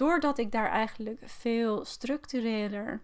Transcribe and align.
doordat 0.00 0.38
ik 0.38 0.52
daar 0.52 0.70
eigenlijk 0.70 1.20
veel 1.24 1.84
structureler 1.84 3.00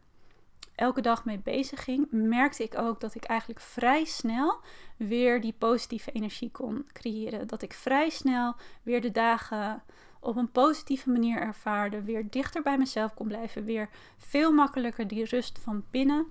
elke 0.74 1.00
dag 1.00 1.24
mee 1.24 1.38
bezig 1.38 1.84
ging, 1.84 2.06
merkte 2.10 2.62
ik 2.62 2.78
ook 2.78 3.00
dat 3.00 3.14
ik 3.14 3.24
eigenlijk 3.24 3.60
vrij 3.60 4.04
snel 4.04 4.60
weer 4.96 5.40
die 5.40 5.54
positieve 5.58 6.12
energie 6.12 6.50
kon 6.50 6.86
creëren. 6.92 7.46
Dat 7.46 7.62
ik 7.62 7.72
vrij 7.72 8.10
snel 8.10 8.54
weer 8.82 9.00
de 9.00 9.10
dagen 9.10 9.82
op 10.20 10.36
een 10.36 10.50
positieve 10.50 11.10
manier 11.10 11.38
ervaarde, 11.38 12.02
weer 12.02 12.30
dichter 12.30 12.62
bij 12.62 12.78
mezelf 12.78 13.14
kon 13.14 13.26
blijven, 13.26 13.64
weer 13.64 13.88
veel 14.16 14.52
makkelijker 14.52 15.08
die 15.08 15.24
rust 15.24 15.58
van 15.58 15.84
binnen 15.90 16.26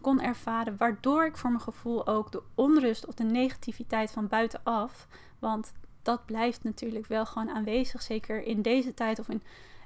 kon 0.00 0.20
ervaren, 0.20 0.76
waardoor 0.76 1.24
ik 1.24 1.36
voor 1.36 1.50
mijn 1.50 1.62
gevoel 1.62 2.06
ook 2.06 2.32
de 2.32 2.42
onrust 2.54 3.06
of 3.06 3.14
de 3.14 3.24
negativiteit 3.24 4.10
van 4.10 4.28
buitenaf, 4.28 5.08
want 5.38 5.72
dat 6.02 6.26
blijft 6.26 6.64
natuurlijk 6.64 7.06
wel 7.06 7.26
gewoon 7.26 7.50
aanwezig, 7.50 8.02
zeker 8.02 8.42
in 8.42 8.62
deze 8.62 8.94
tijd 8.94 9.18
of 9.18 9.28
in 9.28 9.42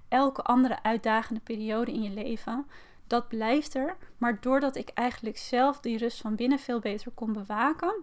elke 0.08 0.42
andere 0.42 0.82
uitdagende 0.82 1.40
periode 1.40 1.92
in 1.92 2.02
je 2.02 2.10
leven. 2.10 2.66
Dat 3.06 3.28
blijft 3.28 3.74
er, 3.74 3.96
maar 4.18 4.40
doordat 4.40 4.76
ik 4.76 4.88
eigenlijk 4.94 5.36
zelf 5.38 5.80
die 5.80 5.98
rust 5.98 6.20
van 6.20 6.34
binnen 6.34 6.58
veel 6.58 6.80
beter 6.80 7.10
kon 7.14 7.32
bewaken, 7.32 8.02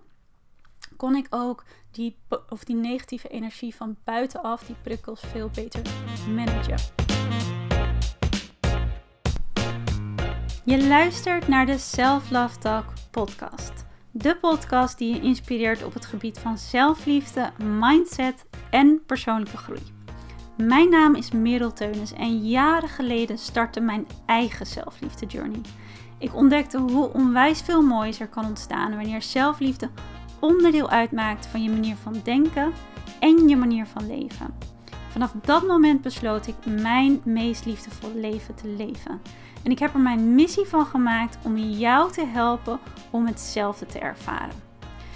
kon 0.98 1.16
ik 1.16 1.28
ook 1.30 1.64
die, 1.92 2.18
of 2.50 2.64
die 2.64 2.76
negatieve 2.76 3.28
energie 3.28 3.76
van 3.76 3.98
buitenaf, 4.04 4.64
die 4.64 4.76
prikkels, 4.82 5.22
veel 5.22 5.50
beter 5.54 5.82
managen. 6.30 6.94
Je 10.64 10.88
luistert 10.88 11.48
naar 11.48 11.66
de 11.66 11.78
Self 11.78 12.30
Love 12.30 12.58
Talk 12.58 12.86
podcast. 13.12 13.86
De 14.12 14.38
podcast 14.38 14.98
die 14.98 15.14
je 15.14 15.22
inspireert 15.22 15.84
op 15.84 15.94
het 15.94 16.06
gebied 16.06 16.40
van 16.40 16.58
zelfliefde, 16.58 17.52
mindset 17.80 18.46
en 18.70 19.04
persoonlijke 19.06 19.58
groei. 19.58 19.95
Mijn 20.58 20.90
naam 20.90 21.16
is 21.16 21.32
Merel 21.32 21.74
Teunis 21.74 22.14
en 22.14 22.48
jaren 22.48 22.90
geleden 22.90 23.38
startte 23.38 23.80
mijn 23.80 24.08
eigen 24.26 24.66
zelfliefde 24.66 25.26
journey. 25.26 25.62
Ik 26.18 26.36
ontdekte 26.36 26.78
hoe 26.78 27.14
onwijs 27.14 27.62
veel 27.62 27.82
moois 27.82 28.20
er 28.20 28.28
kan 28.28 28.46
ontstaan 28.46 28.96
wanneer 28.96 29.22
zelfliefde 29.22 29.90
onderdeel 30.40 30.90
uitmaakt 30.90 31.48
van 31.48 31.64
je 31.64 31.70
manier 31.70 31.96
van 31.96 32.22
denken 32.24 32.74
en 33.20 33.48
je 33.48 33.56
manier 33.56 33.86
van 33.86 34.08
leven. 34.08 34.54
Vanaf 35.10 35.34
dat 35.42 35.68
moment 35.68 36.02
besloot 36.02 36.48
ik 36.48 36.56
mijn 36.82 37.22
meest 37.24 37.66
liefdevolle 37.66 38.20
leven 38.20 38.56
te 38.56 38.68
leven. 38.68 39.22
En 39.64 39.72
ik 39.72 39.80
heb 39.80 39.94
er 39.94 40.00
mijn 40.00 40.36
missie 40.36 40.66
van 40.66 40.86
gemaakt 40.86 41.38
om 41.44 41.58
jou 41.58 42.12
te 42.12 42.26
helpen 42.26 42.80
om 43.10 43.26
hetzelfde 43.26 43.86
te 43.86 44.00
ervaren. 44.00 44.65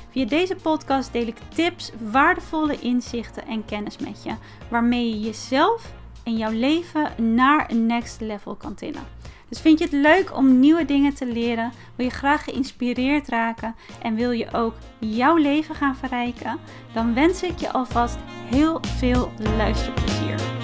Via 0.10 0.26
deze 0.26 0.56
podcast 0.56 1.14
deel 1.14 1.28
ik 1.28 1.38
tips, 1.54 1.92
waardevolle 2.00 2.80
inzichten 2.80 3.48
en 3.48 3.66
kennis 3.66 3.98
met 3.98 4.24
je, 4.24 4.34
waarmee 4.70 5.10
je 5.10 5.20
jezelf 5.20 5.94
en 6.24 6.38
jouw 6.38 6.52
leven 6.52 7.36
naar 7.36 7.72
een 7.72 7.86
next 7.86 8.22
level 8.22 8.56
kan 8.56 8.76
tillen. 8.76 9.04
Dus 9.50 9.62
vind 9.62 9.80
je 9.80 9.86
het 9.86 9.94
leuk 9.94 10.38
om 10.38 10.60
nieuwe 10.60 10.86
dingen 10.86 11.14
te 11.14 11.26
leren? 11.26 11.72
Wil 11.96 12.06
je 12.06 12.12
graag 12.12 12.44
geïnspireerd 12.44 13.28
raken 13.28 13.76
en 14.02 14.16
wil 14.16 14.32
je 14.32 14.54
ook 14.54 14.74
jouw 15.00 15.36
leven 15.36 15.76
gaan 15.76 15.96
verrijken? 15.96 16.60
Dan 16.94 17.14
wens 17.14 17.44
ik 17.44 17.60
je 17.60 17.72
alvast 17.72 18.18
heel 18.50 18.80
veel 18.82 19.32
luisterplezier. 19.58 20.59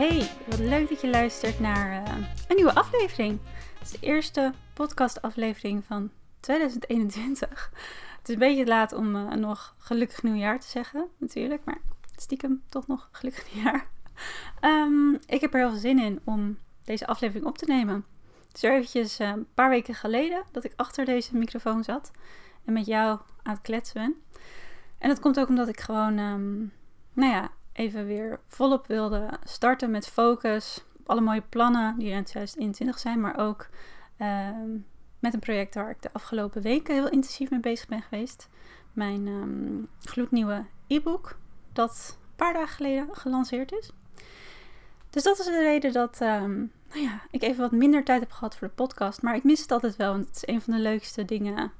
Hey, 0.00 0.30
wat 0.46 0.58
leuk 0.58 0.88
dat 0.88 1.00
je 1.00 1.08
luistert 1.08 1.60
naar 1.60 2.02
uh, 2.02 2.14
een 2.48 2.56
nieuwe 2.56 2.74
aflevering. 2.74 3.38
Het 3.78 3.82
is 3.82 4.00
de 4.00 4.06
eerste 4.06 4.52
podcastaflevering 4.72 5.84
van 5.84 6.10
2021. 6.40 7.70
Het 8.18 8.28
is 8.28 8.34
een 8.34 8.40
beetje 8.40 8.66
laat 8.66 8.92
om 8.92 9.16
uh, 9.16 9.32
nog 9.32 9.74
gelukkig 9.78 10.22
nieuwjaar 10.22 10.60
te 10.60 10.66
zeggen, 10.66 11.08
natuurlijk. 11.16 11.64
Maar 11.64 11.80
stiekem 12.16 12.62
toch 12.68 12.86
nog 12.86 13.08
gelukkig 13.12 13.54
nieuwjaar. 13.54 13.88
Um, 14.60 15.18
ik 15.26 15.40
heb 15.40 15.54
er 15.54 15.60
heel 15.60 15.70
veel 15.70 15.78
zin 15.78 15.98
in 15.98 16.20
om 16.24 16.58
deze 16.84 17.06
aflevering 17.06 17.46
op 17.46 17.58
te 17.58 17.66
nemen. 17.66 18.04
Het 18.48 18.56
is 18.56 18.62
eventjes 18.62 19.20
uh, 19.20 19.28
een 19.28 19.46
paar 19.54 19.70
weken 19.70 19.94
geleden 19.94 20.42
dat 20.52 20.64
ik 20.64 20.72
achter 20.76 21.04
deze 21.04 21.36
microfoon 21.36 21.84
zat. 21.84 22.10
En 22.64 22.72
met 22.72 22.86
jou 22.86 23.18
aan 23.42 23.54
het 23.54 23.62
kletsen 23.62 24.00
ben. 24.00 24.14
En 24.98 25.08
dat 25.08 25.20
komt 25.20 25.40
ook 25.40 25.48
omdat 25.48 25.68
ik 25.68 25.80
gewoon, 25.80 26.18
um, 26.18 26.72
nou 27.12 27.32
ja, 27.32 27.50
even 27.80 28.06
weer 28.06 28.40
volop 28.46 28.86
wilde 28.86 29.30
starten 29.44 29.90
met 29.90 30.08
focus 30.08 30.84
op 30.98 31.08
alle 31.08 31.20
mooie 31.20 31.42
plannen 31.48 31.98
die 31.98 32.10
er 32.10 32.16
in 32.16 32.24
2021 32.24 32.98
zijn, 32.98 33.20
maar 33.20 33.38
ook 33.38 33.68
uh, 34.18 34.48
met 35.18 35.34
een 35.34 35.40
project 35.40 35.74
waar 35.74 35.90
ik 35.90 36.02
de 36.02 36.12
afgelopen 36.12 36.62
weken 36.62 36.94
heel 36.94 37.10
intensief 37.10 37.50
mee 37.50 37.60
bezig 37.60 37.88
ben 37.88 38.02
geweest. 38.02 38.48
Mijn 38.92 39.26
um, 39.26 39.88
gloednieuwe 40.00 40.64
e-book, 40.86 41.38
dat 41.72 42.16
een 42.18 42.36
paar 42.36 42.52
dagen 42.52 42.74
geleden 42.74 43.08
gelanceerd 43.12 43.72
is. 43.72 43.90
Dus 45.10 45.22
dat 45.22 45.38
is 45.38 45.44
de 45.44 45.62
reden 45.62 45.92
dat 45.92 46.20
um, 46.20 46.72
nou 46.88 47.00
ja, 47.00 47.20
ik 47.30 47.42
even 47.42 47.60
wat 47.60 47.72
minder 47.72 48.04
tijd 48.04 48.20
heb 48.20 48.30
gehad 48.30 48.56
voor 48.56 48.68
de 48.68 48.74
podcast. 48.74 49.22
Maar 49.22 49.34
ik 49.34 49.44
mis 49.44 49.60
het 49.60 49.72
altijd 49.72 49.96
wel, 49.96 50.12
want 50.12 50.26
het 50.26 50.36
is 50.36 50.54
een 50.54 50.60
van 50.60 50.74
de 50.74 50.80
leukste 50.80 51.24
dingen 51.24 51.72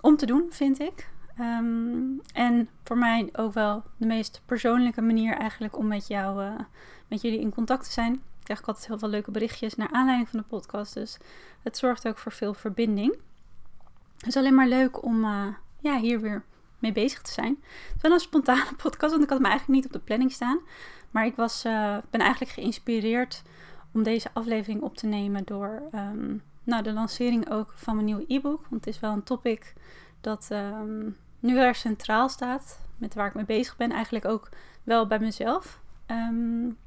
om 0.00 0.16
te 0.16 0.26
doen, 0.26 0.46
vind 0.50 0.80
ik. 0.80 1.08
Um, 1.38 2.20
en 2.32 2.68
voor 2.84 2.98
mij 2.98 3.28
ook 3.32 3.52
wel 3.52 3.82
de 3.96 4.06
meest 4.06 4.42
persoonlijke 4.46 5.00
manier 5.00 5.34
eigenlijk 5.34 5.78
om 5.78 5.86
met 5.86 6.06
jou, 6.06 6.44
uh, 6.44 6.54
met 7.08 7.20
jullie 7.20 7.40
in 7.40 7.54
contact 7.54 7.84
te 7.84 7.92
zijn. 7.92 8.12
Ik 8.12 8.56
krijg 8.56 8.66
altijd 8.66 8.86
heel 8.86 8.98
veel 8.98 9.08
leuke 9.08 9.30
berichtjes 9.30 9.74
naar 9.74 9.88
aanleiding 9.92 10.28
van 10.28 10.38
de 10.38 10.44
podcast. 10.48 10.94
Dus 10.94 11.18
het 11.62 11.76
zorgt 11.76 12.08
ook 12.08 12.18
voor 12.18 12.32
veel 12.32 12.54
verbinding. 12.54 13.18
Het 14.16 14.26
is 14.26 14.36
alleen 14.36 14.54
maar 14.54 14.68
leuk 14.68 15.04
om 15.04 15.24
uh, 15.24 15.46
ja, 15.80 15.98
hier 15.98 16.20
weer 16.20 16.44
mee 16.78 16.92
bezig 16.92 17.22
te 17.22 17.32
zijn. 17.32 17.58
Het 17.60 17.96
is 17.96 18.02
wel 18.02 18.12
een 18.12 18.20
spontane 18.20 18.74
podcast, 18.82 19.10
want 19.10 19.22
ik 19.22 19.28
had 19.28 19.38
hem 19.38 19.50
eigenlijk 19.50 19.80
niet 19.80 19.86
op 19.86 19.92
de 19.92 20.06
planning 20.06 20.32
staan. 20.32 20.60
Maar 21.10 21.26
ik 21.26 21.36
was, 21.36 21.64
uh, 21.64 21.96
ben 22.10 22.20
eigenlijk 22.20 22.52
geïnspireerd 22.52 23.42
om 23.92 24.02
deze 24.02 24.30
aflevering 24.32 24.82
op 24.82 24.96
te 24.96 25.06
nemen 25.06 25.44
door 25.44 25.82
um, 25.94 26.42
nou, 26.64 26.82
de 26.82 26.92
lancering 26.92 27.50
ook 27.50 27.72
van 27.74 27.94
mijn 27.94 28.06
nieuwe 28.06 28.24
e-book. 28.26 28.66
Want 28.68 28.84
het 28.84 28.94
is 28.94 29.00
wel 29.00 29.12
een 29.12 29.22
topic 29.22 29.74
dat 30.20 30.48
um, 30.52 31.16
nu 31.38 31.52
heel 31.52 31.62
erg 31.62 31.76
centraal 31.76 32.28
staat. 32.28 32.78
Met 32.96 33.14
waar 33.14 33.26
ik 33.26 33.34
mee 33.34 33.44
bezig 33.44 33.76
ben. 33.76 33.92
Eigenlijk 33.92 34.24
ook 34.24 34.48
wel 34.82 35.06
bij 35.06 35.18
mezelf. 35.18 35.80
Um, 36.06 36.78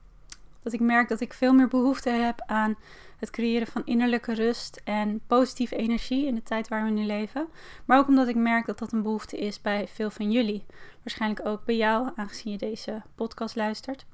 dat 0.63 0.73
ik 0.73 0.79
merk 0.79 1.09
dat 1.09 1.19
ik 1.19 1.33
veel 1.33 1.53
meer 1.53 1.67
behoefte 1.67 2.09
heb 2.09 2.41
aan 2.45 2.75
het 3.17 3.29
creëren 3.29 3.67
van 3.67 3.81
innerlijke 3.85 4.33
rust 4.33 4.81
en 4.83 5.21
positieve 5.27 5.75
energie 5.75 6.25
in 6.25 6.35
de 6.35 6.43
tijd 6.43 6.67
waar 6.67 6.83
we 6.83 6.89
nu 6.89 7.05
leven. 7.05 7.47
Maar 7.85 7.97
ook 7.97 8.07
omdat 8.07 8.27
ik 8.27 8.35
merk 8.35 8.65
dat 8.65 8.79
dat 8.79 8.91
een 8.91 9.01
behoefte 9.01 9.37
is 9.37 9.61
bij 9.61 9.87
veel 9.87 10.09
van 10.09 10.31
jullie. 10.31 10.65
Waarschijnlijk 11.03 11.45
ook 11.45 11.65
bij 11.65 11.75
jou, 11.75 12.09
aangezien 12.15 12.51
je 12.51 12.57
deze 12.57 13.01
podcast 13.15 13.55
luistert. 13.55 14.05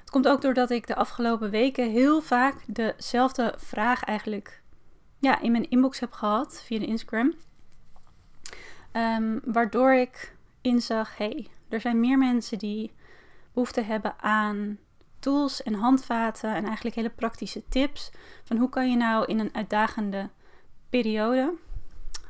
Het 0.00 0.10
komt 0.10 0.28
ook 0.28 0.40
doordat 0.40 0.70
ik 0.70 0.86
de 0.86 0.94
afgelopen 0.94 1.50
weken 1.50 1.90
heel 1.90 2.20
vaak 2.20 2.54
dezelfde 2.66 3.54
vraag 3.56 4.04
eigenlijk 4.04 4.62
ja, 5.20 5.40
in 5.40 5.52
mijn 5.52 5.70
inbox 5.70 6.00
heb 6.00 6.12
gehad 6.12 6.62
via 6.62 6.78
de 6.78 6.86
Instagram. 6.86 7.34
Um, 8.96 9.40
waardoor 9.44 9.92
ik 9.92 10.36
inzag, 10.60 11.16
hey, 11.16 11.48
er 11.68 11.80
zijn 11.80 12.00
meer 12.00 12.18
mensen 12.18 12.58
die 12.58 12.92
behoefte 13.52 13.80
hebben 13.80 14.14
aan 14.20 14.78
tools 15.18 15.62
en 15.62 15.74
handvaten 15.74 16.54
en 16.54 16.64
eigenlijk 16.64 16.96
hele 16.96 17.10
praktische 17.10 17.62
tips 17.68 18.10
van 18.44 18.56
hoe 18.56 18.68
kan 18.68 18.90
je 18.90 18.96
nou 18.96 19.26
in 19.26 19.38
een 19.38 19.54
uitdagende 19.54 20.28
periode, 20.90 21.54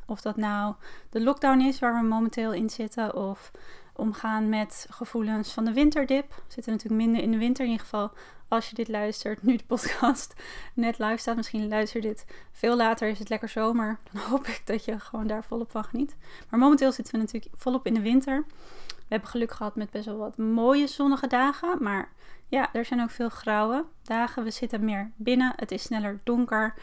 of 0.05 0.21
dat 0.21 0.37
nou 0.37 0.75
de 1.09 1.21
lockdown 1.21 1.59
is 1.59 1.79
waar 1.79 2.01
we 2.01 2.07
momenteel 2.07 2.53
in 2.53 2.69
zitten, 2.69 3.15
of 3.15 3.51
omgaan 3.93 4.49
met 4.49 4.87
gevoelens 4.89 5.53
van 5.53 5.65
de 5.65 5.73
winterdip. 5.73 6.29
We 6.29 6.53
zitten 6.53 6.71
natuurlijk 6.71 7.01
minder 7.01 7.21
in 7.21 7.31
de 7.31 7.37
winter 7.37 7.65
in 7.65 7.71
ieder 7.71 7.85
geval. 7.85 8.11
Als 8.47 8.69
je 8.69 8.75
dit 8.75 8.87
luistert, 8.87 9.43
nu 9.43 9.55
de 9.55 9.63
podcast 9.63 10.33
net 10.73 10.97
live 10.97 11.17
staat, 11.17 11.35
misschien 11.35 11.67
luister 11.67 12.01
dit 12.01 12.25
veel 12.51 12.75
later, 12.75 13.09
is 13.09 13.19
het 13.19 13.29
lekker 13.29 13.49
zomer. 13.49 13.99
Dan 14.11 14.21
hoop 14.21 14.47
ik 14.47 14.61
dat 14.65 14.85
je 14.85 14.99
gewoon 14.99 15.27
daar 15.27 15.43
volop 15.43 15.71
van 15.71 15.83
geniet. 15.83 16.15
Maar 16.49 16.59
momenteel 16.59 16.91
zitten 16.91 17.13
we 17.13 17.19
natuurlijk 17.19 17.53
volop 17.55 17.85
in 17.85 17.93
de 17.93 18.01
winter. 18.01 18.45
We 18.87 19.13
hebben 19.13 19.29
geluk 19.29 19.51
gehad 19.51 19.75
met 19.75 19.89
best 19.89 20.05
wel 20.05 20.17
wat 20.17 20.37
mooie 20.37 20.87
zonnige 20.87 21.27
dagen. 21.27 21.83
Maar 21.83 22.11
ja, 22.47 22.73
er 22.73 22.85
zijn 22.85 23.01
ook 23.01 23.09
veel 23.09 23.29
grauwe 23.29 23.85
dagen. 24.03 24.43
We 24.43 24.51
zitten 24.51 24.85
meer 24.85 25.11
binnen. 25.15 25.53
Het 25.55 25.71
is 25.71 25.83
sneller 25.83 26.19
donker. 26.23 26.73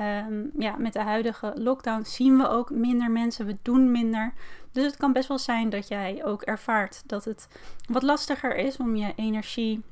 Um, 0.00 0.50
ja, 0.58 0.76
met 0.76 0.92
de 0.92 1.02
huidige 1.02 1.52
lockdown 1.54 2.02
zien 2.02 2.36
we 2.38 2.48
ook 2.48 2.70
minder 2.70 3.10
mensen. 3.10 3.46
We 3.46 3.56
doen 3.62 3.90
minder. 3.90 4.32
Dus 4.72 4.84
het 4.84 4.96
kan 4.96 5.12
best 5.12 5.28
wel 5.28 5.38
zijn 5.38 5.70
dat 5.70 5.88
jij 5.88 6.24
ook 6.24 6.42
ervaart 6.42 7.02
dat 7.06 7.24
het 7.24 7.48
wat 7.88 8.02
lastiger 8.02 8.56
is 8.56 8.76
om 8.76 8.96
je 8.96 9.12
energie 9.16 9.82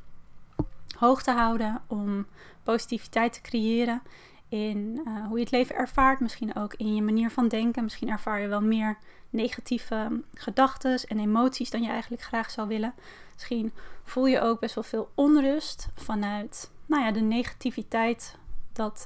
hoog 0.96 1.22
te 1.22 1.30
houden. 1.30 1.82
Om 1.86 2.26
positiviteit 2.62 3.32
te 3.32 3.40
creëren 3.40 4.02
in 4.48 5.00
uh, 5.06 5.26
hoe 5.26 5.36
je 5.36 5.44
het 5.44 5.52
leven 5.52 5.76
ervaart. 5.76 6.20
Misschien 6.20 6.54
ook 6.54 6.74
in 6.74 6.94
je 6.94 7.02
manier 7.02 7.30
van 7.30 7.48
denken. 7.48 7.82
Misschien 7.82 8.10
ervaar 8.10 8.40
je 8.40 8.48
wel 8.48 8.62
meer 8.62 8.98
negatieve 9.30 10.22
gedachten 10.34 11.00
en 11.00 11.18
emoties 11.18 11.70
dan 11.70 11.82
je 11.82 11.88
eigenlijk 11.88 12.22
graag 12.22 12.50
zou 12.50 12.68
willen. 12.68 12.94
Misschien 13.34 13.72
voel 14.04 14.26
je 14.26 14.40
ook 14.40 14.60
best 14.60 14.74
wel 14.74 14.84
veel 14.84 15.10
onrust 15.14 15.88
vanuit 15.94 16.70
nou 16.86 17.02
ja, 17.02 17.12
de 17.12 17.20
negativiteit 17.20 18.36
dat, 18.72 19.04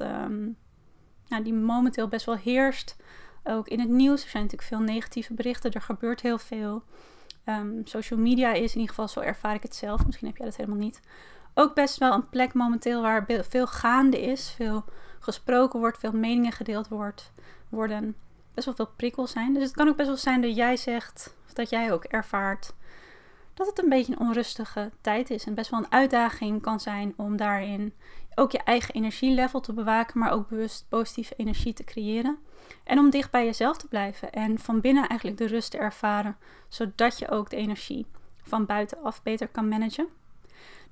nou, 1.29 1.45
die 1.45 1.55
momenteel 1.55 2.09
best 2.09 2.27
wel 2.27 2.37
heerst 2.37 2.97
Ook 3.45 3.69
in 3.69 3.81
het 3.81 3.89
nieuws, 3.89 4.23
er 4.23 4.29
zijn 4.29 4.43
natuurlijk 4.43 4.71
veel 4.71 4.81
negatieve 4.81 5.35
berichten, 5.35 5.73
er 5.73 5.81
gebeurt 5.81 6.21
heel 6.21 6.39
veel. 6.39 6.83
Ehm, 7.45 7.69
social 7.85 8.21
media 8.21 8.53
is 8.53 8.73
in 8.73 8.81
ieder 8.81 8.89
geval, 8.89 9.09
zo 9.09 9.21
ervaar 9.21 9.55
ik 9.55 9.63
het 9.63 9.75
zelf, 9.75 10.07
misschien 10.07 10.27
heb 10.27 10.37
jij 10.37 10.47
dat 10.47 10.57
helemaal 10.57 10.79
niet, 10.79 11.01
ook 11.55 11.75
best 11.75 11.99
wel 11.99 12.13
een 12.13 12.29
plek 12.29 12.55
momenteel 12.55 13.03
waar 13.03 13.27
veel 13.49 13.67
gaande 13.67 14.21
is, 14.21 14.51
veel 14.51 14.85
gesproken 15.21 15.81
wordt, 15.81 15.99
veel 15.99 16.13
meningen 16.13 16.53
gedeeld 16.53 16.89
wordt, 16.89 17.33
worden, 17.69 18.17
best 18.55 18.67
wel 18.67 18.75
veel 18.75 18.91
prikkels 18.97 19.31
zijn. 19.31 19.55
Dus 19.55 19.63
het 19.63 19.73
kan 19.73 19.89
ook 19.89 19.97
best 19.97 20.09
wel 20.09 20.17
zijn 20.17 20.41
dat 20.41 20.57
jij 20.57 20.77
zegt, 20.77 21.37
of 21.47 21.53
dat 21.53 21.71
jij 21.71 21.93
ook 21.93 22.05
ervaart, 22.05 22.75
dat 23.55 23.67
het 23.67 23.83
een 23.83 23.89
beetje 23.89 24.13
een 24.13 24.27
onrustige 24.27 24.91
tijd 25.01 25.31
is. 25.31 25.45
En 25.45 25.55
best 25.55 25.71
wel 25.71 25.81
een 25.81 25.93
uitdaging 25.93 26.63
kan 26.63 26.81
zijn 26.81 27.15
om 27.17 27.37
daarin 27.37 27.95
ook 28.35 28.53
je 28.53 28.63
eigen 28.63 28.95
energielevel 28.95 29.61
te 29.61 29.73
bewaken, 29.73 30.19
maar 30.19 30.33
ook 30.33 30.49
bewust 30.49 30.87
positieve 30.89 31.35
energie 31.37 31.73
te 31.73 31.85
creëren. 31.85 32.39
En 32.85 32.99
om 32.99 33.11
dicht 33.11 33.31
bij 33.31 33.45
jezelf 33.45 33.77
te 33.77 33.89
blijven 33.89 34.33
en 34.33 34.59
van 34.59 34.81
binnen 34.81 35.09
eigenlijk 35.09 35.39
de 35.39 35.47
rust 35.47 35.71
te 35.71 35.79
ervaren, 35.79 36.37
zodat 36.69 37.19
je 37.19 37.31
ook 37.31 37.51
de 37.51 37.57
energie 37.57 38.07
van 38.43 38.67
buitenaf 38.67 39.23
beter 39.23 39.49
kan 39.49 39.69
managen. 39.69 40.09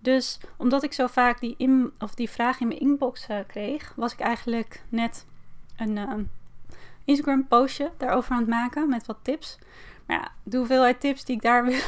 Dus 0.01 0.41
omdat 0.57 0.83
ik 0.83 0.93
zo 0.93 1.07
vaak 1.07 1.41
die, 1.41 1.57
of 1.99 2.15
die 2.15 2.31
vraag 2.31 2.61
in 2.61 2.69
mijn 2.69 2.81
inbox 2.81 3.29
uh, 3.29 3.39
kreeg, 3.47 3.93
was 3.97 4.13
ik 4.13 4.21
eigenlijk 4.21 4.83
net 4.89 5.27
een 5.77 5.97
uh, 5.97 6.13
Instagram 7.05 7.49
postje 7.49 7.91
daarover 7.97 8.33
aan 8.33 8.39
het 8.39 8.49
maken 8.49 8.89
met 8.89 9.07
wat 9.07 9.19
tips. 9.23 9.59
Maar 10.07 10.17
ja, 10.17 10.33
de 10.43 10.57
hoeveelheid 10.57 11.01
tips 11.01 11.25
die 11.25 11.37
ik 11.37 11.43
daarin 11.43 11.81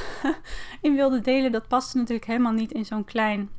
wilde 0.97 1.21
delen, 1.21 1.53
dat 1.53 1.69
paste 1.69 1.99
natuurlijk 1.99 2.27
helemaal 2.27 2.53
niet 2.53 2.73
in 2.73 2.85
zo'n 2.85 3.05
klein 3.05 3.51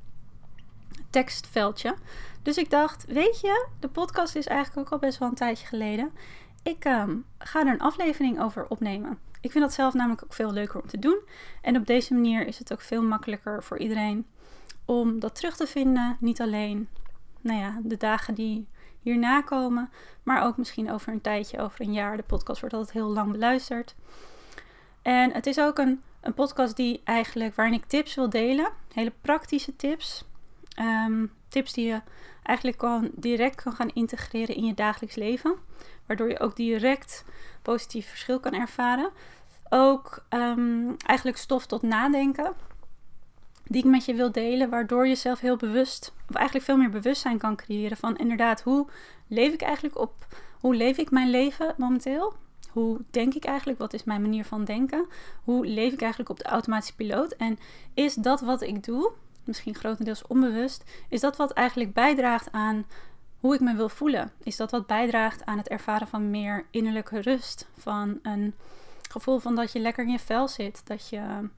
tekstveldje. 1.09 1.95
Dus 2.41 2.57
ik 2.57 2.69
dacht, 2.69 3.05
weet 3.05 3.39
je, 3.39 3.67
de 3.79 3.89
podcast 3.89 4.35
is 4.35 4.47
eigenlijk 4.47 4.87
ook 4.87 4.93
al 4.93 5.07
best 5.07 5.19
wel 5.19 5.29
een 5.29 5.35
tijdje 5.35 5.67
geleden. 5.67 6.11
Ik 6.63 6.85
ehm, 6.85 7.15
ga 7.37 7.59
er 7.59 7.73
een 7.73 7.79
aflevering 7.79 8.41
over 8.41 8.65
opnemen. 8.67 9.19
Ik 9.41 9.51
vind 9.51 9.63
dat 9.63 9.73
zelf 9.73 9.93
namelijk 9.93 10.23
ook 10.23 10.33
veel 10.33 10.51
leuker 10.51 10.81
om 10.81 10.87
te 10.87 10.99
doen. 10.99 11.19
En 11.61 11.77
op 11.77 11.85
deze 11.85 12.13
manier 12.13 12.47
is 12.47 12.59
het 12.59 12.73
ook 12.73 12.81
veel 12.81 13.03
makkelijker 13.03 13.63
voor 13.63 13.77
iedereen 13.77 14.25
om 14.85 15.19
dat 15.19 15.35
terug 15.35 15.55
te 15.55 15.67
vinden. 15.67 16.17
Niet 16.19 16.41
alleen 16.41 16.87
nou 17.41 17.59
ja, 17.59 17.79
de 17.83 17.97
dagen 17.97 18.33
die 18.33 18.67
hierna 18.99 19.41
komen, 19.41 19.91
maar 20.23 20.43
ook 20.43 20.57
misschien 20.57 20.91
over 20.91 21.13
een 21.13 21.21
tijdje, 21.21 21.59
over 21.59 21.81
een 21.81 21.93
jaar. 21.93 22.17
De 22.17 22.23
podcast 22.23 22.59
wordt 22.59 22.75
altijd 22.75 22.93
heel 22.93 23.09
lang 23.09 23.31
beluisterd. 23.31 23.95
En 25.01 25.31
het 25.31 25.45
is 25.45 25.59
ook 25.59 25.77
een, 25.77 26.01
een 26.21 26.33
podcast 26.33 26.75
die 26.75 27.01
eigenlijk 27.03 27.55
waarin 27.55 27.75
ik 27.75 27.85
tips 27.85 28.15
wil 28.15 28.29
delen. 28.29 28.71
Hele 28.93 29.13
praktische 29.21 29.75
tips. 29.75 30.25
Ehm, 30.75 31.25
tips 31.47 31.73
die 31.73 31.85
je 31.85 32.01
eigenlijk 32.43 32.79
gewoon 32.79 33.09
direct 33.15 33.61
kan 33.61 33.73
gaan 33.73 33.89
integreren 33.93 34.55
in 34.55 34.65
je 34.65 34.73
dagelijks 34.73 35.15
leven. 35.15 35.55
Waardoor 36.05 36.29
je 36.29 36.39
ook 36.39 36.55
direct 36.55 37.25
positief 37.61 38.09
verschil 38.09 38.39
kan 38.39 38.53
ervaren. 38.53 39.09
Ook 39.69 40.25
um, 40.29 40.95
eigenlijk 40.97 41.37
stof 41.37 41.65
tot 41.65 41.81
nadenken. 41.81 42.53
Die 43.73 43.83
ik 43.83 43.89
met 43.89 44.05
je 44.05 44.13
wil 44.13 44.31
delen. 44.31 44.69
Waardoor 44.69 45.07
je 45.07 45.15
zelf 45.15 45.39
heel 45.39 45.57
bewust, 45.57 46.13
of 46.29 46.35
eigenlijk 46.35 46.65
veel 46.65 46.77
meer 46.77 46.89
bewustzijn 46.89 47.37
kan 47.37 47.55
creëren. 47.55 47.97
Van 47.97 48.17
inderdaad, 48.17 48.61
hoe 48.61 48.87
leef 49.27 49.53
ik 49.53 49.61
eigenlijk 49.61 49.97
op. 49.97 50.27
Hoe 50.59 50.75
leef 50.75 50.97
ik 50.97 51.11
mijn 51.11 51.29
leven 51.29 51.73
momenteel? 51.77 52.33
Hoe 52.71 53.01
denk 53.11 53.33
ik 53.33 53.45
eigenlijk? 53.45 53.79
Wat 53.79 53.93
is 53.93 54.03
mijn 54.03 54.21
manier 54.21 54.45
van 54.45 54.63
denken? 54.63 55.05
Hoe 55.43 55.65
leef 55.65 55.93
ik 55.93 56.01
eigenlijk 56.01 56.29
op 56.29 56.37
de 56.37 56.43
automatische 56.43 56.95
piloot? 56.95 57.31
En 57.31 57.59
is 57.93 58.13
dat 58.13 58.41
wat 58.41 58.61
ik 58.61 58.83
doe, 58.83 59.11
misschien 59.43 59.75
grotendeels 59.75 60.27
onbewust, 60.27 60.83
is 61.09 61.19
dat 61.19 61.37
wat 61.37 61.51
eigenlijk 61.51 61.93
bijdraagt 61.93 62.51
aan 62.51 62.85
hoe 63.39 63.53
ik 63.53 63.59
me 63.59 63.75
wil 63.75 63.89
voelen? 63.89 64.31
Is 64.43 64.55
dat 64.55 64.71
wat 64.71 64.87
bijdraagt 64.87 65.45
aan 65.45 65.57
het 65.57 65.67
ervaren 65.67 66.07
van 66.07 66.29
meer 66.29 66.65
innerlijke 66.71 67.19
rust? 67.19 67.67
Van 67.77 68.19
een 68.21 68.53
gevoel 69.09 69.39
van 69.39 69.55
dat 69.55 69.71
je 69.71 69.79
lekker 69.79 70.03
in 70.03 70.11
je 70.11 70.19
vel 70.19 70.47
zit, 70.47 70.81
dat 70.87 71.09
je 71.09 71.49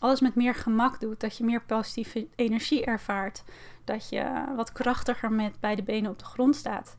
alles 0.00 0.20
met 0.20 0.34
meer 0.34 0.54
gemak 0.54 1.00
doet, 1.00 1.20
dat 1.20 1.36
je 1.36 1.44
meer 1.44 1.62
positieve 1.62 2.28
energie 2.34 2.84
ervaart, 2.84 3.42
dat 3.84 4.08
je 4.08 4.44
wat 4.56 4.72
krachtiger 4.72 5.32
met 5.32 5.60
beide 5.60 5.82
benen 5.82 6.10
op 6.10 6.18
de 6.18 6.24
grond 6.24 6.56
staat? 6.56 6.96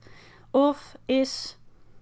Of 0.52 0.96
is 1.06 1.58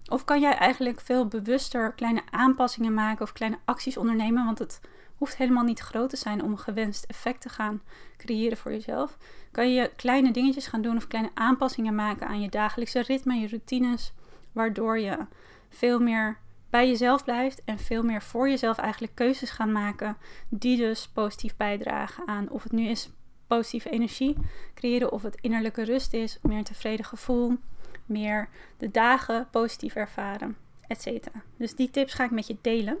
of 0.08 0.24
kan 0.24 0.40
jij 0.40 0.54
eigenlijk 0.54 1.00
veel 1.00 1.26
bewuster 1.26 1.92
kleine 1.92 2.22
aanpassingen 2.30 2.94
maken 2.94 3.22
of 3.22 3.32
kleine 3.32 3.58
acties 3.64 3.96
ondernemen? 3.96 4.44
Want 4.44 4.58
het 4.58 4.80
hoeft 5.16 5.36
helemaal 5.36 5.64
niet 5.64 5.80
groot 5.80 6.10
te 6.10 6.16
zijn 6.16 6.42
om 6.42 6.56
gewenst 6.56 7.04
effect 7.04 7.40
te 7.40 7.48
gaan 7.48 7.82
creëren 8.16 8.56
voor 8.56 8.72
jezelf. 8.72 9.16
Kan 9.52 9.74
je 9.74 9.90
kleine 9.96 10.30
dingetjes 10.30 10.66
gaan 10.66 10.82
doen 10.82 10.96
of 10.96 11.06
kleine 11.06 11.30
aanpassingen 11.34 11.94
maken 11.94 12.26
aan 12.26 12.40
je 12.40 12.48
dagelijkse 12.48 13.02
ritme, 13.02 13.34
je 13.34 13.48
routines, 13.48 14.12
waardoor 14.52 14.98
je 14.98 15.18
veel 15.68 16.00
meer 16.00 16.38
bij 16.76 16.88
jezelf 16.88 17.24
blijft 17.24 17.62
en 17.64 17.78
veel 17.78 18.02
meer 18.02 18.22
voor 18.22 18.48
jezelf 18.48 18.78
eigenlijk 18.78 19.14
keuzes 19.14 19.50
gaan 19.50 19.72
maken 19.72 20.16
die 20.48 20.76
dus 20.76 21.08
positief 21.08 21.56
bijdragen 21.56 22.26
aan 22.26 22.48
of 22.50 22.62
het 22.62 22.72
nu 22.72 22.86
is 22.88 23.10
positieve 23.46 23.90
energie 23.90 24.36
creëren 24.74 25.12
of 25.12 25.22
het 25.22 25.38
innerlijke 25.40 25.82
rust 25.82 26.12
is, 26.12 26.38
meer 26.42 26.58
een 26.58 26.64
tevreden 26.64 27.04
gevoel, 27.04 27.56
meer 28.06 28.48
de 28.76 28.90
dagen 28.90 29.48
positief 29.50 29.94
ervaren, 29.94 30.56
etc. 30.86 31.26
Dus 31.56 31.74
die 31.74 31.90
tips 31.90 32.14
ga 32.14 32.24
ik 32.24 32.30
met 32.30 32.46
je 32.46 32.56
delen. 32.60 32.98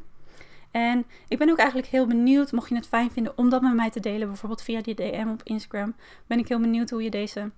En 0.70 1.06
ik 1.28 1.38
ben 1.38 1.50
ook 1.50 1.58
eigenlijk 1.58 1.88
heel 1.88 2.06
benieuwd, 2.06 2.52
mocht 2.52 2.68
je 2.68 2.74
het 2.74 2.88
fijn 2.88 3.10
vinden 3.10 3.38
om 3.38 3.48
dat 3.48 3.62
met 3.62 3.74
mij 3.74 3.90
te 3.90 4.00
delen, 4.00 4.28
bijvoorbeeld 4.28 4.62
via 4.62 4.80
die 4.80 4.94
DM 4.94 5.28
op 5.28 5.42
Instagram, 5.42 5.94
ben 6.26 6.38
ik 6.38 6.48
heel 6.48 6.60
benieuwd 6.60 6.90
hoe 6.90 7.02
je 7.02 7.10
deze 7.10 7.50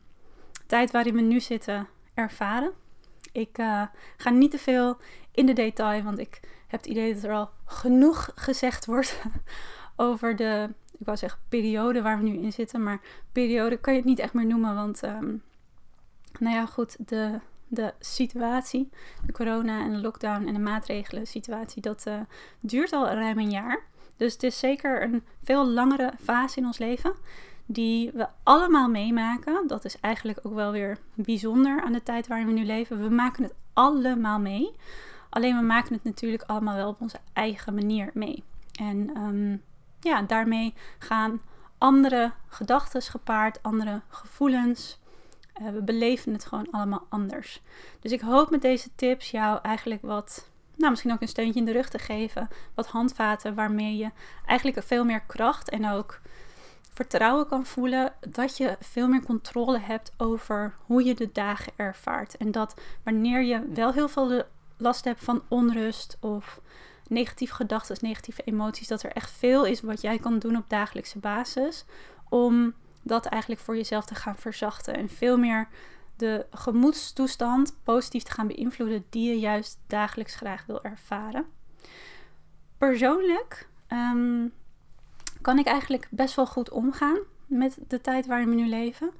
tijd 0.66 0.90
waarin 0.90 1.14
we 1.14 1.20
nu 1.20 1.40
zitten 1.40 1.88
ervaren. 2.14 2.72
Ik 3.32 3.58
uh, 3.58 3.82
ga 4.16 4.30
niet 4.30 4.50
te 4.50 4.58
veel 4.58 4.96
in 5.38 5.46
de 5.46 5.52
detail, 5.52 6.02
want 6.02 6.18
ik 6.18 6.40
heb 6.66 6.80
het 6.80 6.90
idee 6.90 7.14
dat 7.14 7.22
er 7.22 7.32
al 7.32 7.50
genoeg 7.64 8.30
gezegd 8.34 8.86
wordt 8.86 9.20
over 9.96 10.36
de, 10.36 10.68
ik 10.98 11.06
wou 11.06 11.16
zeggen 11.16 11.40
periode 11.48 12.02
waar 12.02 12.18
we 12.18 12.28
nu 12.28 12.36
in 12.36 12.52
zitten, 12.52 12.82
maar 12.82 13.00
periode 13.32 13.76
kan 13.76 13.92
je 13.92 13.98
het 13.98 14.08
niet 14.08 14.18
echt 14.18 14.32
meer 14.32 14.46
noemen, 14.46 14.74
want 14.74 15.02
um, 15.02 15.42
nou 16.38 16.54
ja, 16.54 16.66
goed, 16.66 17.08
de, 17.08 17.40
de 17.66 17.94
situatie, 17.98 18.90
de 19.26 19.32
corona 19.32 19.84
en 19.84 19.92
de 19.92 20.00
lockdown 20.00 20.46
en 20.46 20.54
de 20.54 20.60
maatregelen 20.60 21.26
situatie, 21.26 21.82
dat 21.82 22.04
uh, 22.08 22.20
duurt 22.60 22.92
al 22.92 23.06
ruim 23.06 23.38
een 23.38 23.50
jaar. 23.50 23.82
Dus 24.16 24.32
het 24.32 24.42
is 24.42 24.58
zeker 24.58 25.02
een 25.02 25.22
veel 25.42 25.68
langere 25.68 26.12
fase 26.22 26.58
in 26.58 26.66
ons 26.66 26.78
leven 26.78 27.12
die 27.70 28.10
we 28.14 28.26
allemaal 28.42 28.88
meemaken. 28.88 29.66
Dat 29.66 29.84
is 29.84 30.00
eigenlijk 30.00 30.38
ook 30.42 30.54
wel 30.54 30.72
weer 30.72 30.98
bijzonder 31.14 31.82
aan 31.82 31.92
de 31.92 32.02
tijd 32.02 32.26
waarin 32.26 32.46
we 32.46 32.52
nu 32.52 32.64
leven. 32.64 33.02
We 33.02 33.08
maken 33.08 33.42
het 33.42 33.54
allemaal 33.72 34.38
mee. 34.38 34.74
Alleen 35.28 35.56
we 35.56 35.62
maken 35.62 35.94
het 35.94 36.04
natuurlijk 36.04 36.42
allemaal 36.42 36.76
wel 36.76 36.88
op 36.88 37.00
onze 37.00 37.18
eigen 37.32 37.74
manier 37.74 38.10
mee. 38.14 38.44
En 38.80 39.16
um, 39.16 39.62
ja, 40.00 40.22
daarmee 40.22 40.74
gaan 40.98 41.40
andere 41.78 42.32
gedachten 42.48 43.02
gepaard, 43.02 43.62
andere 43.62 44.00
gevoelens, 44.08 44.98
uh, 45.62 45.68
we 45.68 45.82
beleven 45.82 46.32
het 46.32 46.44
gewoon 46.44 46.70
allemaal 46.70 47.06
anders. 47.08 47.62
Dus 48.00 48.12
ik 48.12 48.20
hoop 48.20 48.50
met 48.50 48.62
deze 48.62 48.88
tips 48.94 49.30
jou 49.30 49.58
eigenlijk 49.62 50.02
wat, 50.02 50.50
nou 50.76 50.90
misschien 50.90 51.12
ook 51.12 51.20
een 51.20 51.28
steuntje 51.28 51.60
in 51.60 51.66
de 51.66 51.72
rug 51.72 51.88
te 51.88 51.98
geven. 51.98 52.48
Wat 52.74 52.86
handvaten 52.86 53.54
waarmee 53.54 53.96
je 53.96 54.10
eigenlijk 54.46 54.82
veel 54.82 55.04
meer 55.04 55.20
kracht 55.20 55.70
en 55.70 55.88
ook 55.88 56.20
vertrouwen 56.92 57.46
kan 57.46 57.66
voelen 57.66 58.12
dat 58.28 58.56
je 58.56 58.76
veel 58.80 59.08
meer 59.08 59.22
controle 59.22 59.78
hebt 59.78 60.12
over 60.16 60.74
hoe 60.86 61.04
je 61.04 61.14
de 61.14 61.30
dagen 61.32 61.72
ervaart. 61.76 62.36
En 62.36 62.50
dat 62.50 62.80
wanneer 63.02 63.42
je 63.42 63.68
wel 63.74 63.92
heel 63.92 64.08
veel 64.08 64.44
last 64.78 65.04
hebt 65.04 65.24
van 65.24 65.42
onrust 65.48 66.16
of 66.20 66.60
negatieve 67.08 67.54
gedachten, 67.54 67.96
negatieve 68.00 68.42
emoties, 68.42 68.88
dat 68.88 69.02
er 69.02 69.12
echt 69.12 69.30
veel 69.30 69.66
is 69.66 69.80
wat 69.80 70.00
jij 70.00 70.18
kan 70.18 70.38
doen 70.38 70.56
op 70.56 70.68
dagelijkse 70.68 71.18
basis 71.18 71.84
om 72.28 72.74
dat 73.02 73.26
eigenlijk 73.26 73.62
voor 73.62 73.76
jezelf 73.76 74.04
te 74.04 74.14
gaan 74.14 74.36
verzachten. 74.36 74.94
En 74.94 75.08
veel 75.08 75.38
meer 75.38 75.68
de 76.16 76.46
gemoedstoestand 76.50 77.76
positief 77.82 78.22
te 78.22 78.32
gaan 78.32 78.46
beïnvloeden 78.46 79.04
die 79.10 79.28
je 79.28 79.38
juist 79.38 79.78
dagelijks 79.86 80.34
graag 80.34 80.66
wil 80.66 80.84
ervaren. 80.84 81.46
Persoonlijk 82.78 83.68
ehm, 83.86 84.46
kan 85.40 85.58
ik 85.58 85.66
eigenlijk 85.66 86.08
best 86.10 86.34
wel 86.34 86.46
goed 86.46 86.70
omgaan 86.70 87.18
met 87.46 87.78
de 87.88 88.00
tijd 88.00 88.26
waarin 88.26 88.48
we 88.48 88.54
nu 88.54 88.68
leven. 88.68 89.10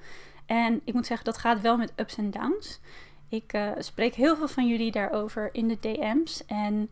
En 0.47 0.81
ik 0.85 0.95
moet 0.95 1.07
zeggen, 1.07 1.27
dat 1.27 1.38
gaat 1.38 1.61
wel 1.61 1.77
met 1.77 1.93
ups 1.97 2.17
en 2.17 2.31
downs. 2.31 2.81
Ik 3.28 3.52
uh, 3.52 3.70
spreek 3.78 4.14
heel 4.14 4.37
veel 4.37 4.49
van 4.49 4.68
jullie 4.68 4.90
daarover 4.90 5.49
in 5.52 5.68
de 5.68 5.78
DM's. 5.80 6.44
En 6.47 6.90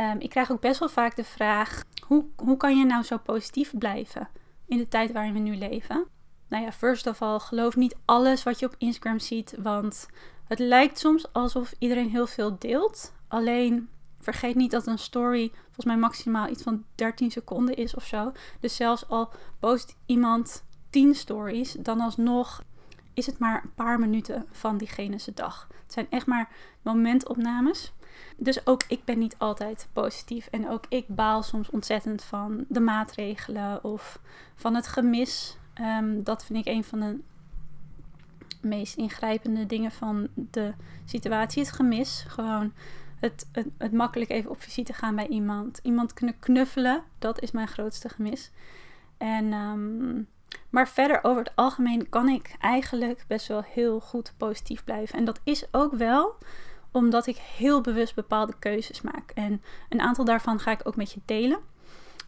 um, 0.00 0.18
ik 0.18 0.30
krijg 0.30 0.50
ook 0.50 0.60
best 0.60 0.78
wel 0.78 0.88
vaak 0.88 1.16
de 1.16 1.24
vraag: 1.24 1.82
hoe, 2.06 2.24
hoe 2.36 2.56
kan 2.56 2.78
je 2.78 2.84
nou 2.84 3.02
zo 3.02 3.16
positief 3.16 3.78
blijven 3.78 4.28
in 4.66 4.78
de 4.78 4.88
tijd 4.88 5.12
waarin 5.12 5.32
we 5.32 5.38
nu 5.38 5.56
leven? 5.56 6.06
nou 6.48 6.64
ja, 6.64 6.72
first 6.72 7.06
of 7.06 7.22
all, 7.22 7.38
geloof 7.38 7.76
niet 7.76 7.96
alles 8.04 8.42
wat 8.42 8.58
je 8.58 8.66
op 8.66 8.74
Instagram 8.78 9.18
ziet. 9.18 9.54
Want 9.58 10.08
het 10.44 10.58
lijkt 10.58 10.98
soms 10.98 11.32
alsof 11.32 11.74
iedereen 11.78 12.10
heel 12.10 12.26
veel 12.26 12.56
deelt. 12.58 13.12
Alleen 13.28 13.88
vergeet 14.20 14.54
niet 14.54 14.70
dat 14.70 14.86
een 14.86 14.98
story 14.98 15.50
volgens 15.64 15.86
mij 15.86 15.96
maximaal 15.96 16.48
iets 16.48 16.62
van 16.62 16.84
13 16.94 17.30
seconden 17.30 17.76
is 17.76 17.94
of 17.94 18.04
zo. 18.04 18.32
Dus 18.60 18.76
zelfs 18.76 19.08
al 19.08 19.30
post 19.60 19.96
iemand 20.06 20.64
10 20.90 21.14
stories, 21.14 21.72
dan 21.72 22.00
alsnog 22.00 22.62
is 23.16 23.26
het 23.26 23.38
maar 23.38 23.62
een 23.62 23.74
paar 23.74 23.98
minuten 23.98 24.46
van 24.50 24.76
diegene's 24.76 25.28
dag. 25.34 25.68
Het 25.82 25.92
zijn 25.92 26.06
echt 26.10 26.26
maar 26.26 26.48
momentopnames. 26.82 27.92
Dus 28.36 28.66
ook 28.66 28.82
ik 28.88 29.04
ben 29.04 29.18
niet 29.18 29.38
altijd 29.38 29.88
positief. 29.92 30.46
En 30.46 30.68
ook 30.68 30.84
ik 30.88 31.04
baal 31.08 31.42
soms 31.42 31.70
ontzettend 31.70 32.22
van 32.24 32.64
de 32.68 32.80
maatregelen 32.80 33.84
of 33.84 34.20
van 34.54 34.74
het 34.74 34.86
gemis. 34.86 35.58
Ehm, 35.74 36.22
dat 36.22 36.44
vind 36.44 36.66
ik 36.66 36.74
een 36.74 36.84
van 36.84 37.00
de 37.00 37.18
meest 38.60 38.96
ingrijpende 38.96 39.66
dingen 39.66 39.92
van 39.92 40.28
de 40.34 40.72
situatie. 41.04 41.62
Het 41.62 41.72
gemis. 41.72 42.24
Gewoon 42.28 42.72
het, 43.20 43.48
het, 43.52 43.66
het 43.78 43.92
makkelijk 43.92 44.30
even 44.30 44.50
op 44.50 44.62
visite 44.62 44.92
gaan 44.92 45.14
bij 45.14 45.28
iemand. 45.28 45.80
Iemand 45.82 46.12
kunnen 46.12 46.38
knuffelen. 46.38 47.02
Dat 47.18 47.40
is 47.40 47.50
mijn 47.50 47.68
grootste 47.68 48.08
gemis. 48.08 48.50
En, 49.16 49.52
ehm, 49.52 50.22
maar 50.76 50.88
verder 50.88 51.18
over 51.22 51.42
het 51.42 51.52
algemeen 51.54 52.08
kan 52.08 52.28
ik 52.28 52.56
eigenlijk 52.60 53.24
best 53.26 53.46
wel 53.46 53.62
heel 53.62 54.00
goed 54.00 54.32
positief 54.36 54.84
blijven. 54.84 55.18
En 55.18 55.24
dat 55.24 55.40
is 55.44 55.64
ook 55.70 55.94
wel 55.94 56.36
omdat 56.90 57.26
ik 57.26 57.36
heel 57.36 57.80
bewust 57.80 58.14
bepaalde 58.14 58.54
keuzes 58.58 59.00
maak. 59.00 59.30
En 59.34 59.62
een 59.88 60.00
aantal 60.00 60.24
daarvan 60.24 60.60
ga 60.60 60.70
ik 60.70 60.80
ook 60.84 60.96
met 60.96 61.12
je 61.12 61.20
delen. 61.24 61.58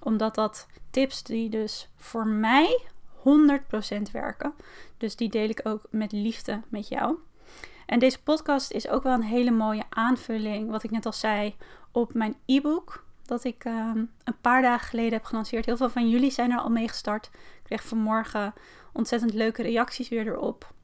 Omdat 0.01 0.35
dat 0.35 0.67
tips 0.91 1.23
die 1.23 1.49
dus 1.49 1.89
voor 1.97 2.27
mij 2.27 2.83
100% 3.19 3.23
werken. 4.13 4.55
Dus 4.97 5.17
die 5.17 5.29
deel 5.29 5.49
ik 5.49 5.61
ook 5.63 5.83
met 5.91 6.13
liefde 6.13 6.61
met 6.69 6.89
jou. 6.89 7.17
En 7.87 7.99
deze 7.99 8.23
podcast 8.23 8.71
is 8.71 8.89
ook 8.89 9.03
wel 9.03 9.15
een 9.15 9.23
hele 9.23 9.51
mooie 9.51 9.85
aanvulling, 9.89 10.71
wat 10.71 10.83
ik 10.83 10.91
net 10.91 11.07
al 11.07 11.13
zei, 11.13 11.55
op 11.93 12.15
mijn 12.15 12.37
e-book. 12.47 13.05
Dat 13.27 13.45
ik 13.45 13.65
ehm, 13.65 14.05
een 14.25 14.41
paar 14.41 14.63
dagen 14.63 14.89
geleden 14.89 15.13
heb 15.13 15.25
gelanceerd. 15.25 15.67
Heel 15.67 15.77
veel 15.77 15.91
van 15.91 16.09
jullie 16.09 16.31
zijn 16.31 16.51
er 16.51 16.59
al 16.59 16.71
mee 16.71 16.89
gestart. 16.89 17.31
Kreeg 17.69 17.85
vanmorgen 17.85 18.55
ontzettend 18.93 19.35
leuke 19.35 19.63
reacties 19.63 20.09
weer 20.09 20.27
erop. 20.27 20.75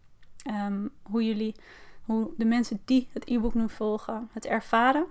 Um, 0.51 0.91
hoe 1.03 1.25
jullie, 1.25 1.55
hoe 2.03 2.31
de 2.37 2.45
mensen 2.45 2.81
die 2.85 3.09
het 3.13 3.29
e-book 3.29 3.55
nu 3.55 3.69
volgen, 3.69 4.29
het 4.33 4.47
ervaren. 4.47 5.07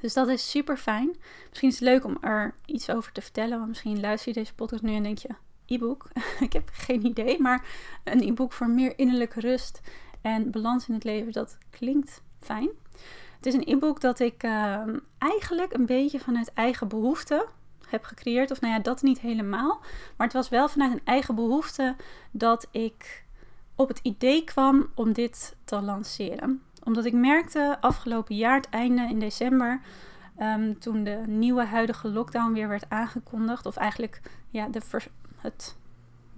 Dus 0.00 0.12
dat 0.12 0.28
is 0.28 0.50
super 0.50 0.76
fijn. 0.76 1.16
Misschien 1.48 1.68
is 1.68 1.78
het 1.78 1.88
leuk 1.88 2.04
om 2.04 2.16
er 2.20 2.54
iets 2.66 2.90
over 2.90 3.12
te 3.12 3.20
vertellen. 3.20 3.56
Want 3.56 3.68
misschien 3.68 4.00
luister 4.00 4.28
je 4.32 4.38
deze 4.38 4.54
podcast 4.54 4.82
nu 4.82 4.94
en 4.94 5.02
denk 5.02 5.18
je: 5.18 5.28
e-book? 5.66 6.08
ik 6.46 6.52
heb 6.52 6.70
geen 6.72 7.06
idee. 7.06 7.40
Maar 7.40 7.66
een 8.04 8.22
e-book 8.22 8.52
voor 8.52 8.70
meer 8.70 8.98
innerlijke 8.98 9.40
rust 9.40 9.80
en 10.20 10.50
balans 10.50 10.88
in 10.88 10.94
het 10.94 11.04
leven, 11.04 11.32
dat 11.32 11.58
klinkt 11.70 12.22
fijn. 12.40 12.68
Het 13.36 13.46
is 13.46 13.54
een 13.54 13.68
e-book 13.68 14.00
dat 14.00 14.18
ik 14.18 14.42
ehm, 14.42 14.98
eigenlijk 15.18 15.72
een 15.72 15.86
beetje 15.86 16.20
vanuit 16.20 16.52
eigen 16.52 16.88
behoefte 16.88 17.46
heb 17.90 18.04
gecreëerd. 18.04 18.50
Of 18.50 18.60
nou 18.60 18.72
ja, 18.74 18.80
dat 18.80 19.02
niet 19.02 19.20
helemaal. 19.20 19.80
Maar 20.16 20.26
het 20.26 20.36
was 20.36 20.48
wel 20.48 20.68
vanuit 20.68 20.92
een 20.92 21.04
eigen 21.04 21.34
behoefte 21.34 21.96
dat 22.30 22.68
ik 22.70 23.24
op 23.74 23.88
het 23.88 24.00
idee 24.02 24.44
kwam 24.44 24.90
om 24.94 25.12
dit 25.12 25.56
te 25.64 25.80
lanceren. 25.80 26.62
Omdat 26.84 27.04
ik 27.04 27.12
merkte 27.12 27.76
afgelopen 27.80 28.36
jaar, 28.36 28.56
het 28.56 28.68
einde 28.68 29.02
in 29.02 29.18
december, 29.18 29.80
ehm, 30.36 30.74
toen 30.78 31.04
de 31.04 31.22
nieuwe 31.26 31.64
huidige 31.64 32.08
lockdown 32.08 32.52
weer 32.52 32.68
werd 32.68 32.90
aangekondigd. 32.90 33.66
Of 33.66 33.76
eigenlijk 33.76 34.20
ja, 34.50 34.68
de, 34.68 34.80
het 35.36 35.76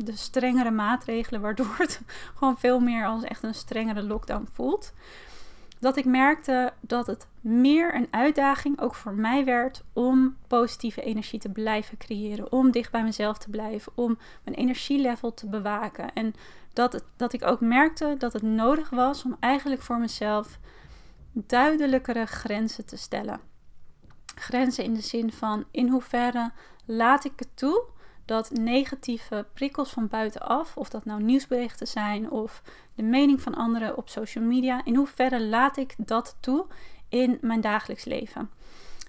de 0.04 0.16
strengere 0.16 0.70
maatregelen, 0.70 1.40
waardoor 1.40 1.74
het 1.78 2.00
gewoon 2.36 2.58
veel 2.58 2.80
meer 2.80 3.06
als 3.06 3.22
echt 3.22 3.42
een 3.42 3.54
strengere 3.54 4.02
lockdown 4.02 4.48
voelt. 4.52 4.92
Dat 5.80 5.96
ik 5.96 6.04
merkte 6.04 6.72
dat 6.80 7.06
het 7.06 7.26
meer 7.40 7.94
een 7.94 8.08
uitdaging 8.10 8.80
ook 8.80 8.94
voor 8.94 9.14
mij 9.14 9.44
werd 9.44 9.82
om 9.92 10.36
positieve 10.46 11.02
energie 11.02 11.38
te 11.38 11.48
blijven 11.48 11.98
creëren. 11.98 12.52
Om 12.52 12.70
dicht 12.70 12.92
bij 12.92 13.02
mezelf 13.02 13.38
te 13.38 13.50
blijven. 13.50 13.92
Om 13.94 14.18
mijn 14.44 14.56
energielevel 14.56 15.34
te 15.34 15.46
bewaken. 15.48 16.12
En 16.12 16.34
dat, 16.72 17.04
dat 17.16 17.32
ik 17.32 17.46
ook 17.46 17.60
merkte 17.60 18.14
dat 18.18 18.32
het 18.32 18.42
nodig 18.42 18.90
was 18.90 19.24
om 19.24 19.36
eigenlijk 19.40 19.82
voor 19.82 19.98
mezelf 19.98 20.58
duidelijkere 21.32 22.26
grenzen 22.26 22.86
te 22.86 22.96
stellen. 22.96 23.40
Grenzen 24.34 24.84
in 24.84 24.94
de 24.94 25.00
zin 25.00 25.32
van 25.32 25.64
in 25.70 25.88
hoeverre 25.88 26.50
laat 26.84 27.24
ik 27.24 27.32
het 27.36 27.56
toe 27.56 27.84
dat 28.30 28.50
negatieve 28.50 29.46
prikkels 29.52 29.90
van 29.90 30.08
buitenaf, 30.08 30.76
of 30.76 30.88
dat 30.88 31.04
nou 31.04 31.22
nieuwsberichten 31.22 31.86
zijn 31.86 32.30
of 32.30 32.62
de 32.94 33.02
mening 33.02 33.42
van 33.42 33.54
anderen 33.54 33.96
op 33.96 34.08
social 34.08 34.44
media, 34.44 34.84
in 34.84 34.94
hoeverre 34.94 35.42
laat 35.42 35.76
ik 35.76 35.94
dat 35.96 36.36
toe 36.40 36.66
in 37.08 37.38
mijn 37.40 37.60
dagelijks 37.60 38.04
leven? 38.04 38.50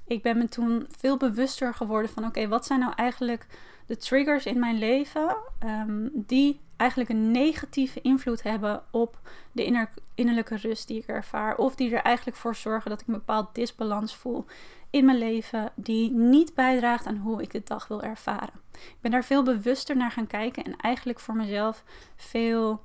Ik 0.08 0.22
ben 0.22 0.38
me 0.38 0.50
toen 0.50 0.88
veel 0.98 1.18
bewuster 1.18 1.74
geworden 1.74 2.12
van: 2.12 2.26
oké, 2.26 2.48
wat 2.48 2.66
zijn 2.66 2.80
nou 2.80 2.94
eigenlijk 2.96 3.46
de 3.86 3.98
triggers 3.98 4.46
in 4.46 4.60
mijn 4.60 4.78
leven 4.78 5.36
um, 5.66 6.12
die 6.14 6.60
eigenlijk 6.78 7.10
een 7.10 7.32
negatieve 7.32 8.02
invloed 8.02 8.44
hebben 8.44 8.84
op 8.92 9.20
de 9.52 9.88
innerlijke 10.16 10.56
rust 10.56 10.88
die 10.88 10.98
ik 10.98 11.08
ervaar, 11.08 11.58
of 11.58 11.76
die 11.76 11.96
er 11.96 12.02
eigenlijk 12.02 12.38
voor 12.38 12.56
zorgen 12.56 12.90
dat 12.90 13.02
ik 13.02 13.08
een 13.08 13.14
bepaald 13.14 13.56
disbalans 13.56 14.16
voel 14.16 14.46
in 14.90 15.06
mijn 15.06 15.18
leven 15.18 15.72
die 15.76 16.12
niet 16.12 16.54
bijdraagt 16.54 17.06
aan 17.06 17.18
hoe 17.18 17.42
ik 17.42 17.52
de 17.52 17.62
dag 17.64 17.88
wil 17.88 18.04
ervaren. 18.04 18.54
Ik 18.72 18.98
ben 19.02 19.12
daar 19.12 19.24
veel 19.24 19.44
bewuster 19.44 19.98
naar 19.98 20.12
gaan 20.12 20.28
kijken 20.28 20.64
en 20.64 20.78
eigenlijk 20.78 21.20
voor 21.20 21.36
mezelf 21.36 21.84
veel, 22.16 22.84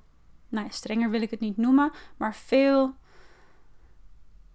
nou 0.49 0.67
strenger 0.71 1.11
wil 1.11 1.23
ik 1.23 1.31
het 1.31 1.41
niet 1.41 1.57
noemen, 1.57 1.93
maar 2.17 2.35
veel 2.35 2.95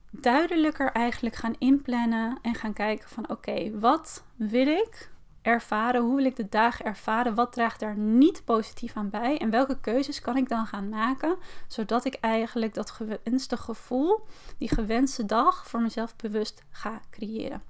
duidelijker 0.10 0.92
eigenlijk 0.92 1.36
gaan 1.36 1.56
inplannen 1.58 2.38
en 2.42 2.56
gaan 2.56 2.74
kijken 2.74 3.10
van 3.10 3.30
oké, 3.30 3.80
wat 3.80 4.24
wil 4.36 4.68
ik 4.68 5.11
ervaren? 5.42 6.02
Hoe 6.02 6.16
wil 6.16 6.26
ik 6.26 6.36
de 6.36 6.50
dag 6.50 6.82
ervaren? 6.82 7.36
Wat 7.36 7.54
draagt 7.54 7.80
daar 7.80 7.98
niet 7.98 8.46
positief 8.46 8.96
aan 8.96 9.10
bij? 9.10 9.38
En 9.38 9.50
welke 9.50 9.80
keuzes 9.80 10.22
kan 10.22 10.38
ik 10.38 10.50
dan 10.50 10.66
gaan 10.66 10.90
maken, 10.90 11.38
zodat 11.68 12.06
ik 12.06 12.14
eigenlijk 12.14 12.74
dat 12.74 12.92
gewenste 12.92 13.58
gevoel, 13.58 14.26
die 14.58 14.70
gewenste 14.70 15.26
dag 15.26 15.68
voor 15.68 15.82
mezelf 15.82 16.16
bewust 16.16 16.64
ga 16.70 17.02
creëren? 17.10 17.64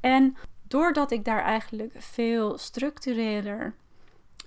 En 0.00 0.36
doordat 0.62 1.10
ik 1.10 1.24
daar 1.24 1.42
eigenlijk 1.42 1.92
veel 1.96 2.58
structureler 2.58 3.74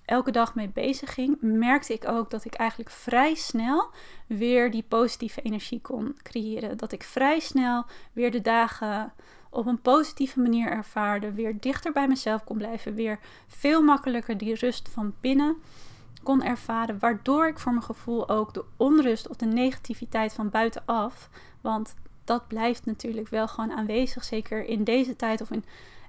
elke 0.05 0.31
dag 0.31 0.55
mee 0.55 0.69
bezig 0.69 1.13
ging, 1.13 1.37
merkte 1.41 1.93
ik 1.93 2.07
ook 2.07 2.29
dat 2.29 2.45
ik 2.45 2.53
eigenlijk 2.53 2.89
vrij 2.89 3.35
snel 3.35 3.89
weer 4.27 4.71
die 4.71 4.83
positieve 4.87 5.41
energie 5.41 5.81
kon 5.81 6.17
creëren. 6.23 6.77
Dat 6.77 6.91
ik 6.91 7.03
vrij 7.03 7.39
snel 7.39 7.85
weer 8.13 8.31
de 8.31 8.41
dagen 8.41 9.13
op 9.51 9.65
een 9.65 9.81
positieve 9.81 10.39
manier 10.39 10.69
ervaarde, 10.69 11.31
weer 11.31 11.59
dichter 11.59 11.91
bij 11.91 12.07
mezelf 12.07 12.43
kon 12.43 12.57
blijven, 12.57 12.93
weer 12.93 13.19
veel 13.47 13.81
makkelijker 13.81 14.37
die 14.37 14.55
rust 14.55 14.89
van 14.89 15.13
binnen 15.19 15.55
kon 16.23 16.43
ervaren, 16.43 16.99
waardoor 16.99 17.47
ik 17.47 17.59
voor 17.59 17.71
mijn 17.71 17.83
gevoel 17.83 18.29
ook 18.29 18.53
de 18.53 18.63
onrust 18.77 19.27
of 19.27 19.35
de 19.35 19.45
negativiteit 19.45 20.33
van 20.33 20.49
buitenaf, 20.49 21.29
want 21.61 21.95
dat 22.23 22.47
blijft 22.47 22.85
natuurlijk 22.85 23.27
wel 23.27 23.47
gewoon 23.47 23.71
aanwezig, 23.71 24.23
zeker 24.23 24.65
in 24.65 24.83
deze 24.83 25.15
tijd 25.15 25.41
of 25.41 25.51
in 25.51 25.65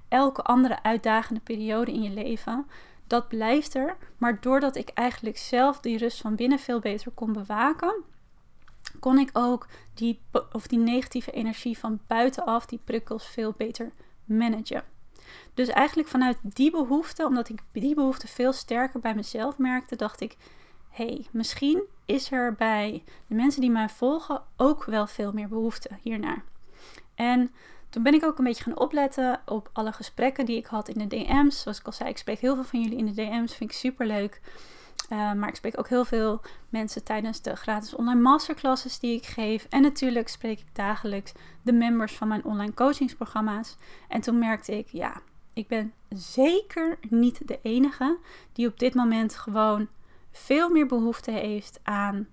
elke 0.07 0.41
andere 0.41 0.83
uitdagende 0.83 1.41
periode 1.41 1.93
in 1.93 2.01
je 2.01 2.09
leven. 2.09 2.65
Dat 3.07 3.27
blijft 3.27 3.75
er, 3.75 3.97
maar 4.17 4.41
doordat 4.41 4.75
ik 4.75 4.89
eigenlijk 4.89 5.37
zelf 5.37 5.79
die 5.79 5.97
rust 5.97 6.21
van 6.21 6.35
binnen 6.35 6.59
veel 6.59 6.79
beter 6.79 7.11
kon 7.11 7.33
bewaken, 7.33 8.03
kon 8.99 9.17
ik 9.17 9.29
ook 9.33 9.67
die, 9.93 10.21
of 10.51 10.67
die 10.67 10.79
negatieve 10.79 11.31
energie 11.31 11.77
van 11.77 11.99
buitenaf, 12.07 12.65
die 12.65 12.79
prikkels, 12.83 13.27
veel 13.27 13.53
beter 13.57 13.91
managen. 14.25 14.83
Dus 15.53 15.67
eigenlijk 15.67 16.07
vanuit 16.09 16.37
die 16.43 16.71
behoefte, 16.71 17.25
omdat 17.25 17.49
ik 17.49 17.59
die 17.71 17.95
behoefte 17.95 18.27
veel 18.27 18.53
sterker 18.53 18.99
bij 18.99 19.15
mezelf 19.15 19.57
merkte, 19.57 19.95
dacht 19.95 20.21
ik: 20.21 20.37
hey, 20.89 21.25
misschien 21.31 21.83
is 22.05 22.31
er 22.31 22.53
bij 22.53 23.03
de 23.27 23.35
mensen 23.35 23.61
die 23.61 23.71
mij 23.71 23.89
volgen 23.89 24.41
ook 24.57 24.83
wel 24.83 25.07
veel 25.07 25.31
meer 25.31 25.47
behoefte 25.47 25.89
hiernaar. 26.01 26.43
En 27.15 27.51
toen 27.89 28.03
ben 28.03 28.13
ik 28.13 28.23
ook 28.23 28.37
een 28.37 28.43
beetje 28.43 28.63
gaan 28.63 28.79
opletten 28.79 29.41
op 29.45 29.69
alle 29.73 29.91
gesprekken 29.91 30.45
die 30.45 30.57
ik 30.57 30.65
had 30.65 30.87
in 30.87 31.07
de 31.07 31.15
DM's. 31.15 31.61
Zoals 31.61 31.79
ik 31.79 31.85
al 31.85 31.91
zei, 31.91 32.09
ik 32.09 32.17
spreek 32.17 32.39
heel 32.39 32.55
veel 32.55 32.63
van 32.63 32.81
jullie 32.81 32.97
in 32.97 33.05
de 33.05 33.13
DM's, 33.13 33.55
vind 33.55 33.69
ik 33.69 33.75
super 33.75 34.05
leuk. 34.05 34.41
Uh, 35.09 35.33
maar 35.33 35.49
ik 35.49 35.55
spreek 35.55 35.79
ook 35.79 35.89
heel 35.89 36.05
veel 36.05 36.41
mensen 36.69 37.03
tijdens 37.03 37.41
de 37.41 37.55
gratis 37.55 37.95
online 37.95 38.21
masterclasses 38.21 38.99
die 38.99 39.15
ik 39.15 39.25
geef. 39.25 39.65
En 39.69 39.81
natuurlijk 39.81 40.27
spreek 40.27 40.59
ik 40.59 40.75
dagelijks 40.75 41.31
de 41.61 41.73
members 41.73 42.13
van 42.13 42.27
mijn 42.27 42.43
online 42.43 42.73
coachingsprogramma's. 42.73 43.75
En 44.07 44.21
toen 44.21 44.39
merkte 44.39 44.77
ik, 44.77 44.87
ja, 44.87 45.21
ik 45.53 45.67
ben 45.67 45.93
zeker 46.09 46.97
niet 47.09 47.47
de 47.47 47.59
enige 47.61 48.17
die 48.53 48.67
op 48.67 48.79
dit 48.79 48.93
moment 48.93 49.35
gewoon 49.35 49.87
veel 50.31 50.69
meer 50.69 50.87
behoefte 50.87 51.31
heeft 51.31 51.79
aan 51.83 52.27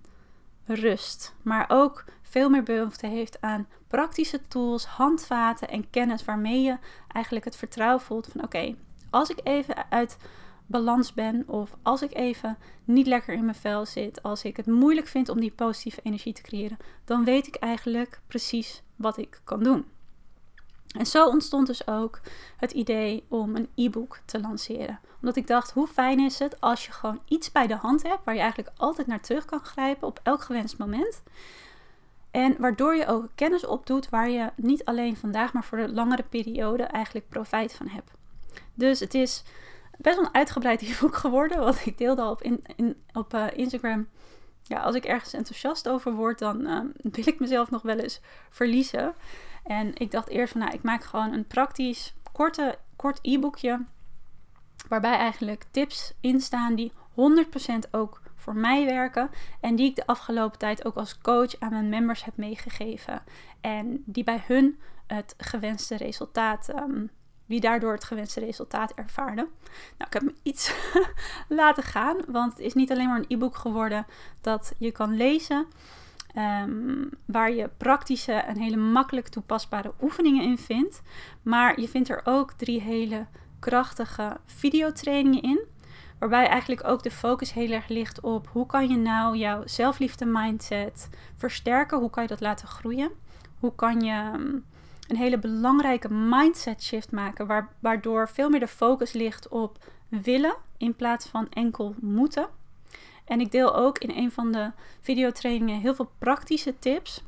rust. 0.65 1.33
Maar 1.41 1.65
ook 1.67 2.05
veel 2.21 2.49
meer 2.49 2.63
behoefte 2.63 3.07
heeft 3.07 3.41
aan 3.41 3.67
praktische 3.87 4.47
tools, 4.47 4.85
handvaten 4.85 5.69
en 5.69 5.89
kennis 5.89 6.25
waarmee 6.25 6.61
je 6.61 6.77
eigenlijk 7.07 7.45
het 7.45 7.55
vertrouwen 7.55 8.01
voelt 8.01 8.27
van 8.27 8.43
oké, 8.43 8.75
als 9.09 9.29
ik 9.29 9.39
even 9.43 9.91
uit 9.91 10.17
balans 10.71 11.13
ben 11.13 11.43
of 11.47 11.75
als 11.81 12.01
ik 12.01 12.13
even 12.13 12.57
niet 12.83 13.07
lekker 13.07 13.33
in 13.33 13.45
mijn 13.45 13.55
vel 13.55 13.85
zit, 13.85 14.23
als 14.23 14.43
ik 14.43 14.57
het 14.57 14.65
moeilijk 14.65 15.07
vind 15.07 15.29
om 15.29 15.39
die 15.39 15.51
positieve 15.51 15.99
energie 16.03 16.33
te 16.33 16.41
creëren, 16.41 16.77
dan 17.05 17.23
weet 17.23 17.47
ik 17.47 17.55
eigenlijk 17.55 18.21
precies 18.27 18.81
wat 18.95 19.17
ik 19.17 19.41
kan 19.43 19.63
doen. 19.63 19.85
En 20.97 21.05
zo 21.05 21.27
ontstond 21.27 21.67
dus 21.67 21.87
ook 21.87 22.21
het 22.57 22.71
idee 22.71 23.23
om 23.27 23.55
een 23.55 23.69
e-book 23.75 24.19
te 24.25 24.39
lanceren. 24.39 24.99
Omdat 25.21 25.35
ik 25.35 25.47
dacht, 25.47 25.71
hoe 25.71 25.87
fijn 25.87 26.19
is 26.19 26.39
het 26.39 26.61
als 26.61 26.85
je 26.85 26.91
gewoon 26.91 27.21
iets 27.27 27.51
bij 27.51 27.67
de 27.67 27.75
hand 27.75 28.03
hebt 28.03 28.23
waar 28.23 28.35
je 28.35 28.41
eigenlijk 28.41 28.73
altijd 28.77 29.07
naar 29.07 29.21
terug 29.21 29.45
kan 29.45 29.59
grijpen 29.59 30.07
op 30.07 30.19
elk 30.23 30.41
gewenst 30.41 30.77
moment. 30.77 31.23
En 32.31 32.55
waardoor 32.59 32.95
je 32.95 33.07
ook 33.07 33.29
kennis 33.35 33.65
opdoet 33.65 34.09
waar 34.09 34.29
je 34.29 34.49
niet 34.55 34.85
alleen 34.85 35.17
vandaag, 35.17 35.53
maar 35.53 35.63
voor 35.63 35.77
de 35.77 35.93
langere 35.93 36.23
periode 36.23 36.83
eigenlijk 36.83 37.29
profijt 37.29 37.73
van 37.73 37.87
hebt. 37.87 38.11
Dus 38.73 38.99
het 38.99 39.13
is 39.13 39.43
best 40.01 40.15
wel 40.15 40.25
een 40.25 40.33
uitgebreid 40.33 40.81
e-book 40.89 41.15
geworden, 41.15 41.59
want 41.59 41.85
ik 41.85 41.97
deelde 41.97 42.21
al 42.21 42.31
op, 42.31 42.41
in, 42.41 42.63
in, 42.75 43.03
op 43.13 43.33
uh, 43.33 43.45
Instagram. 43.53 44.07
Ja, 44.63 44.79
als 44.79 44.95
ik 44.95 45.05
ergens 45.05 45.33
enthousiast 45.33 45.89
over 45.89 46.13
word, 46.13 46.39
dan 46.39 46.61
uh, 46.61 46.79
wil 47.15 47.27
ik 47.27 47.39
mezelf 47.39 47.69
nog 47.69 47.81
wel 47.81 47.97
eens 47.97 48.21
verliezen. 48.49 49.13
En 49.63 49.95
ik 49.95 50.11
dacht 50.11 50.29
eerst 50.29 50.51
van, 50.51 50.61
nou, 50.61 50.73
ik 50.73 50.83
maak 50.83 51.03
gewoon 51.03 51.33
een 51.33 51.47
praktisch, 51.47 52.13
korte, 52.31 52.77
kort 52.95 53.19
e-boekje. 53.21 53.85
Waarbij 54.87 55.15
eigenlijk 55.15 55.65
tips 55.71 56.13
in 56.21 56.41
staan 56.41 56.75
die 56.75 56.91
100% 57.11 57.89
ook 57.91 58.21
voor 58.35 58.55
mij 58.55 58.85
werken. 58.85 59.29
En 59.59 59.75
die 59.75 59.89
ik 59.89 59.95
de 59.95 60.05
afgelopen 60.05 60.59
tijd 60.59 60.85
ook 60.85 60.95
als 60.95 61.17
coach 61.17 61.59
aan 61.59 61.71
mijn 61.71 61.89
members 61.89 62.23
heb 62.25 62.37
meegegeven. 62.37 63.23
En 63.61 64.03
die 64.05 64.23
bij 64.23 64.43
hun 64.47 64.79
het 65.07 65.35
gewenste 65.37 65.97
resultaat, 65.97 66.69
um, 66.69 67.09
wie 67.51 67.59
daardoor 67.59 67.93
het 67.93 68.03
gewenste 68.03 68.39
resultaat 68.39 68.91
ervaarden. 68.91 69.47
Nou, 69.97 70.07
ik 70.07 70.13
heb 70.13 70.21
me 70.21 70.33
iets 70.43 70.73
laten 71.61 71.83
gaan, 71.83 72.17
want 72.27 72.51
het 72.51 72.61
is 72.61 72.73
niet 72.73 72.91
alleen 72.91 73.07
maar 73.07 73.17
een 73.17 73.25
e-book 73.37 73.57
geworden 73.57 74.05
dat 74.41 74.73
je 74.77 74.91
kan 74.91 75.17
lezen. 75.17 75.65
Um, 76.37 77.09
waar 77.25 77.51
je 77.51 77.69
praktische 77.77 78.33
en 78.33 78.57
hele 78.57 78.77
makkelijk 78.77 79.27
toepasbare 79.27 79.93
oefeningen 80.01 80.43
in 80.43 80.57
vindt. 80.57 81.01
Maar 81.41 81.79
je 81.79 81.87
vindt 81.87 82.09
er 82.09 82.21
ook 82.23 82.51
drie 82.51 82.81
hele 82.81 83.25
krachtige 83.59 84.37
videotrainingen 84.45 85.41
in. 85.41 85.65
Waarbij 86.19 86.47
eigenlijk 86.47 86.87
ook 86.87 87.03
de 87.03 87.11
focus 87.11 87.53
heel 87.53 87.71
erg 87.71 87.87
ligt 87.87 88.19
op 88.19 88.47
hoe 88.47 88.65
kan 88.65 88.89
je 88.89 88.97
nou 88.97 89.37
jouw 89.37 89.61
zelfliefde 89.65 90.25
mindset 90.25 91.09
versterken? 91.35 91.99
Hoe 91.99 92.09
kan 92.09 92.23
je 92.23 92.29
dat 92.29 92.41
laten 92.41 92.67
groeien? 92.67 93.11
Hoe 93.59 93.75
kan 93.75 94.01
je 94.01 94.11
ehm, 94.11 94.57
een 95.11 95.17
hele 95.17 95.39
belangrijke 95.39 96.13
mindset 96.13 96.83
shift 96.83 97.11
maken, 97.11 97.67
waardoor 97.79 98.29
veel 98.29 98.49
meer 98.49 98.59
de 98.59 98.67
focus 98.67 99.11
ligt 99.13 99.47
op 99.47 99.77
willen 100.07 100.55
in 100.77 100.95
plaats 100.95 101.27
van 101.27 101.49
enkel 101.49 101.95
moeten. 101.99 102.47
En 103.25 103.39
ik 103.39 103.51
deel 103.51 103.75
ook 103.75 103.97
in 103.97 104.09
een 104.09 104.31
van 104.31 104.51
de 104.51 104.71
videotrainingen 105.01 105.79
heel 105.79 105.95
veel 105.95 106.11
praktische 106.17 106.79
tips 106.79 107.23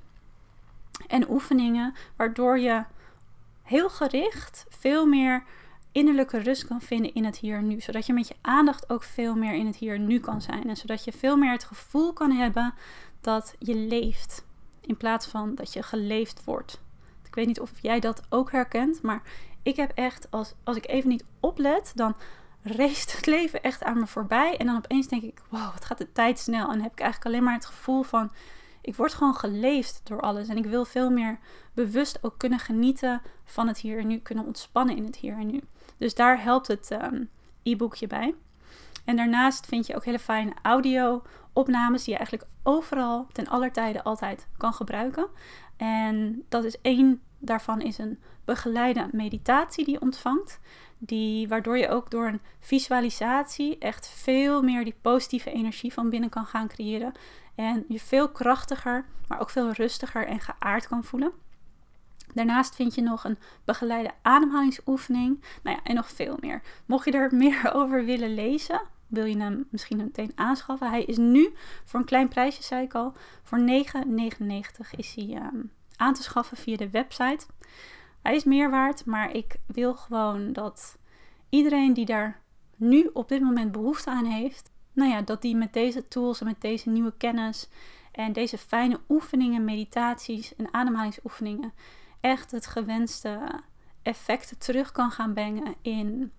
en 1.08 1.30
oefeningen, 1.30 1.94
waardoor 2.16 2.60
je 2.60 2.84
heel 3.64 3.90
gericht 3.90 4.66
veel 4.70 5.06
meer 5.06 5.44
innerlijke 5.92 6.38
rust 6.38 6.68
kan 6.68 6.82
vinden 6.82 7.14
in 7.14 7.26
het 7.26 7.38
hier 7.38 7.62
nu. 7.62 7.82
Zodat 7.82 8.06
je 8.06 8.14
met 8.14 8.28
je 8.28 8.36
aandacht 8.42 8.90
ook 8.90 9.04
veel 9.04 9.36
meer 9.36 9.54
in 9.54 9.66
het 9.66 9.76
hier 9.76 10.00
nu 10.00 10.20
kan 10.20 10.42
zijn. 10.42 10.70
En 10.70 10.78
zodat 10.78 11.04
je 11.04 11.12
veel 11.12 11.38
meer 11.38 11.52
het 11.52 11.64
gevoel 11.64 12.14
kan 12.14 12.32
hebben 12.32 12.74
dat 13.22 13.56
je 13.60 13.76
leeft. 13.76 14.46
In 14.82 14.98
plaats 14.98 15.28
van 15.28 15.56
dat 15.56 15.74
je 15.74 15.84
geleefd 15.84 16.44
wordt. 16.44 16.83
Ik 17.34 17.40
weet 17.40 17.48
niet 17.48 17.60
of 17.60 17.72
jij 17.82 18.00
dat 18.00 18.22
ook 18.30 18.52
herkent. 18.52 19.02
Maar 19.02 19.22
ik 19.64 19.76
heb 19.76 19.92
echt, 19.96 20.32
als, 20.32 20.54
als 20.64 20.78
ik 20.78 20.88
even 20.88 21.10
niet 21.10 21.26
oplet, 21.40 21.92
dan 21.96 22.16
race 22.62 23.16
het 23.16 23.26
leven 23.26 23.64
echt 23.64 23.84
aan 23.84 24.00
me 24.00 24.08
voorbij. 24.08 24.58
En 24.58 24.66
dan 24.66 24.76
opeens 24.76 25.08
denk 25.08 25.24
ik, 25.24 25.42
wow, 25.50 25.74
wat 25.74 25.86
gaat 25.86 25.98
de 25.98 26.12
tijd 26.12 26.40
snel. 26.40 26.72
En 26.72 26.82
heb 26.82 26.92
ik 26.92 27.00
eigenlijk 27.00 27.34
alleen 27.34 27.44
maar 27.46 27.54
het 27.54 27.66
gevoel 27.66 28.04
van, 28.04 28.32
ik 28.82 28.96
word 28.96 29.14
gewoon 29.14 29.36
geleefd 29.36 30.02
door 30.04 30.22
alles. 30.22 30.48
En 30.48 30.58
ik 30.58 30.66
wil 30.66 30.86
veel 30.86 31.10
meer 31.10 31.40
bewust 31.74 32.20
ook 32.22 32.38
kunnen 32.38 32.60
genieten 32.60 33.22
van 33.44 33.68
het 33.68 33.78
hier 33.78 34.00
en 34.00 34.08
nu. 34.08 34.20
Kunnen 34.20 34.46
ontspannen 34.46 34.96
in 34.96 35.06
het 35.06 35.16
hier 35.16 35.38
en 35.38 35.48
nu. 35.48 35.62
Dus 35.98 36.16
daar 36.16 36.42
helpt 36.42 36.68
het 36.68 36.92
um, 36.92 37.30
e-boekje 37.64 38.08
bij. 38.08 38.36
En 39.04 39.16
daarnaast 39.16 39.66
vind 39.66 39.88
je 39.88 39.96
ook 39.96 40.06
hele 40.06 40.20
fijne 40.20 40.54
audio-opnames 40.62 42.04
die 42.04 42.14
je 42.14 42.20
eigenlijk 42.20 42.50
overal 42.64 43.28
ten 43.32 43.48
aller 43.48 43.72
tijde 43.72 44.04
altijd 44.04 44.48
kan 44.58 44.74
gebruiken. 44.74 45.28
En 45.78 46.46
dat 46.50 46.64
is 46.64 46.82
één 46.82 47.22
daarvan 47.46 47.82
is 47.82 47.98
een 47.98 48.20
begeleide 48.46 49.08
meditatie 49.12 49.86
die 49.86 49.94
je 49.94 50.02
ontvangt. 50.02 50.60
Die, 50.98 51.48
waardoor 51.48 51.78
je 51.78 51.90
ook 51.90 52.12
door 52.12 52.28
een 52.28 52.42
visualisatie 52.60 53.78
echt 53.78 54.08
veel 54.08 54.62
meer 54.62 54.84
die 54.84 54.96
positieve 55.02 55.52
energie 55.52 55.94
van 55.94 56.10
binnen 56.10 56.30
kan 56.30 56.46
gaan 56.46 56.68
creëren. 56.68 57.14
En 57.56 57.86
je 57.88 58.00
veel 58.00 58.30
krachtiger, 58.30 59.06
maar 59.28 59.42
ook 59.42 59.50
veel 59.50 59.72
rustiger 59.72 60.28
en 60.28 60.40
geaard 60.40 60.88
kan 60.88 61.04
voelen. 61.04 61.32
Daarnaast 62.34 62.76
vind 62.76 62.96
je 62.96 63.02
nog 63.02 63.24
een 63.24 63.38
begeleide 63.66 64.12
ademhalingsoefening. 64.22 65.44
Nou 65.64 65.78
ja, 65.78 65.84
en 65.84 65.96
nog 65.96 66.10
veel 66.12 66.38
meer. 66.40 66.62
Mocht 66.86 67.06
je 67.06 67.12
er 67.12 67.36
meer 67.46 67.74
over 67.74 68.06
willen 68.06 68.34
lezen, 68.34 68.82
wil 69.14 69.26
je 69.26 69.38
hem 69.38 69.68
misschien 69.70 69.98
meteen 69.98 70.32
aanschaffen. 70.36 70.90
Hij 70.90 71.04
is 71.04 71.18
nu 71.18 71.54
voor 71.84 72.00
een 72.00 72.06
klein 72.06 72.28
prijsje, 72.28 72.64
zei 72.64 72.84
ik 72.84 72.94
al. 72.94 73.14
Voor 73.44 73.60
9,99 73.60 74.90
is 74.96 75.16
hij 75.16 75.34
ehm, 75.34 75.62
aan 75.96 76.14
te 76.14 76.24
schaffen 76.24 76.58
via 76.58 76.78
de 76.78 76.90
website. 76.90 77.46
Hij 78.22 78.36
is 78.36 78.44
meer 78.44 78.70
waard, 78.70 79.06
maar 79.06 79.36
ik 79.36 79.56
wil 79.66 79.96
gewoon 79.96 80.54
dat 80.54 80.98
iedereen 81.50 81.94
die 81.94 82.06
daar 82.06 82.42
nu 82.76 83.10
op 83.14 83.30
dit 83.30 83.42
moment 83.42 83.72
behoefte 83.72 84.10
aan 84.10 84.26
heeft, 84.26 84.72
nou 84.94 85.12
ja, 85.12 85.22
dat 85.22 85.42
die 85.42 85.56
met 85.56 85.74
deze 85.74 86.08
tools 86.08 86.40
en 86.40 86.46
met 86.46 86.62
deze 86.62 86.90
nieuwe 86.90 87.14
kennis 87.18 87.70
en 88.12 88.34
deze 88.34 88.58
fijne 88.58 89.00
oefeningen, 89.10 89.66
meditaties 89.66 90.56
en 90.56 90.74
ademhalingsoefeningen 90.74 91.74
echt 92.22 92.52
het 92.52 92.68
gewenste 92.68 93.40
effect 94.02 94.56
terug 94.58 94.92
kan 94.92 95.12
gaan 95.12 95.34
brengen 95.34 95.76
in 95.82 96.32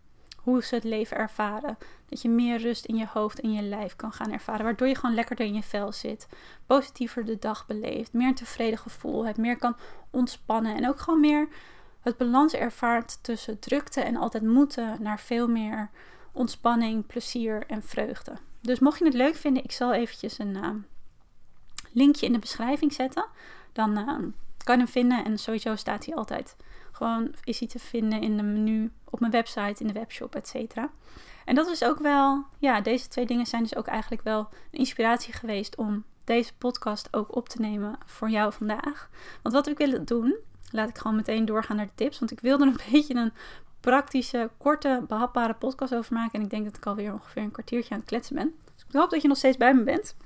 hoe 0.44 0.62
ze 0.62 0.74
het 0.74 0.84
leven 0.84 1.16
ervaren. 1.16 1.78
Dat 2.08 2.22
je 2.22 2.28
meer 2.28 2.58
rust 2.58 2.84
in 2.84 2.96
je 2.96 3.06
hoofd 3.12 3.40
en 3.40 3.52
je 3.52 3.62
lijf 3.62 3.96
kan 3.96 4.12
gaan 4.12 4.32
ervaren. 4.32 4.64
Waardoor 4.64 4.88
je 4.88 4.94
gewoon 4.94 5.14
lekkerder 5.14 5.46
in 5.46 5.54
je 5.54 5.62
vel 5.62 5.92
zit. 5.92 6.28
Positiever 6.66 7.24
de 7.24 7.38
dag 7.38 7.66
beleeft. 7.66 8.12
Meer 8.12 8.28
een 8.28 8.34
tevreden 8.34 8.78
gevoel 8.78 9.26
hebt. 9.26 9.38
Meer 9.38 9.56
kan 9.56 9.76
ontspannen. 10.10 10.76
En 10.76 10.88
ook 10.88 11.00
gewoon 11.00 11.20
meer 11.20 11.48
het 12.00 12.16
balans 12.16 12.52
ervaart 12.52 13.18
tussen 13.22 13.58
drukte 13.58 14.00
en 14.00 14.16
altijd 14.16 14.42
moeten. 14.42 14.96
Naar 15.00 15.20
veel 15.20 15.48
meer 15.48 15.90
ontspanning, 16.32 17.06
plezier 17.06 17.64
en 17.66 17.82
vreugde. 17.82 18.32
Dus 18.60 18.78
mocht 18.78 18.98
je 18.98 19.04
het 19.04 19.14
leuk 19.14 19.34
vinden, 19.34 19.64
ik 19.64 19.72
zal 19.72 19.92
eventjes 19.92 20.38
een 20.38 20.54
uh, 20.56 20.70
linkje 21.92 22.26
in 22.26 22.32
de 22.32 22.38
beschrijving 22.38 22.92
zetten. 22.92 23.26
Dan 23.72 23.98
uh, 23.98 24.06
kan 24.64 24.76
je 24.76 24.82
hem 24.82 24.88
vinden 24.88 25.24
en 25.24 25.38
sowieso 25.38 25.76
staat 25.76 26.04
hij 26.04 26.14
altijd 26.14 26.56
gewoon 26.94 27.34
is 27.44 27.58
hij 27.58 27.68
te 27.68 27.78
vinden 27.78 28.20
in 28.20 28.36
de 28.36 28.42
menu 28.42 28.92
op 29.10 29.20
mijn 29.20 29.32
website, 29.32 29.82
in 29.82 29.86
de 29.86 29.92
webshop, 29.92 30.34
et 30.34 30.48
cetera. 30.48 30.90
En 31.44 31.54
dat 31.54 31.68
is 31.68 31.84
ook 31.84 31.98
wel, 31.98 32.44
ja, 32.58 32.80
deze 32.80 33.08
twee 33.08 33.26
dingen 33.26 33.46
zijn 33.46 33.62
dus 33.62 33.76
ook 33.76 33.86
eigenlijk 33.86 34.22
wel 34.22 34.38
een 34.70 34.78
inspiratie 34.78 35.32
geweest 35.32 35.76
om 35.76 36.04
deze 36.24 36.52
podcast 36.58 37.08
ook 37.10 37.36
op 37.36 37.48
te 37.48 37.60
nemen 37.60 37.98
voor 38.06 38.30
jou 38.30 38.52
vandaag. 38.52 39.10
Want 39.42 39.54
wat 39.54 39.66
ik 39.66 39.78
wil 39.78 40.04
doen, 40.04 40.36
laat 40.70 40.88
ik 40.88 40.98
gewoon 40.98 41.16
meteen 41.16 41.44
doorgaan 41.44 41.76
naar 41.76 41.86
de 41.86 41.92
tips. 41.94 42.18
Want 42.18 42.30
ik 42.30 42.40
wilde 42.40 42.64
een 42.64 42.80
beetje 42.90 43.14
een 43.14 43.32
praktische, 43.80 44.50
korte, 44.56 45.04
behapbare 45.08 45.54
podcast 45.54 45.94
over 45.94 46.14
maken. 46.14 46.38
En 46.38 46.44
ik 46.44 46.50
denk 46.50 46.64
dat 46.64 46.76
ik 46.76 46.86
alweer 46.86 47.12
ongeveer 47.12 47.42
een 47.42 47.50
kwartiertje 47.50 47.94
aan 47.94 48.00
het 48.00 48.08
kletsen 48.08 48.34
ben. 48.34 48.54
Ik 48.94 49.00
hoop 49.00 49.10
dat 49.10 49.22
je 49.22 49.28
nog 49.28 49.36
steeds 49.36 49.56
bij 49.56 49.74
me 49.74 49.82
bent. 49.82 50.16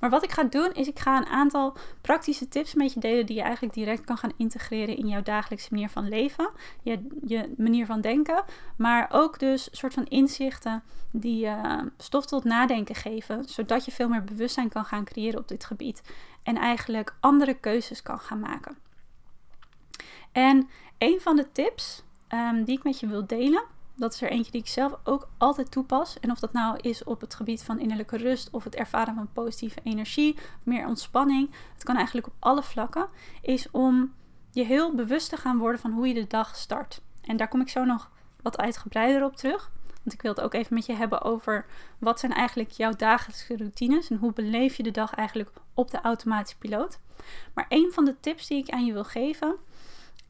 Maar 0.00 0.10
wat 0.10 0.24
ik 0.24 0.30
ga 0.30 0.44
doen 0.44 0.72
is 0.72 0.88
ik 0.88 0.98
ga 0.98 1.16
een 1.16 1.26
aantal 1.26 1.76
praktische 2.00 2.48
tips 2.48 2.74
met 2.74 2.92
je 2.92 3.00
delen 3.00 3.26
die 3.26 3.36
je 3.36 3.42
eigenlijk 3.42 3.74
direct 3.74 4.04
kan 4.04 4.16
gaan 4.16 4.32
integreren 4.36 4.96
in 4.96 5.08
jouw 5.08 5.22
dagelijkse 5.22 5.68
manier 5.70 5.88
van 5.88 6.08
leven, 6.08 6.50
je, 6.82 7.06
je 7.26 7.54
manier 7.56 7.86
van 7.86 8.00
denken, 8.00 8.44
maar 8.76 9.08
ook 9.12 9.38
dus 9.38 9.68
soort 9.72 9.94
van 9.94 10.06
inzichten 10.06 10.82
die 11.10 11.46
uh, 11.46 11.78
stof 11.96 12.26
tot 12.26 12.44
nadenken 12.44 12.94
geven, 12.94 13.44
zodat 13.48 13.84
je 13.84 13.90
veel 13.90 14.08
meer 14.08 14.24
bewustzijn 14.24 14.68
kan 14.68 14.84
gaan 14.84 15.04
creëren 15.04 15.40
op 15.40 15.48
dit 15.48 15.64
gebied 15.64 16.02
en 16.42 16.56
eigenlijk 16.56 17.14
andere 17.20 17.54
keuzes 17.54 18.02
kan 18.02 18.18
gaan 18.18 18.40
maken. 18.40 18.76
En 20.32 20.68
een 20.98 21.20
van 21.20 21.36
de 21.36 21.52
tips 21.52 22.02
um, 22.28 22.64
die 22.64 22.76
ik 22.76 22.84
met 22.84 23.00
je 23.00 23.06
wil 23.06 23.26
delen 23.26 23.62
dat 24.00 24.14
is 24.14 24.22
er 24.22 24.30
eentje 24.30 24.52
die 24.52 24.60
ik 24.60 24.66
zelf 24.66 24.98
ook 25.04 25.28
altijd 25.38 25.70
toepas. 25.70 26.20
En 26.20 26.30
of 26.30 26.38
dat 26.38 26.52
nou 26.52 26.78
is 26.80 27.04
op 27.04 27.20
het 27.20 27.34
gebied 27.34 27.62
van 27.62 27.78
innerlijke 27.78 28.16
rust 28.16 28.50
of 28.50 28.64
het 28.64 28.74
ervaren 28.74 29.14
van 29.14 29.32
positieve 29.32 29.80
energie, 29.82 30.36
meer 30.62 30.86
ontspanning. 30.86 31.50
Het 31.74 31.84
kan 31.84 31.96
eigenlijk 31.96 32.26
op 32.26 32.34
alle 32.38 32.62
vlakken. 32.62 33.08
Is 33.42 33.70
om 33.70 34.12
je 34.50 34.64
heel 34.64 34.94
bewust 34.94 35.28
te 35.28 35.36
gaan 35.36 35.58
worden 35.58 35.80
van 35.80 35.92
hoe 35.92 36.08
je 36.08 36.14
de 36.14 36.26
dag 36.26 36.56
start. 36.56 37.00
En 37.22 37.36
daar 37.36 37.48
kom 37.48 37.60
ik 37.60 37.68
zo 37.68 37.84
nog 37.84 38.10
wat 38.42 38.58
uitgebreider 38.58 39.24
op 39.24 39.36
terug. 39.36 39.70
Want 39.86 40.12
ik 40.12 40.22
wil 40.22 40.30
het 40.30 40.40
ook 40.40 40.54
even 40.54 40.74
met 40.74 40.86
je 40.86 40.94
hebben 40.94 41.22
over 41.22 41.66
wat 41.98 42.20
zijn 42.20 42.32
eigenlijk 42.32 42.70
jouw 42.70 42.92
dagelijkse 42.92 43.56
routines 43.56 44.10
en 44.10 44.16
hoe 44.16 44.32
beleef 44.32 44.76
je 44.76 44.82
de 44.82 44.90
dag 44.90 45.14
eigenlijk 45.14 45.50
op 45.74 45.90
de 45.90 46.00
automatische 46.00 46.58
piloot. 46.58 46.98
Maar 47.54 47.66
een 47.68 47.92
van 47.92 48.04
de 48.04 48.20
tips 48.20 48.46
die 48.46 48.58
ik 48.58 48.70
aan 48.70 48.84
je 48.84 48.92
wil 48.92 49.04
geven 49.04 49.56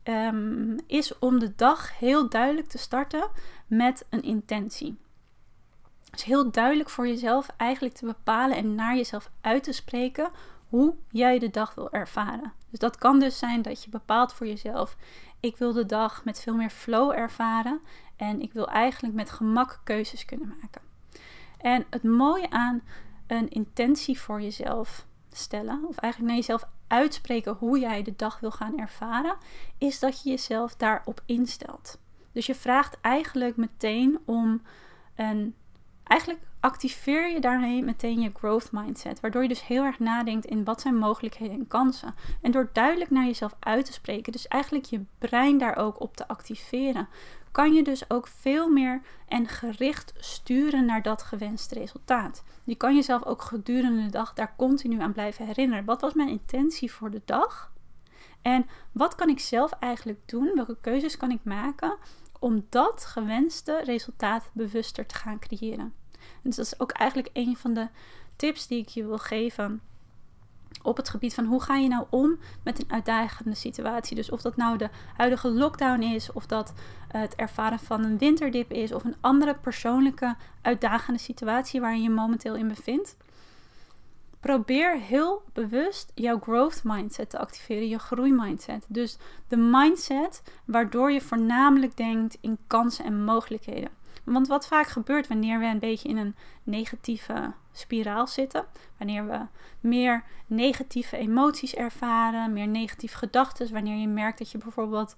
Ehm, 0.03 0.79
is 0.87 1.19
om 1.19 1.39
de 1.39 1.55
dag 1.57 1.99
heel 1.99 2.29
duidelijk 2.29 2.69
te 2.69 2.79
starten 2.79 3.29
met 3.67 4.07
een 4.11 4.23
intentie. 4.23 4.99
Dus 6.11 6.25
heel 6.25 6.51
duidelijk 6.51 6.91
voor 6.91 7.07
jezelf 7.07 7.49
eigenlijk 7.57 7.95
te 7.95 8.07
bepalen 8.07 8.57
en 8.57 8.75
naar 8.75 8.97
jezelf 8.97 9.31
uit 9.41 9.63
te 9.63 9.73
spreken 9.73 10.31
hoe 10.69 10.95
jij 11.11 11.39
de 11.39 11.51
dag 11.51 11.75
wil 11.75 11.91
ervaren. 11.91 12.53
Dus 12.71 12.79
dat 12.79 12.97
kan 12.97 13.19
dus 13.19 13.39
zijn 13.39 13.63
dat 13.63 13.85
je 13.85 13.91
bepaalt 13.91 14.33
voor 14.33 14.47
jezelf: 14.47 14.97
ik 15.41 15.57
wil 15.57 15.73
de 15.73 15.87
dag 15.87 16.25
met 16.25 16.41
veel 16.41 16.55
meer 16.55 16.71
flow 16.71 17.11
ervaren 17.11 17.81
en 18.17 18.41
ik 18.41 18.53
wil 18.53 18.69
eigenlijk 18.69 19.15
met 19.15 19.31
gemak 19.31 19.81
keuzes 19.85 20.25
kunnen 20.25 20.55
maken. 20.61 20.83
En 21.59 21.87
het 21.91 22.03
mooie 22.03 22.51
aan 22.51 22.83
een 23.27 23.49
intentie 23.49 24.21
voor 24.21 24.43
jezelf 24.43 25.07
stellen, 25.33 25.85
of 25.89 25.97
eigenlijk 25.97 26.33
naar 26.33 26.41
jezelf 26.41 26.69
uitspreken 26.91 27.55
hoe 27.55 27.79
jij 27.79 28.03
de 28.03 28.17
dag 28.17 28.41
wil 28.41 28.51
gaan 28.51 28.79
ervaren, 28.79 29.37
is 29.79 29.99
dat 29.99 30.23
je 30.23 30.31
jezelf 30.31 30.77
daarop 30.77 31.23
instelt. 31.27 31.99
Dus 32.33 32.47
je 32.47 32.55
vraagt 32.55 33.01
eigenlijk 33.01 33.57
meteen 33.57 34.19
om 34.25 34.63
een. 35.15 35.55
Eigenlijk 36.05 36.41
activeer 36.61 37.29
je 37.29 37.41
daarmee 37.41 37.83
meteen 37.83 38.21
je 38.21 38.31
growth 38.35 38.73
mindset. 38.73 39.21
Waardoor 39.21 39.43
je 39.43 39.49
dus 39.49 39.67
heel 39.67 39.85
erg 39.85 39.99
nadenkt 39.99 40.47
in 40.47 40.65
wat 40.65 40.81
zijn 40.81 40.97
mogelijkheden 40.97 41.57
en 41.57 41.67
kansen. 41.67 42.15
En 42.43 42.51
door 42.51 42.71
duidelijk 42.73 43.11
naar 43.11 43.25
jezelf 43.25 43.57
uit 43.59 43.85
te 43.85 43.93
spreken, 43.93 44.33
dus 44.33 44.49
eigenlijk 44.49 44.85
je 44.85 45.05
brein 45.19 45.59
daar 45.59 45.77
ook 45.77 46.01
op 46.01 46.17
te 46.17 46.29
activeren, 46.29 47.09
kan 47.53 47.73
je 47.73 47.83
dus 47.83 48.11
ook 48.11 48.27
veel 48.27 48.69
meer 48.69 49.01
en 49.29 49.49
gericht 49.49 50.13
sturen 50.17 50.85
naar 50.85 51.03
dat 51.03 51.23
gewenste 51.23 51.75
resultaat. 51.75 52.43
Je 52.65 52.75
kan 52.75 52.95
jezelf 52.95 53.25
ook 53.25 53.43
gedurende 53.43 54.03
de 54.03 54.11
dag 54.11 54.33
daar 54.33 54.55
continu 54.57 55.01
aan 55.01 55.13
blijven 55.13 55.47
herinneren. 55.47 55.85
Wat 55.85 56.01
was 56.01 56.15
mijn 56.15 56.29
intentie 56.29 56.93
voor 56.93 57.11
de 57.11 57.23
dag? 57.25 57.73
En 58.43 58.67
wat 58.93 59.15
kan 59.15 59.29
ik 59.29 59.39
zelf 59.39 59.73
eigenlijk 59.73 60.19
doen? 60.27 60.53
Welke 60.55 60.77
keuzes 60.81 61.17
kan 61.17 61.31
ik 61.31 61.45
maken 61.45 61.97
om 62.39 62.67
dat 62.69 63.05
gewenste 63.05 63.83
resultaat 63.85 64.51
bewuster 64.53 65.07
te 65.07 65.15
gaan 65.15 65.39
creëren? 65.39 65.95
Dus 66.43 66.57
dat 66.57 66.67
is 66.67 66.81
ook 66.81 66.91
eigenlijk 66.91 67.31
een 67.33 67.57
van 67.57 67.75
de 67.75 67.89
tips 68.37 68.67
die 68.67 68.79
ik 68.79 68.89
je 68.89 69.07
wil 69.07 69.19
geven 69.19 69.81
op 70.83 70.97
het 70.97 71.09
gebied 71.09 71.35
van 71.35 71.45
hoe 71.45 71.63
ga 71.63 71.77
je 71.77 71.89
nou 71.89 72.05
om 72.11 72.39
met 72.65 72.79
een 72.79 72.93
uitdagende 72.93 73.55
situatie. 73.55 74.17
Dus 74.17 74.31
of 74.31 74.43
dat 74.43 74.57
nou 74.57 74.79
de 74.79 74.89
huidige 75.17 75.51
lockdown 75.51 76.03
is, 76.03 76.33
of 76.33 76.47
dat 76.47 76.73
het 77.09 77.35
ervaren 77.35 77.79
van 77.79 78.05
een 78.05 78.19
winterdip 78.19 78.73
is, 78.73 78.93
of 78.93 79.05
een 79.05 79.17
andere 79.21 79.55
persoonlijke 79.55 80.37
uitdagende 80.63 81.21
situatie 81.21 81.81
waar 81.81 81.97
je 81.97 82.03
je 82.03 82.11
momenteel 82.11 82.55
in 82.55 82.69
bevindt. 82.69 83.17
Probeer 84.41 84.99
heel 84.99 85.43
bewust 85.53 86.13
jouw 86.15 86.39
growth 86.39 86.81
mindset 86.85 87.31
te 87.31 87.39
activeren, 87.39 87.89
je 87.89 87.99
groeimindset. 87.99 88.85
Dus 88.89 89.17
de 89.49 89.57
mindset 89.57 90.43
waardoor 90.65 91.13
je 91.13 91.21
voornamelijk 91.21 91.97
denkt 91.97 92.39
in 92.41 92.59
kansen 92.67 93.05
en 93.05 93.25
mogelijkheden. 93.25 94.00
Want 94.33 94.47
wat 94.47 94.67
vaak 94.67 94.87
gebeurt 94.87 95.29
wanneer 95.29 95.59
we 95.59 95.67
een 95.67 95.79
beetje 95.79 96.09
in 96.09 96.17
een 96.17 96.35
negatieve 96.63 97.53
spiraal 97.73 98.27
zitten, 98.27 98.65
wanneer 98.97 99.27
we 99.27 99.41
meer 99.81 100.25
negatieve 100.47 101.17
emoties 101.17 101.75
ervaren, 101.75 102.53
meer 102.53 102.69
negatieve 102.69 103.17
gedachten, 103.17 103.73
wanneer 103.73 103.97
je 103.97 104.09
merkt 104.09 104.39
dat 104.39 104.51
je 104.51 104.59
bijvoorbeeld 104.59 105.15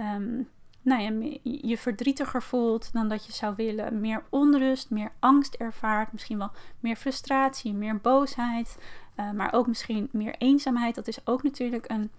um, 0.00 0.48
nou 0.82 1.02
ja, 1.02 1.38
je 1.42 1.78
verdrietiger 1.78 2.42
voelt 2.42 2.92
dan 2.92 3.08
dat 3.08 3.26
je 3.26 3.32
zou 3.32 3.54
willen, 3.56 4.00
meer 4.00 4.24
onrust, 4.30 4.90
meer 4.90 5.12
angst 5.18 5.54
ervaart, 5.54 6.12
misschien 6.12 6.38
wel 6.38 6.50
meer 6.80 6.96
frustratie, 6.96 7.72
meer 7.72 7.96
boosheid, 7.96 8.78
uh, 9.16 9.30
maar 9.30 9.52
ook 9.52 9.66
misschien 9.66 10.08
meer 10.12 10.34
eenzaamheid. 10.38 10.94
Dat 10.94 11.08
is 11.08 11.26
ook 11.26 11.42
natuurlijk 11.42 11.90
een, 11.90 12.10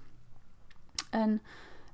een 1.10 1.42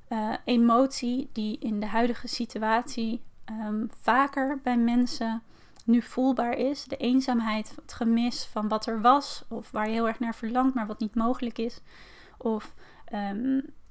uh, 0.09 0.33
emotie 0.45 1.29
die 1.33 1.57
in 1.59 1.79
de 1.79 1.85
huidige 1.85 2.27
situatie 2.27 3.21
um, 3.49 3.89
vaker 4.01 4.59
bij 4.63 4.77
mensen 4.77 5.41
nu 5.85 6.01
voelbaar 6.01 6.53
is. 6.53 6.83
De 6.83 6.97
eenzaamheid, 6.97 7.73
het 7.81 7.93
gemis 7.93 8.45
van 8.45 8.67
wat 8.67 8.85
er 8.85 9.01
was, 9.01 9.43
of 9.47 9.71
waar 9.71 9.87
je 9.87 9.93
heel 9.93 10.07
erg 10.07 10.19
naar 10.19 10.35
verlangt, 10.35 10.75
maar 10.75 10.87
wat 10.87 10.99
niet 10.99 11.15
mogelijk 11.15 11.57
is. 11.57 11.81
Of 12.37 12.73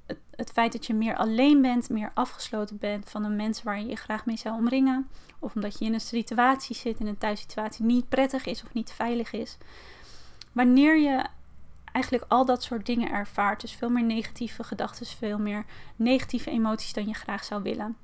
het, 0.05 0.19
het, 0.31 0.51
feit 0.51 0.71
dat 0.71 0.85
je 0.85 0.93
meer 0.93 1.15
alleen 1.15 1.61
bent, 1.61 1.89
meer 1.89 2.11
afgesloten 2.13 2.77
bent 2.77 3.09
van 3.09 3.23
de 3.23 3.29
mensen 3.29 3.65
waar 3.65 3.79
je 3.79 3.87
je 3.87 3.95
graag 3.95 4.25
mee 4.25 4.37
zou 4.37 4.55
omringen. 4.55 5.07
Of 5.39 5.55
omdat 5.55 5.79
je 5.79 5.85
in 5.85 5.93
een 5.93 6.01
situatie 6.01 6.75
zit, 6.75 6.99
in 6.99 7.07
een 7.07 7.17
thuissituatie, 7.17 7.85
niet 7.85 8.09
prettig 8.09 8.45
is 8.45 8.63
of 8.63 8.73
niet 8.73 8.91
veilig 8.91 9.31
is. 9.31 9.57
Wanneer 10.51 10.97
je 10.97 11.25
eigenlijk 11.91 12.25
al 12.27 12.45
dat 12.45 12.63
soort 12.63 12.85
dingen 12.85 13.11
ervaart, 13.11 13.61
dus 13.61 13.73
veel 13.73 13.89
meer 13.89 14.03
negatieve 14.03 14.63
gedachten, 14.63 15.05
veel 15.05 15.39
meer 15.39 15.65
negatieve 15.95 16.49
emoties 16.49 16.93
dan 16.93 17.07
je 17.07 17.13
graag 17.13 17.43
zou 17.43 17.63
willen 17.63 17.97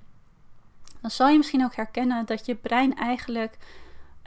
dan 1.02 1.12
zal 1.12 1.28
je 1.28 1.38
misschien 1.38 1.64
ook 1.64 1.76
herkennen 1.76 2.26
dat 2.26 2.46
je 2.46 2.56
brein 2.56 2.96
eigenlijk 2.96 3.58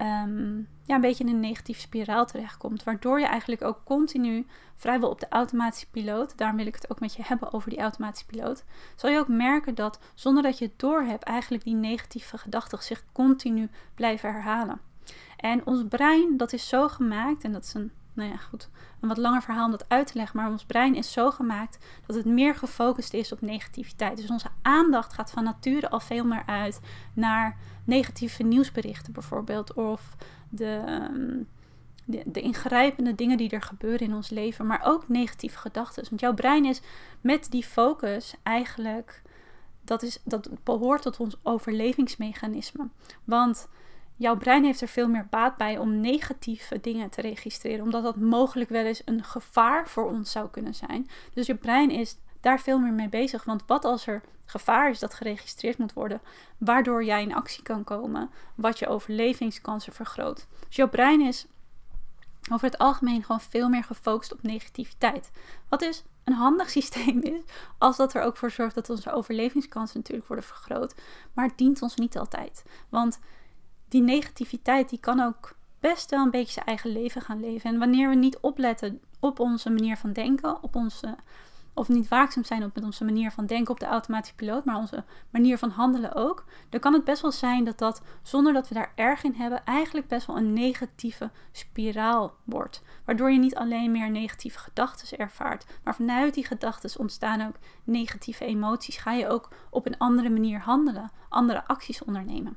um, 0.00 0.68
ja, 0.84 0.94
een 0.94 1.00
beetje 1.00 1.24
in 1.24 1.30
een 1.30 1.40
negatieve 1.40 1.80
spiraal 1.80 2.26
terechtkomt. 2.26 2.84
Waardoor 2.84 3.20
je 3.20 3.26
eigenlijk 3.26 3.62
ook 3.62 3.80
continu 3.84 4.46
vrijwel 4.76 5.10
op 5.10 5.20
de 5.20 5.28
automatische 5.28 5.90
piloot, 5.90 6.38
daarom 6.38 6.56
wil 6.56 6.66
ik 6.66 6.74
het 6.74 6.90
ook 6.90 7.00
met 7.00 7.14
je 7.14 7.22
hebben 7.24 7.52
over 7.52 7.70
die 7.70 7.80
automatische 7.80 8.26
piloot, 8.26 8.64
zal 8.96 9.10
je 9.10 9.18
ook 9.18 9.28
merken 9.28 9.74
dat 9.74 9.98
zonder 10.14 10.42
dat 10.42 10.58
je 10.58 10.64
het 10.64 10.78
doorhebt, 10.78 11.22
eigenlijk 11.22 11.64
die 11.64 11.74
negatieve 11.74 12.38
gedachten 12.38 12.82
zich 12.82 13.04
continu 13.12 13.68
blijven 13.94 14.32
herhalen. 14.32 14.80
En 15.36 15.66
ons 15.66 15.84
brein, 15.88 16.36
dat 16.36 16.52
is 16.52 16.68
zo 16.68 16.88
gemaakt, 16.88 17.44
en 17.44 17.52
dat 17.52 17.64
is 17.64 17.74
een 17.74 17.92
nou 18.20 18.32
ja, 18.32 18.38
goed, 18.38 18.68
een 19.00 19.08
wat 19.08 19.16
langer 19.16 19.42
verhaal 19.42 19.64
om 19.64 19.70
dat 19.70 19.88
uit 19.88 20.06
te 20.06 20.18
leggen. 20.18 20.36
Maar 20.36 20.50
ons 20.50 20.64
brein 20.64 20.94
is 20.94 21.12
zo 21.12 21.30
gemaakt 21.30 21.78
dat 22.06 22.16
het 22.16 22.24
meer 22.24 22.54
gefocust 22.54 23.14
is 23.14 23.32
op 23.32 23.40
negativiteit. 23.40 24.16
Dus 24.16 24.30
onze 24.30 24.48
aandacht 24.62 25.12
gaat 25.12 25.30
van 25.30 25.44
nature 25.44 25.90
al 25.90 26.00
veel 26.00 26.24
meer 26.24 26.42
uit 26.46 26.80
naar 27.14 27.56
negatieve 27.84 28.42
nieuwsberichten 28.42 29.12
bijvoorbeeld. 29.12 29.72
Of 29.74 30.16
de, 30.48 30.82
ehm, 30.86 31.42
de, 32.04 32.22
de, 32.26 32.40
ingrijpende 32.40 33.14
dingen 33.14 33.36
die 33.36 33.50
er 33.50 33.62
gebeuren 33.62 34.06
in 34.06 34.14
ons 34.14 34.30
leven. 34.30 34.66
Maar 34.66 34.80
ook 34.84 35.08
negatieve 35.08 35.58
gedachten. 35.58 36.06
Want 36.08 36.20
jouw 36.20 36.34
brein 36.34 36.64
is 36.64 36.80
met 37.20 37.50
die 37.50 37.64
focus 37.64 38.34
eigenlijk... 38.42 39.22
Dat, 39.84 40.02
is, 40.02 40.20
dat 40.24 40.50
behoort 40.64 41.02
tot 41.02 41.20
ons 41.20 41.36
overlevingsmechanisme. 41.42 42.88
Want 43.24 43.68
jouw 44.20 44.36
brein 44.36 44.64
heeft 44.64 44.80
er 44.80 44.88
veel 44.88 45.08
meer 45.08 45.26
baat 45.30 45.56
bij 45.56 45.78
om 45.78 46.00
negatieve 46.00 46.80
dingen 46.80 47.10
te 47.10 47.20
registreren, 47.20 47.84
omdat 47.84 48.02
dat 48.02 48.16
mogelijk 48.16 48.70
wel 48.70 48.84
eens 48.84 49.02
een 49.04 49.24
gevaar 49.24 49.88
voor 49.88 50.08
ons 50.08 50.30
zou 50.30 50.48
kunnen 50.50 50.74
zijn. 50.74 51.08
Dus 51.34 51.46
je 51.46 51.54
brein 51.54 51.90
is 51.90 52.16
daar 52.40 52.60
veel 52.60 52.78
meer 52.78 52.92
mee 52.92 53.08
bezig. 53.08 53.44
Want 53.44 53.62
wat 53.66 53.84
als 53.84 54.06
er 54.06 54.22
gevaar 54.44 54.90
is 54.90 54.98
dat 54.98 55.14
geregistreerd 55.14 55.78
moet 55.78 55.92
worden, 55.92 56.20
waardoor 56.58 57.04
jij 57.04 57.22
in 57.22 57.34
actie 57.34 57.62
kan 57.62 57.84
komen, 57.84 58.30
wat 58.54 58.78
je 58.78 58.88
overlevingskansen 58.88 59.92
vergroot. 59.92 60.46
Dus 60.66 60.76
jouw 60.76 60.88
brein 60.88 61.20
is 61.20 61.46
over 62.52 62.66
het 62.66 62.78
algemeen 62.78 63.22
gewoon 63.22 63.40
veel 63.40 63.68
meer 63.68 63.84
gefocust 63.84 64.32
op 64.32 64.42
negativiteit. 64.42 65.30
Wat 65.68 65.80
dus 65.80 66.04
een 66.24 66.32
handig 66.32 66.70
systeem 66.80 67.20
is, 67.22 67.40
als 67.78 67.96
dat 67.96 68.14
er 68.14 68.22
ook 68.22 68.36
voor 68.36 68.50
zorgt 68.50 68.74
dat 68.74 68.90
onze 68.90 69.12
overlevingskansen 69.12 69.98
natuurlijk 69.98 70.28
worden 70.28 70.44
vergroot. 70.44 70.94
Maar 71.32 71.46
het 71.46 71.58
dient 71.58 71.82
ons 71.82 71.94
niet 71.94 72.18
altijd. 72.18 72.62
Want 72.88 73.18
die 73.90 74.02
negativiteit 74.02 74.88
die 74.88 75.00
kan 75.00 75.20
ook 75.20 75.54
best 75.80 76.10
wel 76.10 76.24
een 76.24 76.30
beetje 76.30 76.52
zijn 76.52 76.66
eigen 76.66 76.92
leven 76.92 77.22
gaan 77.22 77.40
leven. 77.40 77.70
En 77.70 77.78
wanneer 77.78 78.08
we 78.08 78.14
niet 78.14 78.38
opletten 78.38 79.00
op 79.20 79.40
onze 79.40 79.70
manier 79.70 79.96
van 79.96 80.12
denken, 80.12 80.62
op 80.62 80.76
onze, 80.76 81.16
of 81.74 81.88
niet 81.88 82.08
waakzaam 82.08 82.44
zijn 82.44 82.64
op 82.64 82.82
onze 82.82 83.04
manier 83.04 83.30
van 83.30 83.46
denken 83.46 83.72
op 83.72 83.80
de 83.80 83.86
automatische 83.86 84.34
piloot, 84.34 84.64
maar 84.64 84.76
onze 84.76 85.04
manier 85.30 85.58
van 85.58 85.70
handelen 85.70 86.14
ook, 86.14 86.44
dan 86.68 86.80
kan 86.80 86.92
het 86.92 87.04
best 87.04 87.22
wel 87.22 87.32
zijn 87.32 87.64
dat 87.64 87.78
dat, 87.78 88.02
zonder 88.22 88.52
dat 88.52 88.68
we 88.68 88.74
daar 88.74 88.92
erg 88.94 89.22
in 89.22 89.34
hebben, 89.34 89.64
eigenlijk 89.64 90.08
best 90.08 90.26
wel 90.26 90.36
een 90.36 90.52
negatieve 90.52 91.30
spiraal 91.52 92.34
wordt. 92.44 92.82
Waardoor 93.04 93.30
je 93.30 93.38
niet 93.38 93.56
alleen 93.56 93.90
meer 93.92 94.10
negatieve 94.10 94.58
gedachten 94.58 95.18
ervaart, 95.18 95.66
maar 95.84 95.94
vanuit 95.94 96.34
die 96.34 96.46
gedachten 96.46 97.00
ontstaan 97.00 97.46
ook 97.46 97.56
negatieve 97.84 98.44
emoties. 98.44 98.96
Ga 98.96 99.12
je 99.12 99.28
ook 99.28 99.48
op 99.70 99.86
een 99.86 99.98
andere 99.98 100.30
manier 100.30 100.60
handelen, 100.60 101.10
andere 101.28 101.66
acties 101.66 102.04
ondernemen. 102.04 102.56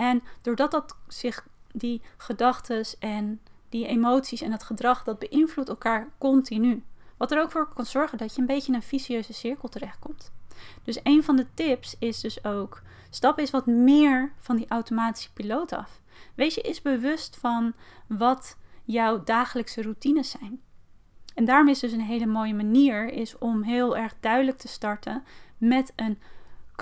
En 0.00 0.22
doordat 0.42 0.70
dat 0.70 0.96
zich, 1.08 1.46
die 1.72 2.02
gedachten 2.16 2.84
en 2.98 3.40
die 3.68 3.86
emoties 3.86 4.40
en 4.40 4.52
het 4.52 4.62
gedrag, 4.62 5.04
dat 5.04 5.18
beïnvloedt 5.18 5.68
elkaar 5.68 6.08
continu. 6.18 6.84
Wat 7.16 7.32
er 7.32 7.40
ook 7.40 7.50
voor 7.50 7.68
kan 7.74 7.86
zorgen 7.86 8.18
dat 8.18 8.34
je 8.34 8.40
een 8.40 8.46
beetje 8.46 8.68
in 8.68 8.74
een 8.74 8.82
vicieuze 8.82 9.32
cirkel 9.32 9.68
terechtkomt. 9.68 10.32
Dus 10.82 11.00
een 11.02 11.24
van 11.24 11.36
de 11.36 11.46
tips 11.54 11.96
is 11.98 12.20
dus 12.20 12.44
ook: 12.44 12.82
stap 13.10 13.38
eens 13.38 13.50
wat 13.50 13.66
meer 13.66 14.32
van 14.38 14.56
die 14.56 14.68
automatische 14.68 15.32
piloot 15.32 15.72
af. 15.72 16.00
Wees 16.34 16.54
je 16.54 16.62
eens 16.62 16.82
bewust 16.82 17.36
van 17.36 17.72
wat 18.06 18.56
jouw 18.84 19.24
dagelijkse 19.24 19.82
routines 19.82 20.30
zijn. 20.30 20.60
En 21.34 21.44
daarom 21.44 21.68
is 21.68 21.78
dus 21.78 21.92
een 21.92 22.00
hele 22.00 22.26
mooie 22.26 22.54
manier 22.54 23.12
is 23.12 23.38
om 23.38 23.62
heel 23.62 23.96
erg 23.96 24.14
duidelijk 24.20 24.58
te 24.58 24.68
starten 24.68 25.24
met 25.58 25.92
een 25.96 26.18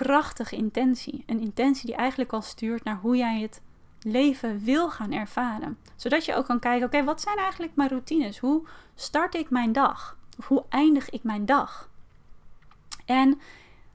krachtige 0.04 0.56
intentie. 0.56 1.22
Een 1.26 1.40
intentie 1.40 1.86
die 1.86 1.94
eigenlijk 1.94 2.32
al 2.32 2.42
stuurt 2.42 2.84
naar 2.84 2.98
hoe 3.00 3.16
jij 3.16 3.40
het 3.40 3.62
leven 4.02 4.64
wil 4.64 4.90
gaan 4.90 5.12
ervaren. 5.12 5.78
Zodat 5.96 6.24
je 6.24 6.34
ook 6.34 6.46
kan 6.46 6.58
kijken, 6.58 6.86
oké, 6.86 7.04
wat 7.04 7.20
zijn 7.20 7.36
eigenlijk 7.36 7.76
mijn 7.76 7.88
routines? 7.88 8.38
Hoe 8.38 8.66
start 8.94 9.34
ik 9.34 9.50
mijn 9.50 9.72
dag? 9.72 10.16
Of 10.38 10.48
hoe 10.48 10.64
eindig 10.68 11.10
ik 11.10 11.22
mijn 11.22 11.46
dag? 11.46 11.90
En 13.04 13.40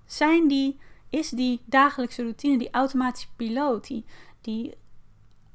zijn 0.05 0.47
die, 0.47 0.79
is 1.09 1.29
die 1.29 1.61
dagelijkse 1.65 2.21
routine, 2.21 2.57
die 2.57 2.71
automatische 2.71 3.29
piloot, 3.35 3.87
die, 3.87 4.05
die 4.41 4.73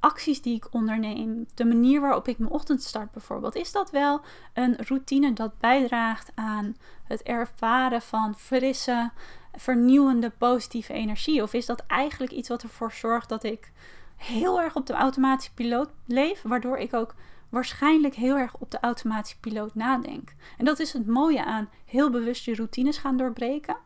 acties 0.00 0.42
die 0.42 0.56
ik 0.56 0.74
onderneem, 0.74 1.46
de 1.54 1.64
manier 1.64 2.00
waarop 2.00 2.28
ik 2.28 2.38
mijn 2.38 2.52
ochtend 2.52 2.82
start 2.82 3.10
bijvoorbeeld, 3.10 3.54
is 3.54 3.72
dat 3.72 3.90
wel 3.90 4.20
een 4.52 4.76
routine 4.76 5.32
dat 5.32 5.58
bijdraagt 5.58 6.32
aan 6.34 6.76
het 7.04 7.22
ervaren 7.22 8.02
van 8.02 8.34
frisse, 8.34 9.10
vernieuwende, 9.58 10.30
positieve 10.30 10.92
energie? 10.92 11.42
Of 11.42 11.52
is 11.52 11.66
dat 11.66 11.84
eigenlijk 11.86 12.32
iets 12.32 12.48
wat 12.48 12.62
ervoor 12.62 12.92
zorgt 12.92 13.28
dat 13.28 13.44
ik 13.44 13.72
heel 14.16 14.60
erg 14.60 14.76
op 14.76 14.86
de 14.86 14.92
automatische 14.92 15.54
piloot 15.54 15.90
leef, 16.06 16.42
waardoor 16.42 16.78
ik 16.78 16.94
ook 16.94 17.14
waarschijnlijk 17.48 18.14
heel 18.14 18.36
erg 18.36 18.54
op 18.54 18.70
de 18.70 18.80
automatische 18.80 19.38
piloot 19.38 19.74
nadenk. 19.74 20.34
En 20.58 20.64
dat 20.64 20.78
is 20.78 20.92
het 20.92 21.06
mooie 21.06 21.44
aan 21.44 21.68
heel 21.84 22.10
bewust 22.10 22.44
je 22.44 22.54
routines 22.54 22.98
gaan 22.98 23.16
doorbreken. 23.16 23.76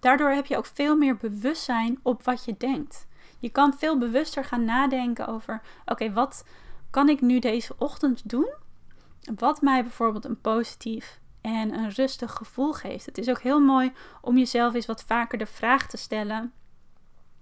Daardoor 0.00 0.30
heb 0.30 0.46
je 0.46 0.56
ook 0.56 0.66
veel 0.66 0.96
meer 0.96 1.16
bewustzijn 1.16 1.98
op 2.02 2.22
wat 2.22 2.44
je 2.44 2.54
denkt. 2.58 3.06
Je 3.38 3.48
kan 3.48 3.74
veel 3.78 3.98
bewuster 3.98 4.44
gaan 4.44 4.64
nadenken 4.64 5.26
over: 5.26 5.60
oké, 5.86 6.12
wat 6.12 6.44
kan 6.90 7.08
ik 7.08 7.20
nu 7.20 7.38
deze 7.38 7.74
ochtend 7.78 8.28
doen? 8.28 8.54
Wat 9.36 9.60
mij 9.60 9.82
bijvoorbeeld 9.82 10.24
een 10.24 10.40
positief 10.40 11.20
en 11.40 11.74
een 11.74 11.90
rustig 11.90 12.32
gevoel 12.32 12.72
geeft. 12.72 13.06
Het 13.06 13.18
is 13.18 13.28
ook 13.28 13.40
heel 13.40 13.60
mooi 13.60 13.92
om 14.20 14.38
jezelf 14.38 14.74
eens 14.74 14.86
wat 14.86 15.04
vaker 15.04 15.38
de 15.38 15.46
vraag 15.46 15.86
te 15.88 15.96
stellen. 15.96 16.52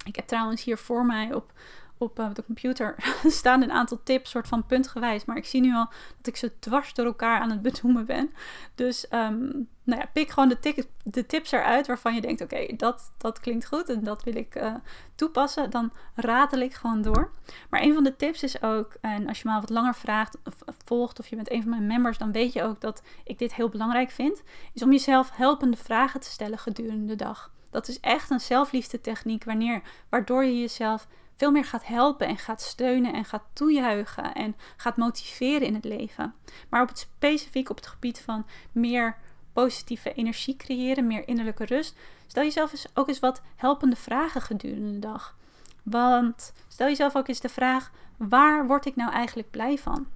Ik 0.04 0.16
heb 0.16 0.26
trouwens 0.26 0.64
hier 0.64 0.78
voor 0.78 1.06
mij 1.06 1.34
op 1.34 1.52
op 1.98 2.18
uh, 2.18 2.34
de 2.34 2.44
computer 2.44 2.94
staan 3.26 3.62
een 3.62 3.72
aantal 3.72 4.00
tips, 4.02 4.30
soort 4.30 4.48
van 4.48 4.66
puntgewijs. 4.66 5.24
Maar 5.24 5.36
ik 5.36 5.46
zie 5.46 5.60
nu 5.60 5.74
al 5.74 5.88
dat 6.16 6.26
ik 6.26 6.36
ze 6.36 6.52
dwars 6.58 6.94
door 6.94 7.06
elkaar 7.06 7.40
aan 7.40 7.50
het 7.50 7.62
benoemen 7.62 8.06
ben. 8.06 8.30
Dus 8.74 9.06
um, 9.10 9.68
nou 9.82 10.00
ja, 10.00 10.08
pik 10.12 10.30
gewoon 10.30 10.48
de, 10.48 10.86
de, 11.04 11.26
tips 11.26 11.52
eruit 11.52 11.86
waarvan 11.86 12.14
je 12.14 12.20
denkt: 12.20 12.40
oké, 12.40 12.76
dat, 12.76 13.12
dat 13.18 13.40
klinkt 13.40 13.66
goed 13.66 13.88
en 13.88 14.04
dat 14.04 14.24
wil 14.24 14.36
ik 14.36 14.54
uh, 14.56 14.74
toepassen. 15.14 15.70
Dan 15.70 15.92
ratel 16.14 16.60
ik 16.60 16.74
gewoon 16.74 17.02
door. 17.02 17.30
Maar 17.70 17.82
een 17.82 17.94
van 17.94 18.04
de 18.04 18.16
tips 18.16 18.42
is 18.42 18.62
ook, 18.62 18.96
en 19.00 19.28
als 19.28 19.42
je 19.42 19.48
me 19.48 19.60
wat 19.60 19.70
langer 19.70 19.94
vraagt, 19.94 20.38
of, 20.44 20.54
volgt 20.84 21.18
of 21.18 21.26
je 21.26 21.36
bent 21.36 21.50
een 21.50 21.62
van 21.62 21.70
mijn 21.70 21.86
members, 21.86 22.18
dan 22.18 22.32
weet 22.32 22.52
je 22.52 22.62
ook 22.62 22.80
dat 22.80 23.02
ik 23.24 23.38
dit 23.38 23.54
heel 23.54 23.68
belangrijk 23.68 24.10
vind. 24.10 24.42
Is 24.72 24.82
om 24.82 24.90
jezelf 24.90 25.30
helpende 25.32 25.76
vragen 25.76 26.20
te 26.20 26.30
stellen 26.30 26.58
gedurende 26.58 27.06
de 27.06 27.24
dag. 27.24 27.54
Dat 27.70 27.88
is 27.88 28.00
echt 28.00 28.30
een 28.30 28.40
zelfliefde 28.40 29.00
techniek 29.00 29.44
wanneer, 29.44 29.82
waardoor 30.08 30.44
je 30.44 30.60
jezelf 30.60 31.06
veel 31.36 31.50
meer 31.50 31.64
gaat 31.64 31.86
helpen 31.86 32.26
en 32.26 32.38
gaat 32.38 32.62
steunen 32.62 33.12
en 33.12 33.24
gaat 33.24 33.44
toejuichen 33.52 34.34
en 34.34 34.56
gaat 34.76 34.96
motiveren 34.96 35.66
in 35.66 35.74
het 35.74 35.84
leven. 35.84 36.34
Maar 36.68 36.82
op 36.82 36.88
het 36.88 36.98
specifiek 36.98 37.70
op 37.70 37.76
het 37.76 37.86
gebied 37.86 38.20
van 38.20 38.46
meer 38.72 39.16
positieve 39.52 40.12
energie 40.12 40.56
creëren, 40.56 41.06
meer 41.06 41.28
innerlijke 41.28 41.64
rust, 41.64 41.96
stel 42.26 42.42
jezelf 42.42 42.72
eens 42.72 42.86
ook 42.94 43.08
eens 43.08 43.18
wat 43.18 43.42
helpende 43.56 43.96
vragen 43.96 44.40
gedurende 44.40 44.92
de 44.92 44.98
dag. 44.98 45.36
Want 45.82 46.52
stel 46.68 46.86
jezelf 46.86 47.16
ook 47.16 47.28
eens 47.28 47.40
de 47.40 47.48
vraag: 47.48 47.90
waar 48.16 48.66
word 48.66 48.86
ik 48.86 48.96
nou 48.96 49.12
eigenlijk 49.12 49.50
blij 49.50 49.78
van? 49.78 50.06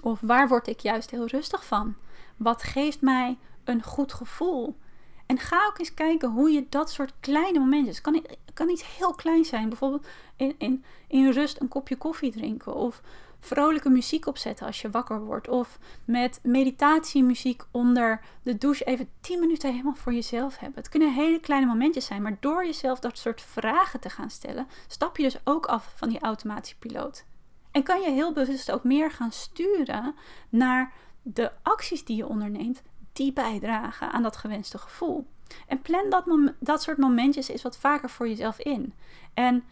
Of 0.00 0.20
waar 0.20 0.48
word 0.48 0.66
ik 0.66 0.80
juist 0.80 1.10
heel 1.10 1.26
rustig 1.26 1.64
van? 1.64 1.94
Wat 2.36 2.62
geeft 2.62 3.00
mij 3.00 3.38
een 3.64 3.82
goed 3.82 4.12
gevoel? 4.12 4.76
En 5.32 5.38
ga 5.38 5.66
ook 5.66 5.78
eens 5.78 5.94
kijken 5.94 6.30
hoe 6.30 6.50
je 6.50 6.66
dat 6.68 6.90
soort 6.90 7.12
kleine 7.20 7.58
momentjes. 7.58 8.00
Kan, 8.00 8.26
kan 8.54 8.68
iets 8.68 8.96
heel 8.96 9.14
klein 9.14 9.44
zijn. 9.44 9.68
Bijvoorbeeld 9.68 10.06
in, 10.36 10.54
in, 10.58 10.84
in 11.08 11.30
rust 11.30 11.60
een 11.60 11.68
kopje 11.68 11.96
koffie 11.96 12.32
drinken. 12.32 12.74
Of 12.74 13.02
vrolijke 13.40 13.88
muziek 13.88 14.26
opzetten 14.26 14.66
als 14.66 14.80
je 14.80 14.90
wakker 14.90 15.24
wordt. 15.24 15.48
Of 15.48 15.78
met 16.04 16.40
meditatiemuziek 16.42 17.62
onder 17.70 18.20
de 18.42 18.58
douche 18.58 18.84
even 18.84 19.08
10 19.20 19.40
minuten 19.40 19.70
helemaal 19.70 19.94
voor 19.94 20.12
jezelf 20.12 20.58
hebben. 20.58 20.78
Het 20.78 20.88
kunnen 20.88 21.12
hele 21.12 21.40
kleine 21.40 21.66
momentjes 21.66 22.06
zijn. 22.06 22.22
Maar 22.22 22.36
door 22.40 22.64
jezelf 22.64 22.98
dat 23.00 23.18
soort 23.18 23.40
vragen 23.40 24.00
te 24.00 24.10
gaan 24.10 24.30
stellen, 24.30 24.66
stap 24.86 25.16
je 25.16 25.22
dus 25.22 25.38
ook 25.44 25.66
af 25.66 25.92
van 25.96 26.08
die 26.08 26.20
automatische 26.20 26.78
piloot. 26.78 27.24
En 27.70 27.82
kan 27.82 28.00
je 28.00 28.10
heel 28.10 28.32
bewust 28.32 28.70
ook 28.70 28.84
meer 28.84 29.10
gaan 29.10 29.32
sturen 29.32 30.14
naar 30.48 30.92
de 31.22 31.52
acties 31.62 32.04
die 32.04 32.16
je 32.16 32.26
onderneemt 32.26 32.82
die 33.12 33.32
bijdragen 33.32 34.12
aan 34.12 34.22
dat 34.22 34.36
gewenste 34.36 34.78
gevoel. 34.78 35.26
En 35.66 35.82
plan 35.82 36.10
dat, 36.10 36.24
dat 36.58 36.82
soort 36.82 36.98
momentjes 36.98 37.48
eens 37.48 37.62
wat 37.62 37.76
vaker 37.76 38.10
voor 38.10 38.28
jezelf 38.28 38.58
in. 38.58 38.94
En 39.34 39.64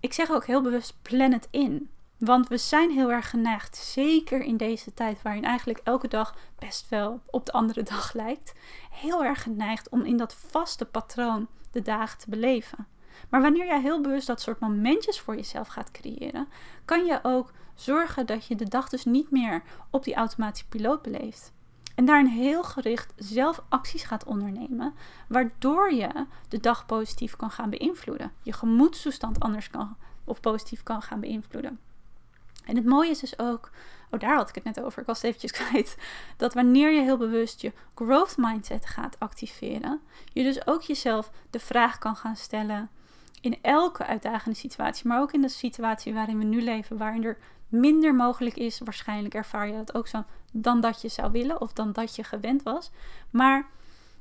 ik 0.00 0.12
zeg 0.12 0.30
ook 0.30 0.46
heel 0.46 0.62
bewust: 0.62 0.94
plan 1.02 1.32
het 1.32 1.48
in. 1.50 1.90
Want 2.18 2.48
we 2.48 2.56
zijn 2.56 2.90
heel 2.90 3.12
erg 3.12 3.30
geneigd, 3.30 3.76
zeker 3.76 4.40
in 4.42 4.56
deze 4.56 4.94
tijd 4.94 5.22
waarin 5.22 5.44
eigenlijk 5.44 5.80
elke 5.84 6.08
dag 6.08 6.36
best 6.58 6.88
wel 6.88 7.20
op 7.30 7.46
de 7.46 7.52
andere 7.52 7.82
dag 7.92 8.12
lijkt, 8.12 8.54
heel 8.90 9.24
erg 9.24 9.42
geneigd 9.42 9.88
om 9.88 10.04
in 10.04 10.16
dat 10.16 10.34
vaste 10.34 10.84
patroon 10.84 11.46
de 11.70 11.82
dagen 11.82 12.18
te 12.18 12.30
beleven. 12.30 12.86
Maar 13.28 13.40
wanneer 13.40 13.66
jij 13.66 13.80
heel 13.80 14.00
bewust 14.00 14.26
dat 14.26 14.40
soort 14.40 14.60
momentjes 14.60 15.20
voor 15.20 15.36
jezelf 15.36 15.68
gaat 15.68 15.90
creëren, 15.90 16.48
kan 16.84 17.04
je 17.04 17.20
ook 17.22 17.52
zorgen 17.74 18.26
dat 18.26 18.46
je 18.46 18.56
de 18.56 18.68
dag 18.68 18.88
dus 18.88 19.04
niet 19.04 19.30
meer 19.30 19.62
op 19.90 20.04
die 20.04 20.14
automatische 20.14 20.68
piloot 20.68 21.02
beleeft. 21.02 21.52
En 22.02 22.08
daarin 22.08 22.26
heel 22.26 22.64
gericht 22.64 23.12
zelf 23.16 23.62
acties 23.68 24.02
gaat 24.02 24.24
ondernemen, 24.24 24.94
waardoor 25.28 25.92
je 25.92 26.26
de 26.48 26.60
dag 26.60 26.86
positief 26.86 27.36
kan 27.36 27.50
gaan 27.50 27.70
beïnvloeden. 27.70 28.32
Je 28.42 28.52
gemoedstoestand 28.52 29.40
anders 29.40 29.70
kan 29.70 29.96
of 30.24 30.40
positief 30.40 30.82
kan 30.82 31.02
gaan 31.02 31.20
beïnvloeden. 31.20 31.78
En 32.64 32.76
het 32.76 32.84
mooie 32.84 33.10
is 33.10 33.18
dus 33.18 33.38
ook, 33.38 33.70
oh 34.10 34.20
daar 34.20 34.36
had 34.36 34.48
ik 34.48 34.54
het 34.54 34.64
net 34.64 34.80
over, 34.80 35.00
ik 35.00 35.06
was 35.06 35.16
het 35.16 35.26
eventjes 35.26 35.52
kwijt, 35.60 35.96
dat 36.36 36.54
wanneer 36.54 36.90
je 36.90 37.00
heel 37.00 37.16
bewust 37.16 37.60
je 37.60 37.72
growth 37.94 38.36
mindset 38.36 38.86
gaat 38.86 39.18
activeren, 39.18 40.00
je 40.32 40.42
dus 40.42 40.66
ook 40.66 40.82
jezelf 40.82 41.30
de 41.50 41.60
vraag 41.60 41.98
kan 41.98 42.16
gaan 42.16 42.36
stellen 42.36 42.90
in 43.40 43.58
elke 43.60 44.06
uitdagende 44.06 44.56
situatie, 44.56 45.08
maar 45.08 45.20
ook 45.20 45.32
in 45.32 45.40
de 45.40 45.48
situatie 45.48 46.14
waarin 46.14 46.38
we 46.38 46.44
nu 46.44 46.62
leven, 46.62 46.96
waarin 46.96 47.24
er 47.24 47.38
minder 47.68 48.14
mogelijk 48.14 48.56
is, 48.56 48.78
waarschijnlijk 48.78 49.34
ervaar 49.34 49.66
je 49.66 49.72
dat 49.72 49.94
ook 49.94 50.08
zo, 50.08 50.24
dan 50.52 50.80
dat 50.80 51.02
je 51.02 51.08
zou 51.08 51.32
willen 51.32 51.60
of 51.60 51.72
dan 51.72 51.92
dat 51.92 52.16
je 52.16 52.24
gewend 52.24 52.62
was. 52.62 52.90
Maar 53.30 53.66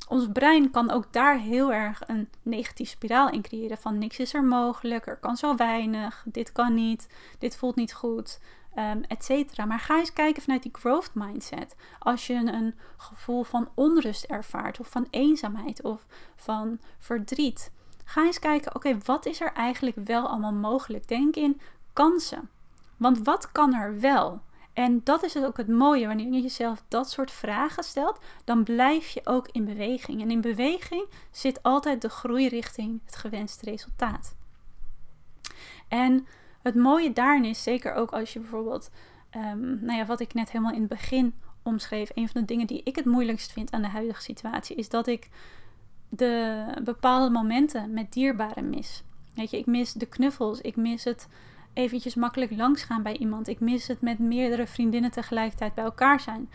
ons 0.07 0.27
brein 0.33 0.71
kan 0.71 0.91
ook 0.91 1.13
daar 1.13 1.37
heel 1.37 1.73
erg 1.73 2.01
een 2.07 2.29
negatief 2.41 2.89
spiraal 2.89 3.29
in 3.29 3.41
creëren 3.41 3.77
van 3.77 3.97
niks 3.97 4.19
is 4.19 4.33
er 4.33 4.43
mogelijk, 4.43 5.07
er 5.07 5.17
kan 5.17 5.37
zo 5.37 5.55
weinig, 5.55 6.23
dit 6.25 6.51
kan 6.51 6.73
niet, 6.73 7.07
dit 7.39 7.57
voelt 7.57 7.75
niet 7.75 7.93
goed, 7.93 8.39
um. 8.75 9.67
Maar 9.67 9.79
ga 9.79 9.97
eens 9.97 10.13
kijken 10.13 10.41
vanuit 10.41 10.63
die 10.63 10.71
growth 10.73 11.11
mindset. 11.13 11.75
Als 11.99 12.27
je 12.27 12.33
een 12.33 12.75
gevoel 12.97 13.43
van 13.43 13.69
onrust 13.73 14.23
ervaart 14.23 14.79
of 14.79 14.87
van 14.87 15.07
eenzaamheid 15.09 15.81
of 15.81 16.05
van 16.35 16.79
verdriet. 16.99 17.71
Ga 18.05 18.25
eens 18.25 18.39
kijken, 18.39 18.75
oké, 18.75 18.97
wat 19.05 19.25
is 19.25 19.41
er 19.41 19.53
eigenlijk 19.53 19.97
wel 20.03 20.27
allemaal 20.27 20.53
mogelijk? 20.53 21.07
Denk 21.07 21.35
in 21.35 21.61
kansen. 21.93 22.49
Want 22.97 23.19
wat 23.23 23.51
kan 23.51 23.73
er 23.73 23.99
wel? 23.99 24.41
En 24.73 25.01
dat 25.03 25.23
is 25.23 25.37
ook 25.37 25.57
het 25.57 25.67
mooie, 25.67 26.07
wanneer 26.07 26.33
je 26.33 26.41
jezelf 26.41 26.83
dat 26.87 27.09
soort 27.09 27.31
vragen 27.31 27.83
stelt, 27.83 28.19
dan 28.43 28.63
blijf 28.63 29.09
je 29.09 29.21
ook 29.23 29.47
in 29.51 29.65
beweging. 29.65 30.21
En 30.21 30.31
in 30.31 30.41
beweging 30.41 31.05
zit 31.31 31.63
altijd 31.63 32.01
de 32.01 32.09
groei 32.09 32.47
richting 32.47 33.01
het 33.05 33.15
gewenste 33.15 33.65
resultaat. 33.65 34.35
En 35.87 36.27
het 36.61 36.75
mooie 36.75 37.13
daarin 37.13 37.45
is, 37.45 37.63
zeker 37.63 37.93
ook 37.93 38.11
als 38.11 38.33
je 38.33 38.39
bijvoorbeeld, 38.39 38.91
um, 39.35 39.79
nou 39.81 39.97
ja, 39.97 40.05
wat 40.05 40.19
ik 40.19 40.33
net 40.33 40.51
helemaal 40.51 40.73
in 40.73 40.79
het 40.79 40.89
begin 40.89 41.33
omschreef, 41.63 42.11
een 42.13 42.29
van 42.29 42.41
de 42.41 42.47
dingen 42.47 42.67
die 42.67 42.81
ik 42.83 42.95
het 42.95 43.05
moeilijkst 43.05 43.51
vind 43.51 43.71
aan 43.71 43.81
de 43.81 43.87
huidige 43.87 44.21
situatie, 44.21 44.75
is 44.75 44.89
dat 44.89 45.07
ik 45.07 45.29
de 46.09 46.65
bepaalde 46.83 47.29
momenten 47.29 47.93
met 47.93 48.13
dierbaren 48.13 48.69
mis. 48.69 49.03
Weet 49.35 49.49
je, 49.49 49.57
ik 49.57 49.65
mis 49.65 49.93
de 49.93 50.05
knuffels, 50.05 50.61
ik 50.61 50.75
mis 50.75 51.03
het 51.03 51.27
eventjes 51.73 52.15
makkelijk 52.15 52.51
langs 52.51 52.83
gaan 52.83 53.03
bij 53.03 53.17
iemand. 53.17 53.47
Ik 53.47 53.59
mis 53.59 53.87
het 53.87 54.01
met 54.01 54.19
meerdere 54.19 54.67
vriendinnen 54.67 55.11
tegelijkertijd 55.11 55.73
bij 55.73 55.83
elkaar 55.83 56.19
zijn, 56.19 56.49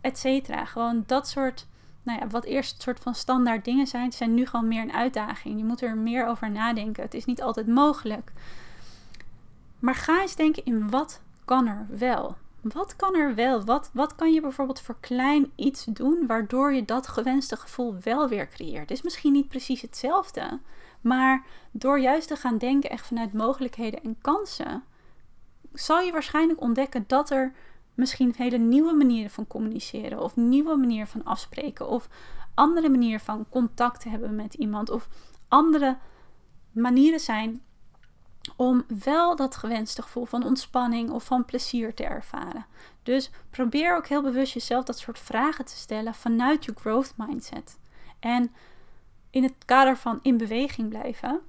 et 0.00 0.18
cetera. 0.18 0.64
Gewoon 0.64 1.04
dat 1.06 1.28
soort, 1.28 1.66
nou 2.02 2.18
ja, 2.20 2.26
wat 2.26 2.44
eerst 2.44 2.74
een 2.74 2.80
soort 2.80 3.00
van 3.00 3.14
standaard 3.14 3.64
dingen 3.64 3.86
zijn, 3.86 4.12
zijn 4.12 4.34
nu 4.34 4.46
gewoon 4.46 4.68
meer 4.68 4.82
een 4.82 4.92
uitdaging. 4.92 5.58
Je 5.58 5.64
moet 5.64 5.82
er 5.82 5.96
meer 5.96 6.26
over 6.26 6.50
nadenken. 6.50 7.02
Het 7.02 7.14
is 7.14 7.24
niet 7.24 7.42
altijd 7.42 7.66
mogelijk. 7.66 8.32
Maar 9.78 9.94
ga 9.94 10.20
eens 10.20 10.36
denken 10.36 10.64
in 10.64 10.90
wat 10.90 11.20
kan 11.44 11.66
er 11.66 11.86
wel? 11.88 12.36
Wat 12.60 12.96
kan 12.96 13.14
er 13.14 13.34
wel? 13.34 13.64
Wat, 13.64 13.90
wat 13.92 14.14
kan 14.14 14.32
je 14.32 14.40
bijvoorbeeld 14.40 14.80
voor 14.80 14.96
klein 15.00 15.50
iets 15.54 15.84
doen 15.84 16.26
waardoor 16.26 16.72
je 16.72 16.84
dat 16.84 17.08
gewenste 17.08 17.56
gevoel 17.56 17.96
wel 18.02 18.28
weer 18.28 18.48
creëert? 18.48 18.80
Het 18.80 18.90
is 18.90 19.02
misschien 19.02 19.32
niet 19.32 19.48
precies 19.48 19.80
hetzelfde, 19.80 20.58
maar 21.00 21.46
door 21.70 22.00
juist 22.00 22.28
te 22.28 22.36
gaan 22.36 22.58
denken 22.58 22.90
echt 22.90 23.06
vanuit 23.06 23.32
mogelijkheden 23.32 24.02
en 24.02 24.18
kansen, 24.20 24.84
zal 25.72 26.00
je 26.00 26.12
waarschijnlijk 26.12 26.60
ontdekken 26.60 27.04
dat 27.06 27.30
er 27.30 27.52
misschien 27.94 28.34
hele 28.36 28.58
nieuwe 28.58 28.92
manieren 28.92 29.30
van 29.30 29.46
communiceren 29.46 30.22
of 30.22 30.36
nieuwe 30.36 30.76
manieren 30.76 31.06
van 31.06 31.24
afspreken 31.24 31.88
of 31.88 32.08
andere 32.54 32.88
manieren 32.88 33.20
van 33.20 33.46
contact 33.48 34.04
hebben 34.04 34.36
met 34.36 34.54
iemand 34.54 34.90
of 34.90 35.08
andere 35.48 35.98
manieren 36.72 37.20
zijn 37.20 37.62
om 38.56 38.84
wel 39.04 39.36
dat 39.36 39.56
gewenste 39.56 40.02
gevoel 40.02 40.24
van 40.24 40.44
ontspanning 40.44 41.10
of 41.10 41.24
van 41.24 41.44
plezier 41.44 41.94
te 41.94 42.04
ervaren. 42.04 42.66
Dus 43.02 43.30
probeer 43.50 43.96
ook 43.96 44.06
heel 44.06 44.22
bewust 44.22 44.52
jezelf 44.52 44.84
dat 44.84 44.98
soort 44.98 45.18
vragen 45.18 45.64
te 45.64 45.76
stellen 45.76 46.14
vanuit 46.14 46.64
je 46.64 46.72
growth 46.74 47.14
mindset. 47.16 47.78
En 48.18 48.52
in 49.30 49.42
het 49.42 49.54
kader 49.64 49.96
van 49.96 50.18
in 50.22 50.36
beweging 50.36 50.88
blijven. 50.88 51.40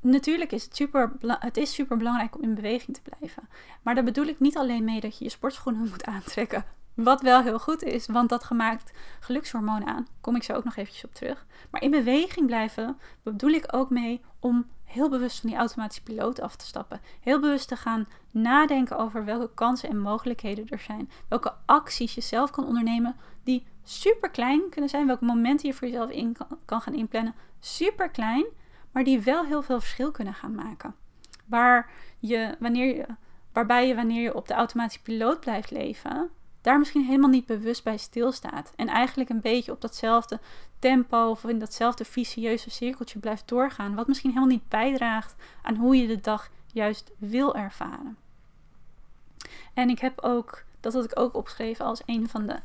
Natuurlijk 0.00 0.52
is 0.52 0.64
het 0.64 0.76
super, 0.76 1.12
het 1.20 1.56
is 1.56 1.74
super 1.74 1.96
belangrijk 1.96 2.36
om 2.36 2.42
in 2.42 2.54
beweging 2.54 2.96
te 2.96 3.10
blijven. 3.10 3.48
Maar 3.82 3.94
daar 3.94 4.04
bedoel 4.04 4.26
ik 4.26 4.40
niet 4.40 4.56
alleen 4.56 4.84
mee 4.84 5.00
dat 5.00 5.18
je 5.18 5.24
je 5.24 5.30
sportschoenen 5.30 5.88
moet 5.88 6.04
aantrekken. 6.04 6.64
Wat 6.94 7.20
wel 7.20 7.42
heel 7.42 7.58
goed 7.58 7.82
is, 7.82 8.06
want 8.06 8.28
dat 8.28 8.44
gemaakt 8.44 8.92
gelukshormonen 9.20 9.88
aan. 9.88 10.06
Kom 10.20 10.36
ik 10.36 10.42
zo 10.42 10.52
ook 10.52 10.64
nog 10.64 10.76
eventjes 10.76 11.04
op 11.04 11.14
terug. 11.14 11.46
Maar 11.70 11.82
in 11.82 11.90
beweging 11.90 12.46
blijven 12.46 12.98
bedoel 13.22 13.50
ik 13.50 13.74
ook 13.74 13.90
mee 13.90 14.20
om 14.40 14.66
heel 14.88 15.08
bewust 15.08 15.40
van 15.40 15.50
die 15.50 15.58
automatische 15.58 16.02
piloot 16.02 16.40
af 16.40 16.56
te 16.56 16.66
stappen. 16.66 17.00
Heel 17.20 17.40
bewust 17.40 17.68
te 17.68 17.76
gaan 17.76 18.08
nadenken 18.30 18.98
over 18.98 19.24
welke 19.24 19.54
kansen 19.54 19.88
en 19.88 19.98
mogelijkheden 19.98 20.68
er 20.68 20.78
zijn. 20.78 21.10
Welke 21.28 21.54
acties 21.66 22.14
je 22.14 22.20
zelf 22.20 22.50
kan 22.50 22.66
ondernemen 22.66 23.16
die 23.44 23.66
super 23.84 24.30
klein 24.30 24.62
kunnen 24.70 24.90
zijn. 24.90 25.06
Welke 25.06 25.24
momenten 25.24 25.68
je 25.68 25.74
voor 25.74 25.88
jezelf 25.88 26.10
in 26.10 26.36
kan, 26.64 26.80
gaan 26.80 26.94
inplannen. 26.94 27.34
Super 27.60 28.08
klein, 28.08 28.44
maar 28.92 29.04
die 29.04 29.20
wel 29.20 29.44
heel 29.44 29.62
veel 29.62 29.80
verschil 29.80 30.10
kunnen 30.10 30.34
gaan 30.34 30.54
maken. 30.54 30.94
Waar 31.44 31.90
je, 32.18 32.56
wanneer 32.58 32.96
je, 32.96 33.06
waarbij 33.52 33.88
je 33.88 33.94
wanneer 33.94 34.22
je 34.22 34.34
op 34.34 34.48
de 34.48 34.54
automatische 34.54 35.02
piloot 35.02 35.40
blijft 35.40 35.70
leven, 35.70 36.30
daar 36.68 36.78
misschien 36.78 37.04
helemaal 37.04 37.30
niet 37.30 37.46
bewust 37.46 37.84
bij 37.84 37.96
stilstaat. 37.96 38.72
En 38.76 38.88
eigenlijk 38.88 39.30
een 39.30 39.40
beetje 39.40 39.72
op 39.72 39.80
datzelfde 39.80 40.40
tempo 40.78 41.30
of 41.30 41.44
in 41.44 41.58
datzelfde 41.58 42.04
vicieuze 42.04 42.70
cirkeltje 42.70 43.18
blijft 43.18 43.48
doorgaan. 43.48 43.94
Wat 43.94 44.06
misschien 44.06 44.30
helemaal 44.30 44.50
niet 44.50 44.68
bijdraagt 44.68 45.34
aan 45.62 45.74
hoe 45.74 45.96
je 45.96 46.06
de 46.06 46.20
dag 46.20 46.50
juist 46.72 47.10
wil 47.18 47.54
ervaren. 47.54 48.16
En 49.74 49.88
ik 49.88 49.98
heb 49.98 50.20
ook, 50.20 50.64
dat 50.80 50.92
had 50.92 51.04
ik 51.04 51.18
ook 51.18 51.34
opgeschreven 51.34 51.84
als 51.84 52.02
een 52.06 52.28
van 52.28 52.46
de 52.46 52.56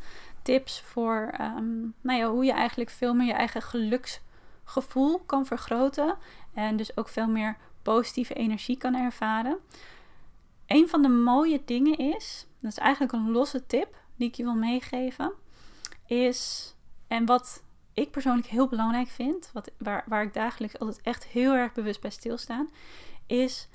tips 0.41 0.81
voor 0.81 1.33
um, 1.41 1.93
nou 2.01 2.19
ja, 2.19 2.29
hoe 2.29 2.45
je 2.45 2.53
eigenlijk 2.53 2.89
veel 2.89 3.13
meer 3.13 3.27
je 3.27 3.33
eigen 3.33 3.61
geluksgevoel 3.61 5.19
kan 5.25 5.45
vergroten. 5.45 6.15
En 6.53 6.75
dus 6.75 6.97
ook 6.97 7.09
veel 7.09 7.27
meer 7.27 7.57
positieve 7.81 8.33
energie 8.33 8.77
kan 8.77 8.95
ervaren. 8.95 9.57
Een 10.67 10.89
van 10.89 11.01
de 11.01 11.09
mooie 11.09 11.61
dingen 11.65 11.97
is, 11.97 12.47
dat 12.59 12.71
is 12.71 12.77
eigenlijk 12.77 13.13
een 13.13 13.31
losse 13.31 13.65
tip 13.65 13.97
die 14.15 14.27
ik 14.27 14.35
je 14.35 14.43
wil 14.43 14.55
meegeven, 14.55 15.33
is, 16.05 16.73
en 17.07 17.25
wat 17.25 17.63
ik 17.93 18.11
persoonlijk 18.11 18.47
heel 18.47 18.67
belangrijk 18.67 19.07
vind, 19.07 19.49
wat, 19.53 19.71
waar, 19.77 20.03
waar 20.07 20.23
ik 20.23 20.33
dagelijks 20.33 20.79
altijd 20.79 21.01
echt 21.01 21.25
heel 21.25 21.53
erg 21.53 21.73
bewust 21.73 22.01
bij 22.01 22.09
stilstaan, 22.09 22.69
is 23.25 23.67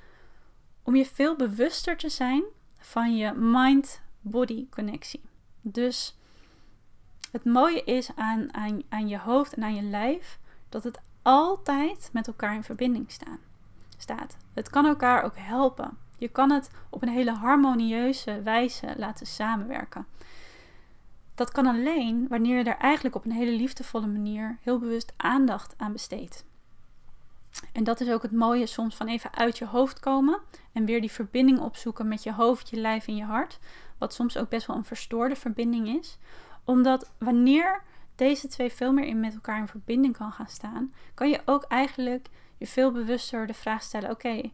om 0.83 0.95
je 0.95 1.05
veel 1.05 1.35
bewuster 1.35 1.97
te 1.97 2.09
zijn 2.09 2.43
van 2.77 3.17
je 3.17 3.33
mind-body 3.33 4.69
connectie. 4.69 5.21
Dus 5.61 6.17
het 7.31 7.45
mooie 7.45 7.83
is 7.83 8.09
aan, 8.15 8.53
aan, 8.53 8.81
aan 8.89 9.07
je 9.07 9.19
hoofd 9.19 9.53
en 9.53 9.63
aan 9.63 9.75
je 9.75 9.81
lijf 9.81 10.39
dat 10.69 10.83
het 10.83 10.99
altijd 11.21 12.09
met 12.13 12.27
elkaar 12.27 12.55
in 12.55 12.63
verbinding 12.63 13.11
staan, 13.11 13.39
staat. 13.97 14.37
Het 14.53 14.69
kan 14.69 14.85
elkaar 14.85 15.23
ook 15.23 15.37
helpen. 15.37 15.97
Je 16.19 16.27
kan 16.27 16.51
het 16.51 16.71
op 16.89 17.01
een 17.01 17.09
hele 17.09 17.33
harmonieuze 17.33 18.41
wijze 18.41 18.93
laten 18.97 19.27
samenwerken. 19.27 20.05
Dat 21.35 21.51
kan 21.51 21.65
alleen 21.65 22.27
wanneer 22.27 22.57
je 22.57 22.63
er 22.63 22.77
eigenlijk 22.77 23.15
op 23.15 23.25
een 23.25 23.31
hele 23.31 23.51
liefdevolle 23.51 24.07
manier 24.07 24.57
heel 24.61 24.79
bewust 24.79 25.13
aandacht 25.17 25.73
aan 25.77 25.91
besteedt. 25.91 26.45
En 27.73 27.83
dat 27.83 28.01
is 28.01 28.09
ook 28.09 28.21
het 28.21 28.31
mooie 28.31 28.65
soms 28.65 28.95
van 28.95 29.07
even 29.07 29.35
uit 29.35 29.57
je 29.57 29.65
hoofd 29.65 29.99
komen 29.99 30.39
en 30.71 30.85
weer 30.85 31.01
die 31.01 31.11
verbinding 31.11 31.59
opzoeken 31.59 32.07
met 32.07 32.23
je 32.23 32.33
hoofd, 32.33 32.69
je 32.69 32.77
lijf 32.77 33.07
en 33.07 33.15
je 33.15 33.23
hart. 33.23 33.59
Wat 33.97 34.13
soms 34.13 34.37
ook 34.37 34.49
best 34.49 34.67
wel 34.67 34.75
een 34.75 34.85
verstoorde 34.85 35.35
verbinding 35.35 35.87
is. 35.87 36.17
Omdat 36.63 37.11
wanneer 37.17 37.83
deze 38.15 38.47
twee 38.47 38.71
veel 38.71 38.93
meer 38.93 39.05
in 39.05 39.19
met 39.19 39.33
elkaar 39.33 39.59
in 39.59 39.67
verbinding 39.67 40.17
kan 40.17 40.31
gaan 40.31 40.47
staan, 40.47 40.93
kan 41.13 41.29
je 41.29 41.41
ook 41.45 41.63
eigenlijk 41.63 42.27
je 42.57 42.67
veel 42.67 42.91
bewuster 42.91 43.47
de 43.47 43.53
vraag 43.53 43.81
stellen: 43.81 44.09
oké, 44.09 44.51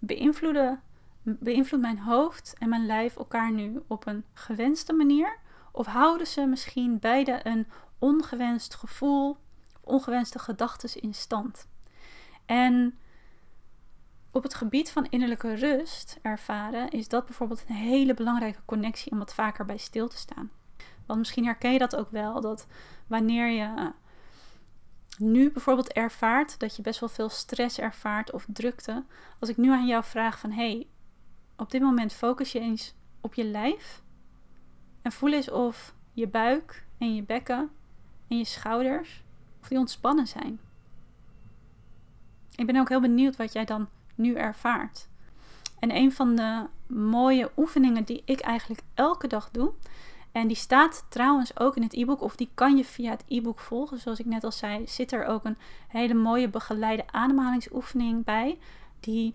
beïnvloeden 0.00 0.80
beïnvloedt 1.26 1.84
mijn 1.84 1.98
hoofd 1.98 2.54
en 2.58 2.68
mijn 2.68 2.86
lijf 2.86 3.16
elkaar 3.16 3.52
nu 3.52 3.82
op 3.86 4.06
een 4.06 4.24
gewenste 4.32 4.92
manier? 4.92 5.38
Of 5.72 5.86
houden 5.86 6.26
ze 6.26 6.46
misschien 6.46 6.98
beide 6.98 7.40
een 7.42 7.66
ongewenst 7.98 8.74
gevoel, 8.74 9.36
ongewenste 9.80 10.38
gedachten 10.38 11.00
in 11.02 11.14
stand? 11.14 11.68
En 12.46 12.98
op 14.30 14.42
het 14.42 14.54
gebied 14.54 14.90
van 14.90 15.06
innerlijke 15.10 15.54
rust 15.54 16.18
ervaren 16.22 16.90
is 16.90 17.08
dat 17.08 17.24
bijvoorbeeld 17.24 17.64
een 17.68 17.74
hele 17.74 18.14
belangrijke 18.14 18.64
connectie 18.64 19.12
om 19.12 19.18
wat 19.18 19.34
vaker 19.34 19.64
bij 19.64 19.76
stil 19.76 20.08
te 20.08 20.16
staan. 20.16 20.50
Want 21.06 21.18
misschien 21.18 21.44
herken 21.44 21.72
je 21.72 21.78
dat 21.78 21.96
ook 21.96 22.10
wel, 22.10 22.40
dat 22.40 22.66
wanneer 23.06 23.48
je 23.48 23.92
nu 25.18 25.50
bijvoorbeeld 25.50 25.92
ervaart 25.92 26.58
dat 26.58 26.76
je 26.76 26.82
best 26.82 27.00
wel 27.00 27.08
veel 27.08 27.28
stress 27.28 27.78
ervaart 27.78 28.32
of 28.32 28.46
drukte, 28.48 29.04
als 29.40 29.48
ik 29.48 29.56
nu 29.56 29.70
aan 29.70 29.86
jou 29.86 30.04
vraag 30.04 30.38
van 30.38 30.50
hey, 30.50 30.86
op 31.56 31.70
dit 31.70 31.80
moment 31.80 32.12
focus 32.12 32.52
je 32.52 32.60
eens 32.60 32.94
op 33.20 33.34
je 33.34 33.44
lijf 33.44 34.02
en 35.02 35.12
voel 35.12 35.32
eens 35.32 35.50
of 35.50 35.94
je 36.12 36.28
buik 36.28 36.86
en 36.98 37.14
je 37.14 37.22
bekken 37.22 37.70
en 38.28 38.38
je 38.38 38.44
schouders, 38.44 39.22
of 39.60 39.68
die 39.68 39.78
ontspannen 39.78 40.26
zijn. 40.26 40.60
Ik 42.54 42.66
ben 42.66 42.76
ook 42.76 42.88
heel 42.88 43.00
benieuwd 43.00 43.36
wat 43.36 43.52
jij 43.52 43.64
dan 43.64 43.88
nu 44.14 44.34
ervaart. 44.34 45.08
En 45.78 45.96
een 45.96 46.12
van 46.12 46.36
de 46.36 46.66
mooie 46.86 47.50
oefeningen 47.56 48.04
die 48.04 48.22
ik 48.24 48.40
eigenlijk 48.40 48.82
elke 48.94 49.26
dag 49.26 49.50
doe, 49.50 49.72
en 50.36 50.46
die 50.46 50.56
staat 50.56 51.04
trouwens 51.08 51.58
ook 51.58 51.76
in 51.76 51.82
het 51.82 51.92
e-book, 51.92 52.20
of 52.20 52.36
die 52.36 52.50
kan 52.54 52.76
je 52.76 52.84
via 52.84 53.10
het 53.10 53.24
e-book 53.28 53.60
volgen. 53.60 53.98
Zoals 53.98 54.18
ik 54.18 54.26
net 54.26 54.44
al 54.44 54.52
zei, 54.52 54.86
zit 54.86 55.12
er 55.12 55.24
ook 55.24 55.44
een 55.44 55.56
hele 55.88 56.14
mooie 56.14 56.48
begeleide 56.48 57.04
ademhalingsoefening 57.10 58.24
bij, 58.24 58.58
die, 59.00 59.34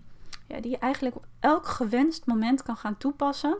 die 0.60 0.70
je 0.70 0.78
eigenlijk 0.78 1.16
op 1.16 1.26
elk 1.40 1.66
gewenst 1.66 2.26
moment 2.26 2.62
kan 2.62 2.76
gaan 2.76 2.96
toepassen 2.96 3.58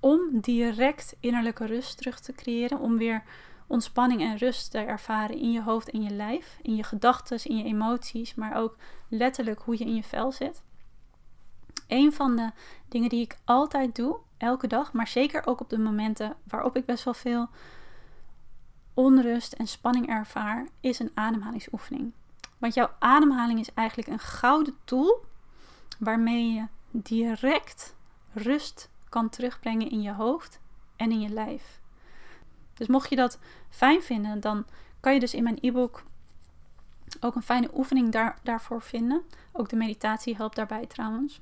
om 0.00 0.40
direct 0.40 1.16
innerlijke 1.20 1.66
rust 1.66 1.96
terug 1.96 2.20
te 2.20 2.32
creëren, 2.32 2.78
om 2.78 2.98
weer 2.98 3.22
ontspanning 3.66 4.20
en 4.20 4.36
rust 4.36 4.70
te 4.70 4.78
ervaren 4.78 5.38
in 5.38 5.52
je 5.52 5.62
hoofd 5.62 5.90
en 5.90 6.02
je 6.02 6.10
lijf, 6.10 6.58
in 6.62 6.76
je 6.76 6.82
gedachten, 6.82 7.44
in 7.44 7.56
je 7.56 7.64
emoties, 7.64 8.34
maar 8.34 8.56
ook 8.56 8.76
letterlijk 9.08 9.60
hoe 9.60 9.78
je 9.78 9.84
in 9.84 9.94
je 9.94 10.02
vel 10.02 10.32
zit. 10.32 10.62
Een 11.88 12.12
van 12.12 12.36
de 12.36 12.50
dingen 12.88 13.08
die 13.08 13.20
ik 13.20 13.38
altijd 13.44 13.94
doe, 13.96 14.18
elke 14.36 14.66
dag, 14.66 14.92
maar 14.92 15.08
zeker 15.08 15.46
ook 15.46 15.60
op 15.60 15.68
de 15.68 15.78
momenten 15.78 16.36
waarop 16.44 16.76
ik 16.76 16.84
best 16.84 17.04
wel 17.04 17.14
veel 17.14 17.48
onrust 18.94 19.52
en 19.52 19.66
spanning 19.66 20.08
ervaar, 20.08 20.68
is 20.80 20.98
een 20.98 21.10
ademhalingsoefening. 21.14 22.12
Want 22.58 22.74
jouw 22.74 22.90
ademhaling 22.98 23.60
is 23.60 23.74
eigenlijk 23.74 24.08
een 24.08 24.18
gouden 24.18 24.74
tool 24.84 25.24
waarmee 25.98 26.52
je 26.52 26.66
direct 26.90 27.96
rust 28.32 28.90
kan 29.08 29.28
terugbrengen 29.28 29.90
in 29.90 30.02
je 30.02 30.12
hoofd 30.12 30.60
en 30.96 31.10
in 31.10 31.20
je 31.20 31.28
lijf. 31.28 31.80
Dus 32.74 32.86
mocht 32.86 33.10
je 33.10 33.16
dat 33.16 33.38
fijn 33.68 34.02
vinden, 34.02 34.40
dan 34.40 34.66
kan 35.00 35.14
je 35.14 35.20
dus 35.20 35.34
in 35.34 35.42
mijn 35.42 35.58
e-book 35.60 36.04
ook 37.20 37.34
een 37.34 37.42
fijne 37.42 37.70
oefening 37.74 38.12
daar, 38.12 38.38
daarvoor 38.42 38.82
vinden. 38.82 39.22
Ook 39.52 39.68
de 39.68 39.76
meditatie 39.76 40.36
helpt 40.36 40.56
daarbij 40.56 40.86
trouwens. 40.86 41.40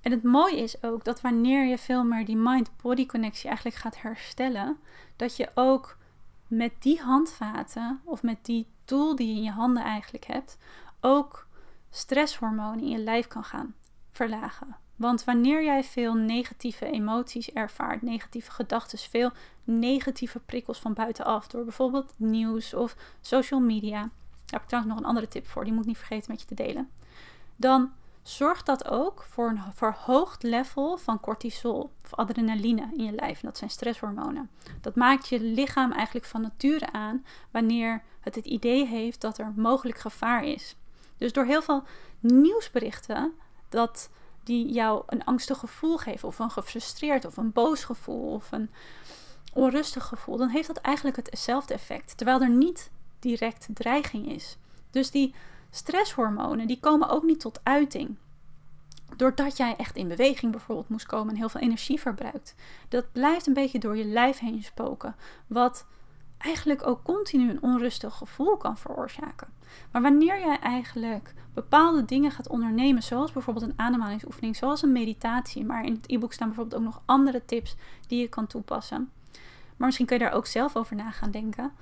En 0.00 0.10
het 0.10 0.22
mooie 0.22 0.56
is 0.56 0.82
ook 0.82 1.04
dat 1.04 1.20
wanneer 1.20 1.66
je 1.66 1.78
veel 1.78 2.04
meer 2.04 2.24
die 2.24 2.36
mind-body 2.36 3.06
connectie 3.06 3.46
eigenlijk 3.46 3.76
gaat 3.76 4.00
herstellen, 4.00 4.78
dat 5.16 5.36
je 5.36 5.50
ook 5.54 5.96
met 6.46 6.72
die 6.78 7.00
handvaten 7.00 8.00
of 8.04 8.22
met 8.22 8.44
die 8.44 8.66
tool 8.84 9.16
die 9.16 9.28
je 9.28 9.34
in 9.34 9.42
je 9.42 9.50
handen 9.50 9.82
eigenlijk 9.82 10.24
hebt, 10.24 10.58
ook 11.00 11.41
stresshormonen 11.94 12.80
in 12.80 12.88
je 12.88 12.98
lijf 12.98 13.26
kan 13.26 13.44
gaan 13.44 13.74
verlagen. 14.10 14.76
Want 14.96 15.24
wanneer 15.24 15.64
jij 15.64 15.84
veel 15.84 16.14
negatieve 16.14 16.86
emoties 16.86 17.52
ervaart, 17.52 18.02
negatieve 18.02 18.50
gedachten, 18.50 18.98
veel 18.98 19.30
negatieve 19.64 20.38
prikkels 20.38 20.78
van 20.78 20.94
buitenaf, 20.94 21.46
door 21.46 21.64
bijvoorbeeld 21.64 22.14
nieuws 22.16 22.74
of 22.74 22.96
social 23.20 23.60
media, 23.60 24.00
daar 24.00 24.10
heb 24.46 24.62
ik 24.62 24.68
trouwens 24.68 24.94
nog 24.94 25.02
een 25.02 25.08
andere 25.08 25.28
tip 25.28 25.46
voor, 25.46 25.64
die 25.64 25.72
moet 25.72 25.82
ik 25.82 25.88
niet 25.88 25.98
vergeten 25.98 26.30
met 26.30 26.40
je 26.40 26.46
te 26.46 26.54
delen, 26.54 26.90
dan 27.56 27.92
zorgt 28.22 28.66
dat 28.66 28.88
ook 28.88 29.22
voor 29.22 29.48
een 29.48 29.60
verhoogd 29.74 30.42
level 30.42 30.96
van 30.96 31.20
cortisol 31.20 31.92
of 32.04 32.14
adrenaline 32.14 32.88
in 32.96 33.04
je 33.04 33.12
lijf. 33.12 33.40
dat 33.40 33.58
zijn 33.58 33.70
stresshormonen. 33.70 34.50
Dat 34.80 34.94
maakt 34.94 35.28
je 35.28 35.40
lichaam 35.40 35.92
eigenlijk 35.92 36.26
van 36.26 36.40
nature 36.40 36.92
aan 36.92 37.24
wanneer 37.50 38.02
het 38.20 38.34
het 38.34 38.46
idee 38.46 38.86
heeft 38.86 39.20
dat 39.20 39.38
er 39.38 39.52
mogelijk 39.56 39.98
gevaar 39.98 40.44
is. 40.44 40.76
Dus 41.18 41.32
door 41.32 41.44
heel 41.44 41.62
veel 41.62 41.84
nieuwsberichten 42.20 43.32
dat 43.68 44.10
die 44.44 44.72
jou 44.72 45.02
een 45.06 45.24
angstig 45.24 45.58
gevoel 45.58 45.96
geven, 45.98 46.28
of 46.28 46.38
een 46.38 46.50
gefrustreerd, 46.50 47.24
of 47.24 47.36
een 47.36 47.52
boos 47.52 47.84
gevoel, 47.84 48.32
of 48.32 48.52
een 48.52 48.70
onrustig 49.52 50.04
gevoel, 50.04 50.36
dan 50.36 50.48
heeft 50.48 50.66
dat 50.66 50.76
eigenlijk 50.76 51.16
hetzelfde 51.16 51.74
effect, 51.74 52.16
terwijl 52.16 52.40
er 52.40 52.50
niet 52.50 52.90
direct 53.18 53.68
dreiging 53.74 54.28
is. 54.32 54.56
Dus 54.90 55.10
die 55.10 55.34
stresshormonen, 55.70 56.66
die 56.66 56.80
komen 56.80 57.08
ook 57.08 57.22
niet 57.22 57.40
tot 57.40 57.60
uiting. 57.62 58.16
Doordat 59.16 59.56
jij 59.56 59.76
echt 59.76 59.96
in 59.96 60.08
beweging 60.08 60.52
bijvoorbeeld 60.52 60.88
moest 60.88 61.06
komen 61.06 61.30
en 61.30 61.36
heel 61.36 61.48
veel 61.48 61.60
energie 61.60 62.00
verbruikt. 62.00 62.54
Dat 62.88 63.12
blijft 63.12 63.46
een 63.46 63.54
beetje 63.54 63.78
door 63.78 63.96
je 63.96 64.04
lijf 64.04 64.38
heen 64.38 64.62
spoken. 64.62 65.16
Wat 65.46 65.86
eigenlijk 66.42 66.86
ook 66.86 67.02
continu 67.02 67.50
een 67.50 67.62
onrustig 67.62 68.14
gevoel 68.14 68.56
kan 68.56 68.76
veroorzaken. 68.76 69.48
Maar 69.90 70.02
wanneer 70.02 70.38
jij 70.38 70.58
eigenlijk 70.58 71.34
bepaalde 71.54 72.04
dingen 72.04 72.30
gaat 72.30 72.48
ondernemen, 72.48 73.02
zoals 73.02 73.32
bijvoorbeeld 73.32 73.66
een 73.66 73.78
ademhalingsoefening, 73.78 74.56
zoals 74.56 74.82
een 74.82 74.92
meditatie, 74.92 75.64
maar 75.64 75.84
in 75.84 75.92
het 75.92 76.10
e-book 76.10 76.32
staan 76.32 76.48
bijvoorbeeld 76.48 76.80
ook 76.80 76.86
nog 76.86 77.02
andere 77.04 77.44
tips 77.44 77.76
die 78.06 78.20
je 78.20 78.28
kan 78.28 78.46
toepassen. 78.46 79.10
Maar 79.76 79.86
misschien 79.86 80.06
kun 80.06 80.18
je 80.18 80.24
daar 80.24 80.32
ook 80.32 80.46
zelf 80.46 80.76
over 80.76 80.96
na 80.96 81.10
gaan 81.10 81.30
denken. 81.30 81.72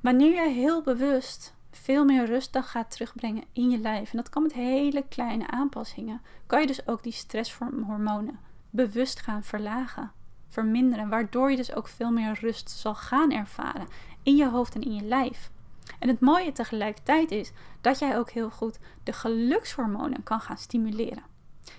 Wanneer 0.00 0.32
jij 0.32 0.52
heel 0.52 0.82
bewust 0.82 1.54
veel 1.70 2.04
meer 2.04 2.26
rust 2.26 2.58
gaat 2.62 2.90
terugbrengen 2.90 3.44
in 3.52 3.70
je 3.70 3.78
lijf. 3.78 4.10
En 4.10 4.16
dat 4.16 4.28
kan 4.28 4.42
met 4.42 4.52
hele 4.52 5.04
kleine 5.08 5.46
aanpassingen. 5.50 6.20
Kan 6.46 6.60
je 6.60 6.66
dus 6.66 6.86
ook 6.86 7.02
die 7.02 7.12
stresshormonen 7.12 8.38
bewust 8.70 9.20
gaan 9.20 9.42
verlagen, 9.42 10.12
verminderen, 10.50 11.08
waardoor 11.08 11.50
je 11.50 11.56
dus 11.56 11.74
ook 11.74 11.88
veel 11.88 12.10
meer 12.10 12.38
rust 12.40 12.70
zal 12.70 12.94
gaan 12.94 13.32
ervaren 13.32 13.86
in 14.22 14.36
je 14.36 14.48
hoofd 14.48 14.74
en 14.74 14.82
in 14.82 14.94
je 14.94 15.02
lijf. 15.02 15.50
En 15.98 16.08
het 16.08 16.20
mooie 16.20 16.52
tegelijkertijd 16.52 17.30
is 17.30 17.52
dat 17.80 17.98
jij 17.98 18.18
ook 18.18 18.30
heel 18.30 18.50
goed 18.50 18.78
de 19.04 19.12
gelukshormonen 19.12 20.22
kan 20.22 20.40
gaan 20.40 20.58
stimuleren. 20.58 21.22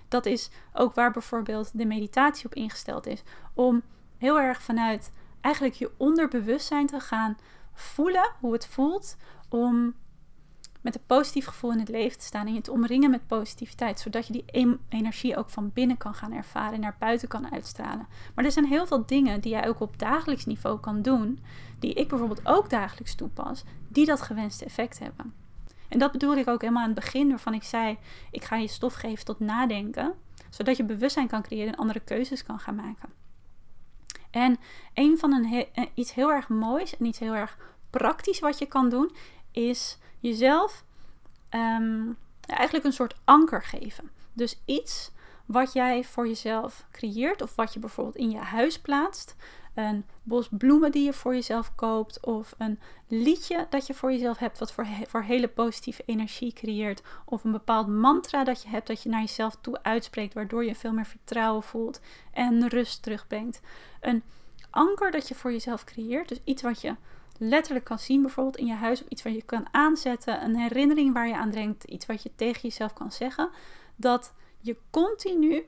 Dat 0.08 0.26
is 0.26 0.50
ook 0.74 0.94
waar 0.94 1.12
bijvoorbeeld 1.12 1.78
de 1.78 1.86
meditatie 1.86 2.46
op 2.46 2.54
ingesteld 2.54 3.08
is. 3.08 3.24
Om 3.54 3.82
heel 4.18 4.40
erg 4.40 4.62
vanuit 4.62 5.12
eigenlijk 5.42 5.76
je 5.76 5.92
onderbewustzijn 5.98 6.88
te 6.88 7.00
gaan 7.00 7.38
voelen 7.74 8.32
hoe 8.40 8.54
het 8.54 8.68
voelt 8.68 9.18
om 9.50 9.94
met 10.82 10.96
een 10.96 11.06
positief 11.06 11.46
gevoel 11.46 11.72
in 11.72 11.80
het 11.80 11.90
leven 11.90 12.20
te 12.20 12.26
staan 12.26 12.48
en 12.48 12.54
je 12.54 12.62
te 12.62 12.72
omringen 12.72 13.12
met 13.12 13.28
positiviteit, 13.28 14.00
zodat 14.00 14.28
je 14.28 14.34
die 14.34 14.76
energie 14.90 15.38
ook 15.38 15.50
van 15.50 15.72
binnen 15.74 15.98
kan 15.98 16.14
gaan 16.14 16.34
ervaren 16.34 16.74
en 16.74 16.80
naar 16.80 16.96
buiten 17.00 17.28
kan 17.28 17.52
uitstralen. 17.52 18.08
Maar 18.36 18.46
er 18.46 18.52
zijn 18.52 18.66
heel 18.66 18.88
veel 18.88 19.06
dingen 19.06 19.42
die 19.42 19.52
jij 19.52 19.68
ook 19.68 19.80
op 19.80 20.00
dagelijks 20.00 20.46
niveau 20.46 20.80
kan 20.80 21.02
doen, 21.02 21.40
die 21.80 21.94
ik 21.94 22.08
bijvoorbeeld 22.08 22.48
ook 22.48 22.70
dagelijks 22.70 23.16
toepas, 23.16 23.64
die 23.88 24.06
dat 24.06 24.22
gewenste 24.22 24.66
effect 24.66 25.00
hebben. 25.00 25.34
En 25.88 26.00
dat 26.00 26.12
bedoelde 26.12 26.40
ik 26.40 26.48
ook 26.48 26.62
helemaal 26.62 26.84
aan 26.84 26.90
het 26.92 27.00
begin, 27.00 27.30
waarvan 27.30 27.54
ik 27.54 27.64
zei: 27.64 27.98
ik 28.32 28.44
ga 28.44 28.56
je 28.56 28.68
stof 28.68 28.94
geven 28.94 29.26
tot 29.26 29.40
nadenken, 29.40 30.14
zodat 30.50 30.78
je 30.78 30.84
bewustzijn 30.84 31.28
kan 31.28 31.42
creëren 31.42 31.74
en 31.74 31.80
andere 31.80 32.00
keuzes 32.00 32.44
kan 32.44 32.60
gaan 32.60 32.76
maken. 32.76 33.10
En 34.32 34.58
een 34.94 35.18
van 35.18 35.34
een 35.34 35.66
eh, 35.74 35.86
iets 35.94 36.14
heel 36.14 36.32
erg 36.32 36.50
moois 36.50 36.98
en 36.98 37.06
iets 37.06 37.20
heel 37.20 37.36
erg 37.36 37.58
praktisch 37.90 38.40
wat 38.40 38.60
je 38.60 38.66
kan 38.66 38.90
doen, 38.90 39.12
is 39.52 39.98
jezelf 40.20 40.84
ehm, 41.50 42.02
eigenlijk 42.46 42.86
een 42.86 42.94
soort 42.94 43.16
anker 43.24 43.64
geven. 43.64 44.10
Dus 44.34 44.60
iets 44.66 45.12
wat 45.46 45.74
jij 45.74 46.04
voor 46.04 46.28
jezelf 46.28 46.86
creëert, 46.92 47.42
of 47.42 47.56
wat 47.56 47.74
je 47.74 47.80
bijvoorbeeld 47.80 48.16
in 48.16 48.32
je 48.32 48.38
huis 48.38 48.80
plaatst. 48.80 49.36
Een 49.74 50.06
bos 50.24 50.48
bloemen 50.52 50.92
die 50.92 51.04
je 51.04 51.14
voor 51.14 51.34
jezelf 51.34 51.76
koopt, 51.76 52.26
of 52.26 52.56
een 52.58 52.80
liedje 53.08 53.68
dat 53.70 53.88
je 53.88 53.94
voor 53.94 54.12
jezelf 54.12 54.38
hebt, 54.38 54.60
wat 54.60 54.72
voor, 54.72 54.88
voor 55.08 55.22
hele 55.22 55.48
positieve 55.48 56.04
energie 56.06 56.54
creëert. 56.54 57.02
Of 57.26 57.44
een 57.44 57.52
bepaald 57.52 57.88
mantra 57.88 58.44
dat 58.44 58.64
je 58.64 58.70
hebt, 58.70 58.88
dat 58.88 59.04
je 59.04 59.10
naar 59.10 59.20
jezelf 59.20 59.58
toe 59.62 59.84
uitspreekt, 59.84 60.34
waardoor 60.34 60.66
je 60.66 60.76
veel 60.76 60.92
meer 60.92 61.06
vertrouwen 61.06 61.64
voelt 61.64 62.02
en 62.34 62.68
rust 62.68 63.04
terugbrengt. 63.04 63.62
Een 64.02 64.24
anker 64.70 65.12
dat 65.12 65.28
je 65.28 65.36
voor 65.36 65.52
jezelf 65.52 65.84
creëert, 65.84 66.30
dus 66.30 66.42
iets 66.44 66.62
wat 66.62 66.82
je 66.82 66.96
letterlijk 67.44 67.86
kan 67.86 68.00
zien, 68.00 68.22
bijvoorbeeld 68.22 68.58
in 68.58 68.66
je 68.66 68.74
huis, 68.74 69.02
of 69.02 69.08
iets 69.08 69.24
wat 69.24 69.34
je 69.34 69.42
kan 69.42 69.68
aanzetten, 69.72 70.44
een 70.44 70.56
herinnering 70.56 71.14
waar 71.14 71.28
je 71.28 71.36
aan 71.36 71.50
denkt, 71.50 71.84
iets 71.84 72.06
wat 72.06 72.24
je 72.24 72.32
tegen 72.36 72.62
jezelf 72.62 72.94
kan 72.94 73.12
zeggen, 73.12 73.50
dat 73.96 74.34
je 74.60 74.78
continu 74.90 75.66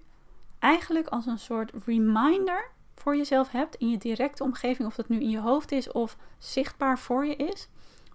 eigenlijk 0.60 1.08
als 1.08 1.26
een 1.26 1.40
soort 1.40 1.72
reminder 1.86 2.72
voor 2.96 3.18
jezelf 3.18 3.52
hebt 3.52 3.76
in 3.76 3.90
je 3.90 3.98
directe 3.98 4.44
omgeving, 4.44 4.88
of 4.88 4.96
dat 4.96 5.10
nu 5.10 5.20
in 5.20 5.30
je 5.30 5.40
hoofd 5.40 5.72
is 5.72 5.92
of 5.92 6.18
zichtbaar 6.38 7.00
voor 7.00 7.26
je 7.26 7.36
is, 7.36 7.70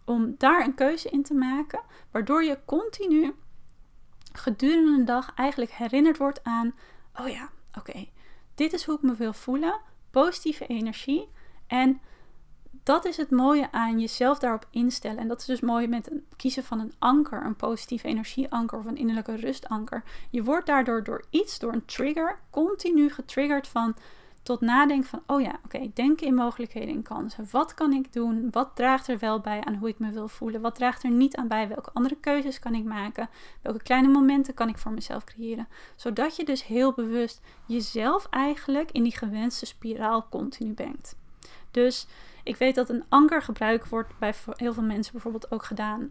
om 0.04 0.34
daar 0.38 0.64
een 0.64 0.74
keuze 0.74 1.08
in 1.08 1.22
te 1.22 1.34
maken, 1.34 1.80
waardoor 2.10 2.44
je 2.44 2.58
continu 2.64 3.34
gedurende 4.32 4.96
de 4.96 5.04
dag 5.04 5.32
eigenlijk 5.34 5.70
herinnerd 5.70 6.16
wordt 6.16 6.44
aan, 6.44 6.74
oh 7.20 7.28
ja, 7.28 7.50
oké, 7.74 8.08
dit 8.54 8.72
is 8.72 8.84
hoe 8.84 8.96
ik 8.96 9.02
me 9.02 9.14
wil 9.14 9.32
voelen, 9.32 9.80
positieve 10.10 10.66
energie 10.66 11.28
en 11.66 12.00
dat 12.70 13.04
is 13.04 13.16
het 13.16 13.30
mooie 13.30 13.72
aan 13.72 14.00
jezelf 14.00 14.38
daarop 14.38 14.66
instellen. 14.70 15.18
En 15.18 15.28
dat 15.28 15.40
is 15.40 15.46
dus 15.46 15.60
mooi 15.60 15.88
met 15.88 16.04
het 16.06 16.14
kiezen 16.36 16.64
van 16.64 16.80
een 16.80 16.92
anker, 16.98 17.44
een 17.44 17.56
positieve 17.56 18.08
energieanker 18.08 18.78
of 18.78 18.84
een 18.84 18.96
innerlijke 18.96 19.36
rustanker. 19.36 20.02
Je 20.30 20.42
wordt 20.42 20.66
daardoor 20.66 21.04
door 21.04 21.24
iets, 21.30 21.58
door 21.58 21.72
een 21.72 21.84
trigger, 21.84 22.38
continu 22.50 23.10
getriggerd 23.10 23.68
van 23.68 23.94
tot 24.42 24.60
nadenken 24.60 25.08
van, 25.08 25.22
oh 25.26 25.40
ja, 25.40 25.58
oké, 25.64 25.90
denken 25.94 26.26
in 26.26 26.34
mogelijkheden 26.34 26.94
en 26.94 27.02
kansen. 27.02 27.48
Wat 27.50 27.74
kan 27.74 27.92
ik 27.92 28.12
doen? 28.12 28.48
Wat 28.50 28.70
draagt 28.74 29.08
er 29.08 29.18
wel 29.18 29.40
bij 29.40 29.64
aan 29.64 29.74
hoe 29.74 29.88
ik 29.88 29.98
me 29.98 30.10
wil 30.10 30.28
voelen? 30.28 30.60
Wat 30.60 30.74
draagt 30.74 31.02
er 31.02 31.10
niet 31.10 31.36
aan 31.36 31.48
bij? 31.48 31.68
Welke 31.68 31.90
andere 31.92 32.16
keuzes 32.16 32.58
kan 32.58 32.74
ik 32.74 32.84
maken? 32.84 33.28
Welke 33.62 33.82
kleine 33.82 34.08
momenten 34.08 34.54
kan 34.54 34.68
ik 34.68 34.78
voor 34.78 34.92
mezelf 34.92 35.24
creëren? 35.24 35.68
Zodat 35.96 36.36
je 36.36 36.44
dus 36.44 36.64
heel 36.64 36.92
bewust 36.92 37.40
jezelf 37.66 38.26
eigenlijk 38.30 38.90
in 38.90 39.02
die 39.02 39.16
gewenste 39.16 39.66
spiraal 39.66 40.26
continu 40.30 40.72
brengt. 40.72 41.16
Dus 41.70 42.06
ik 42.48 42.56
weet 42.56 42.74
dat 42.74 42.88
een 42.88 43.04
ankergebruik 43.08 43.86
wordt 43.86 44.18
bij 44.18 44.34
heel 44.46 44.72
veel 44.72 44.82
mensen 44.82 45.12
bijvoorbeeld 45.12 45.50
ook 45.50 45.64
gedaan. 45.64 46.10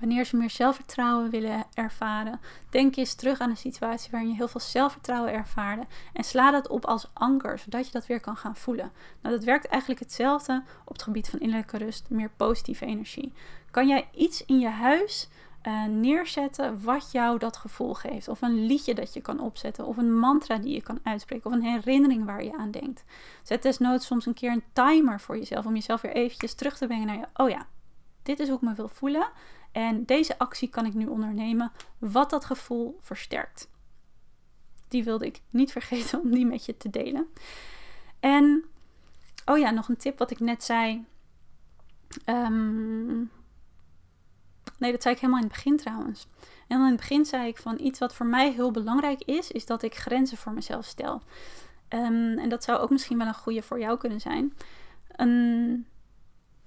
Wanneer 0.00 0.24
ze 0.24 0.36
meer 0.36 0.50
zelfvertrouwen 0.50 1.30
willen 1.30 1.64
ervaren, 1.74 2.40
denk 2.70 2.96
eens 2.96 3.14
terug 3.14 3.38
aan 3.38 3.50
een 3.50 3.56
situatie 3.56 4.10
waarin 4.10 4.28
je 4.28 4.36
heel 4.36 4.48
veel 4.48 4.60
zelfvertrouwen 4.60 5.32
ervaarde 5.32 5.86
en 6.12 6.24
sla 6.24 6.50
dat 6.50 6.68
op 6.68 6.84
als 6.84 7.10
anker, 7.12 7.58
zodat 7.58 7.86
je 7.86 7.92
dat 7.92 8.06
weer 8.06 8.20
kan 8.20 8.36
gaan 8.36 8.56
voelen. 8.56 8.92
Nou, 9.22 9.34
dat 9.34 9.44
werkt 9.44 9.66
eigenlijk 9.66 10.00
hetzelfde 10.00 10.62
op 10.84 10.92
het 10.92 11.02
gebied 11.02 11.28
van 11.28 11.38
innerlijke 11.38 11.78
rust, 11.78 12.10
meer 12.10 12.30
positieve 12.36 12.84
energie. 12.86 13.32
Kan 13.70 13.88
jij 13.88 14.08
iets 14.14 14.44
in 14.44 14.58
je 14.58 14.68
huis 14.68 15.28
uh, 15.66 15.84
neerzetten 15.84 16.82
wat 16.82 17.12
jou 17.12 17.38
dat 17.38 17.56
gevoel 17.56 17.94
geeft. 17.94 18.28
Of 18.28 18.42
een 18.42 18.66
liedje 18.66 18.94
dat 18.94 19.14
je 19.14 19.20
kan 19.20 19.40
opzetten. 19.40 19.86
Of 19.86 19.96
een 19.96 20.18
mantra 20.18 20.58
die 20.58 20.74
je 20.74 20.82
kan 20.82 20.98
uitspreken. 21.02 21.50
Of 21.50 21.56
een 21.56 21.62
herinnering 21.62 22.24
waar 22.24 22.44
je 22.44 22.56
aan 22.56 22.70
denkt. 22.70 23.04
Zet 23.42 23.62
desnoods 23.62 24.06
soms 24.06 24.26
een 24.26 24.34
keer 24.34 24.52
een 24.52 24.64
timer 24.72 25.20
voor 25.20 25.36
jezelf. 25.36 25.66
Om 25.66 25.74
jezelf 25.74 26.00
weer 26.00 26.12
eventjes 26.12 26.54
terug 26.54 26.76
te 26.76 26.86
brengen 26.86 27.06
naar 27.06 27.16
je. 27.16 27.26
Oh 27.34 27.48
ja, 27.48 27.66
dit 28.22 28.40
is 28.40 28.48
hoe 28.48 28.56
ik 28.56 28.62
me 28.62 28.74
wil 28.74 28.88
voelen. 28.88 29.28
En 29.72 30.04
deze 30.04 30.38
actie 30.38 30.68
kan 30.68 30.86
ik 30.86 30.94
nu 30.94 31.06
ondernemen. 31.06 31.72
Wat 31.98 32.30
dat 32.30 32.44
gevoel 32.44 32.98
versterkt. 33.00 33.68
Die 34.88 35.04
wilde 35.04 35.26
ik 35.26 35.40
niet 35.50 35.72
vergeten 35.72 36.20
om 36.20 36.30
die 36.30 36.46
met 36.46 36.64
je 36.64 36.76
te 36.76 36.90
delen. 36.90 37.26
En, 38.20 38.64
oh 39.44 39.58
ja, 39.58 39.70
nog 39.70 39.88
een 39.88 39.96
tip 39.96 40.18
wat 40.18 40.30
ik 40.30 40.40
net 40.40 40.64
zei. 40.64 41.04
Um, 42.26 43.30
Nee, 44.78 44.92
dat 44.92 45.02
zei 45.02 45.14
ik 45.14 45.20
helemaal 45.20 45.42
in 45.42 45.48
het 45.48 45.56
begin 45.56 45.76
trouwens. 45.76 46.26
En 46.68 46.78
in 46.78 46.86
het 46.86 46.96
begin 46.96 47.24
zei 47.24 47.48
ik 47.48 47.58
van 47.58 47.78
iets 47.80 47.98
wat 47.98 48.14
voor 48.14 48.26
mij 48.26 48.52
heel 48.52 48.70
belangrijk 48.70 49.22
is, 49.22 49.50
is 49.50 49.66
dat 49.66 49.82
ik 49.82 49.94
grenzen 49.94 50.36
voor 50.36 50.52
mezelf 50.52 50.84
stel. 50.84 51.22
Um, 51.88 52.38
en 52.38 52.48
dat 52.48 52.64
zou 52.64 52.78
ook 52.78 52.90
misschien 52.90 53.18
wel 53.18 53.26
een 53.26 53.34
goede 53.34 53.62
voor 53.62 53.78
jou 53.80 53.98
kunnen 53.98 54.20
zijn. 54.20 54.54
Een 55.08 55.86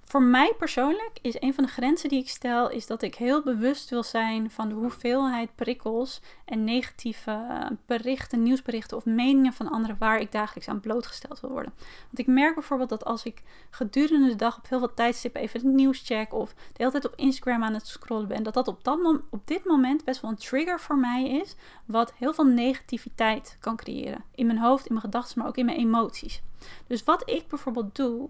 voor 0.08 0.22
mij 0.22 0.54
persoonlijk 0.58 1.18
is 1.22 1.40
een 1.40 1.54
van 1.54 1.64
de 1.64 1.70
grenzen 1.70 2.08
die 2.08 2.20
ik 2.20 2.28
stel, 2.28 2.70
is 2.70 2.86
dat 2.86 3.02
ik 3.02 3.14
heel 3.14 3.42
bewust 3.42 3.90
wil 3.90 4.02
zijn 4.02 4.50
van 4.50 4.68
de 4.68 4.74
hoeveelheid 4.74 5.54
prikkels 5.54 6.20
en 6.44 6.64
negatieve 6.64 7.68
berichten, 7.86 8.42
nieuwsberichten 8.42 8.96
of 8.96 9.04
meningen 9.04 9.52
van 9.52 9.70
anderen 9.70 9.96
waar 9.98 10.20
ik 10.20 10.32
dagelijks 10.32 10.68
aan 10.68 10.80
blootgesteld 10.80 11.40
wil 11.40 11.50
worden. 11.50 11.72
Want 12.04 12.18
ik 12.18 12.26
merk 12.26 12.54
bijvoorbeeld 12.54 12.88
dat 12.88 13.04
als 13.04 13.24
ik 13.24 13.42
gedurende 13.70 14.28
de 14.28 14.36
dag 14.36 14.58
op 14.58 14.68
heel 14.68 14.78
veel 14.78 14.94
tijdstippen 14.94 15.40
even 15.40 15.60
het 15.60 15.74
nieuws 15.74 16.02
check 16.04 16.32
of 16.32 16.52
de 16.54 16.58
hele 16.76 16.90
tijd 16.90 17.06
op 17.06 17.14
Instagram 17.16 17.64
aan 17.64 17.74
het 17.74 17.86
scrollen 17.86 18.28
ben, 18.28 18.42
dat 18.42 18.54
dat 18.54 18.68
op, 18.68 18.84
dat 18.84 19.20
op 19.30 19.46
dit 19.46 19.64
moment 19.64 20.04
best 20.04 20.20
wel 20.20 20.30
een 20.30 20.36
trigger 20.36 20.80
voor 20.80 20.98
mij 20.98 21.28
is, 21.28 21.56
wat 21.84 22.12
heel 22.16 22.34
veel 22.34 22.46
negativiteit 22.46 23.56
kan 23.60 23.76
creëren. 23.76 24.24
In 24.34 24.46
mijn 24.46 24.58
hoofd, 24.58 24.86
in 24.86 24.92
mijn 24.92 25.04
gedachten, 25.04 25.38
maar 25.38 25.48
ook 25.48 25.56
in 25.56 25.64
mijn 25.64 25.78
emoties. 25.78 26.42
Dus 26.86 27.04
wat 27.04 27.30
ik 27.30 27.48
bijvoorbeeld 27.48 27.96
doe, 27.96 28.28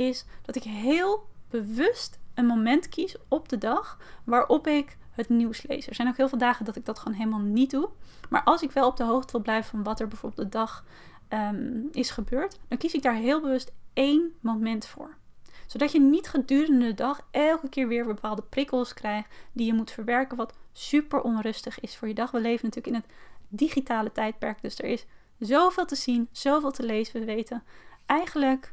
is 0.00 0.24
dat 0.42 0.56
ik 0.56 0.62
heel 0.62 1.28
bewust 1.50 2.18
een 2.34 2.46
moment 2.46 2.88
kies 2.88 3.16
op 3.28 3.48
de 3.48 3.58
dag 3.58 3.98
waarop 4.24 4.66
ik 4.66 4.96
het 5.10 5.28
nieuws 5.28 5.62
lees. 5.62 5.86
Er 5.86 5.94
zijn 5.94 6.08
ook 6.08 6.16
heel 6.16 6.28
veel 6.28 6.38
dagen 6.38 6.64
dat 6.64 6.76
ik 6.76 6.84
dat 6.84 6.98
gewoon 6.98 7.18
helemaal 7.18 7.40
niet 7.40 7.70
doe. 7.70 7.88
Maar 8.28 8.44
als 8.44 8.62
ik 8.62 8.70
wel 8.70 8.86
op 8.86 8.96
de 8.96 9.04
hoogte 9.04 9.32
wil 9.32 9.40
blijven 9.40 9.70
van 9.70 9.82
wat 9.82 10.00
er 10.00 10.08
bijvoorbeeld 10.08 10.42
de 10.42 10.58
dag 10.58 10.84
ehm, 11.28 11.82
is 11.92 12.10
gebeurd, 12.10 12.58
dan 12.68 12.78
kies 12.78 12.94
ik 12.94 13.02
daar 13.02 13.14
heel 13.14 13.40
bewust 13.40 13.72
één 13.92 14.32
moment 14.40 14.86
voor. 14.86 15.16
Zodat 15.66 15.92
je 15.92 16.00
niet 16.00 16.28
gedurende 16.28 16.86
de 16.86 16.94
dag 16.94 17.26
elke 17.30 17.68
keer 17.68 17.88
weer 17.88 18.06
bepaalde 18.06 18.42
prikkels 18.42 18.94
krijgt 18.94 19.28
die 19.52 19.66
je 19.66 19.74
moet 19.74 19.90
verwerken, 19.90 20.36
wat 20.36 20.54
super 20.72 21.20
onrustig 21.20 21.80
is 21.80 21.96
voor 21.96 22.08
je 22.08 22.14
dag. 22.14 22.30
We 22.30 22.40
leven 22.40 22.64
natuurlijk 22.64 22.96
in 22.96 23.02
het 23.02 23.12
digitale 23.48 24.12
tijdperk, 24.12 24.62
dus 24.62 24.78
er 24.78 24.84
is 24.84 25.06
zoveel 25.38 25.84
te 25.84 25.96
zien, 25.96 26.28
zoveel 26.32 26.70
te 26.70 26.82
lezen. 26.82 27.20
We 27.20 27.26
weten 27.26 27.62
eigenlijk 28.06 28.72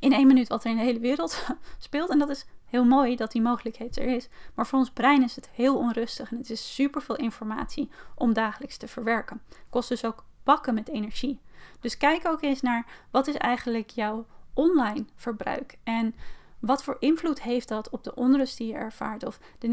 in 0.00 0.12
één 0.12 0.26
minuut 0.26 0.48
wat 0.48 0.64
in 0.64 0.76
de 0.76 0.82
hele 0.82 0.98
wereld 0.98 1.46
speelt. 1.78 2.10
En 2.10 2.18
dat 2.18 2.28
is 2.28 2.46
heel 2.64 2.84
mooi 2.84 3.16
dat 3.16 3.32
die 3.32 3.42
mogelijkheid 3.42 3.96
er 3.96 4.06
is. 4.06 4.28
Maar 4.54 4.66
voor 4.66 4.78
ons 4.78 4.90
brein 4.90 5.22
is 5.22 5.36
het 5.36 5.48
heel 5.52 5.76
onrustig 5.76 6.30
en 6.30 6.36
het 6.36 6.50
is 6.50 6.74
super 6.74 7.02
veel 7.02 7.16
informatie 7.16 7.90
om 8.14 8.32
dagelijks 8.32 8.76
te 8.76 8.88
verwerken. 8.88 9.42
Kost 9.70 9.88
dus 9.88 10.04
ook 10.04 10.24
bakken 10.42 10.74
met 10.74 10.88
energie. 10.88 11.40
Dus 11.80 11.96
kijk 11.96 12.26
ook 12.26 12.42
eens 12.42 12.60
naar 12.60 12.86
wat 13.10 13.26
is 13.26 13.34
eigenlijk 13.34 13.90
jouw 13.90 14.26
online 14.54 15.04
verbruik 15.14 15.78
en 15.84 16.14
wat 16.58 16.82
voor 16.82 16.96
invloed 16.98 17.42
heeft 17.42 17.68
dat 17.68 17.90
op 17.90 18.04
de 18.04 18.14
onrust 18.14 18.56
die 18.56 18.66
je 18.66 18.74
ervaart 18.74 19.24
of 19.24 19.40
de 19.58 19.68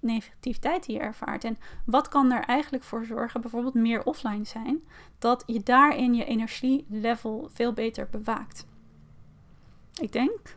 negativiteit 0.00 0.86
die 0.86 0.94
je 0.96 1.00
ervaart? 1.00 1.44
En 1.44 1.58
wat 1.86 2.08
kan 2.08 2.32
er 2.32 2.44
eigenlijk 2.44 2.84
voor 2.84 3.04
zorgen, 3.04 3.40
bijvoorbeeld 3.40 3.74
meer 3.74 4.04
offline 4.04 4.44
zijn, 4.44 4.82
dat 5.18 5.42
je 5.46 5.62
daarin 5.62 6.14
je 6.14 6.24
energielevel 6.24 7.48
veel 7.52 7.72
beter 7.72 8.08
bewaakt? 8.10 8.66
Ik 10.00 10.12
denk, 10.12 10.56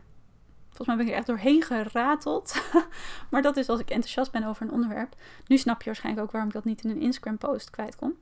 Volgens 0.78 0.96
mij 0.96 0.96
ben 0.96 1.06
ik 1.06 1.12
er 1.12 1.18
echt 1.18 1.26
doorheen 1.26 1.62
gerateld. 1.62 2.62
maar 3.30 3.42
dat 3.42 3.56
is 3.56 3.68
als 3.68 3.80
ik 3.80 3.90
enthousiast 3.90 4.32
ben 4.32 4.44
over 4.44 4.62
een 4.62 4.72
onderwerp. 4.72 5.14
Nu 5.46 5.56
snap 5.56 5.78
je 5.78 5.84
waarschijnlijk 5.84 6.26
ook 6.26 6.32
waarom 6.32 6.50
ik 6.50 6.56
dat 6.56 6.64
niet 6.64 6.84
in 6.84 6.90
een 6.90 7.00
Instagram 7.00 7.38
post 7.38 7.70
kwijt 7.70 7.96
kon. 7.96 8.18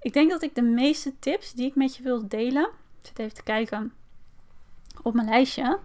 Ik 0.00 0.12
denk 0.12 0.30
dat 0.30 0.42
ik 0.42 0.54
de 0.54 0.62
meeste 0.62 1.18
tips 1.18 1.52
die 1.52 1.66
ik 1.66 1.74
met 1.74 1.96
je 1.96 2.02
wil 2.02 2.28
delen. 2.28 2.62
Ik 3.00 3.06
zit 3.06 3.18
even 3.18 3.34
te 3.34 3.42
kijken 3.42 3.92
op 5.02 5.14
mijn 5.14 5.28
lijstje. 5.28 5.78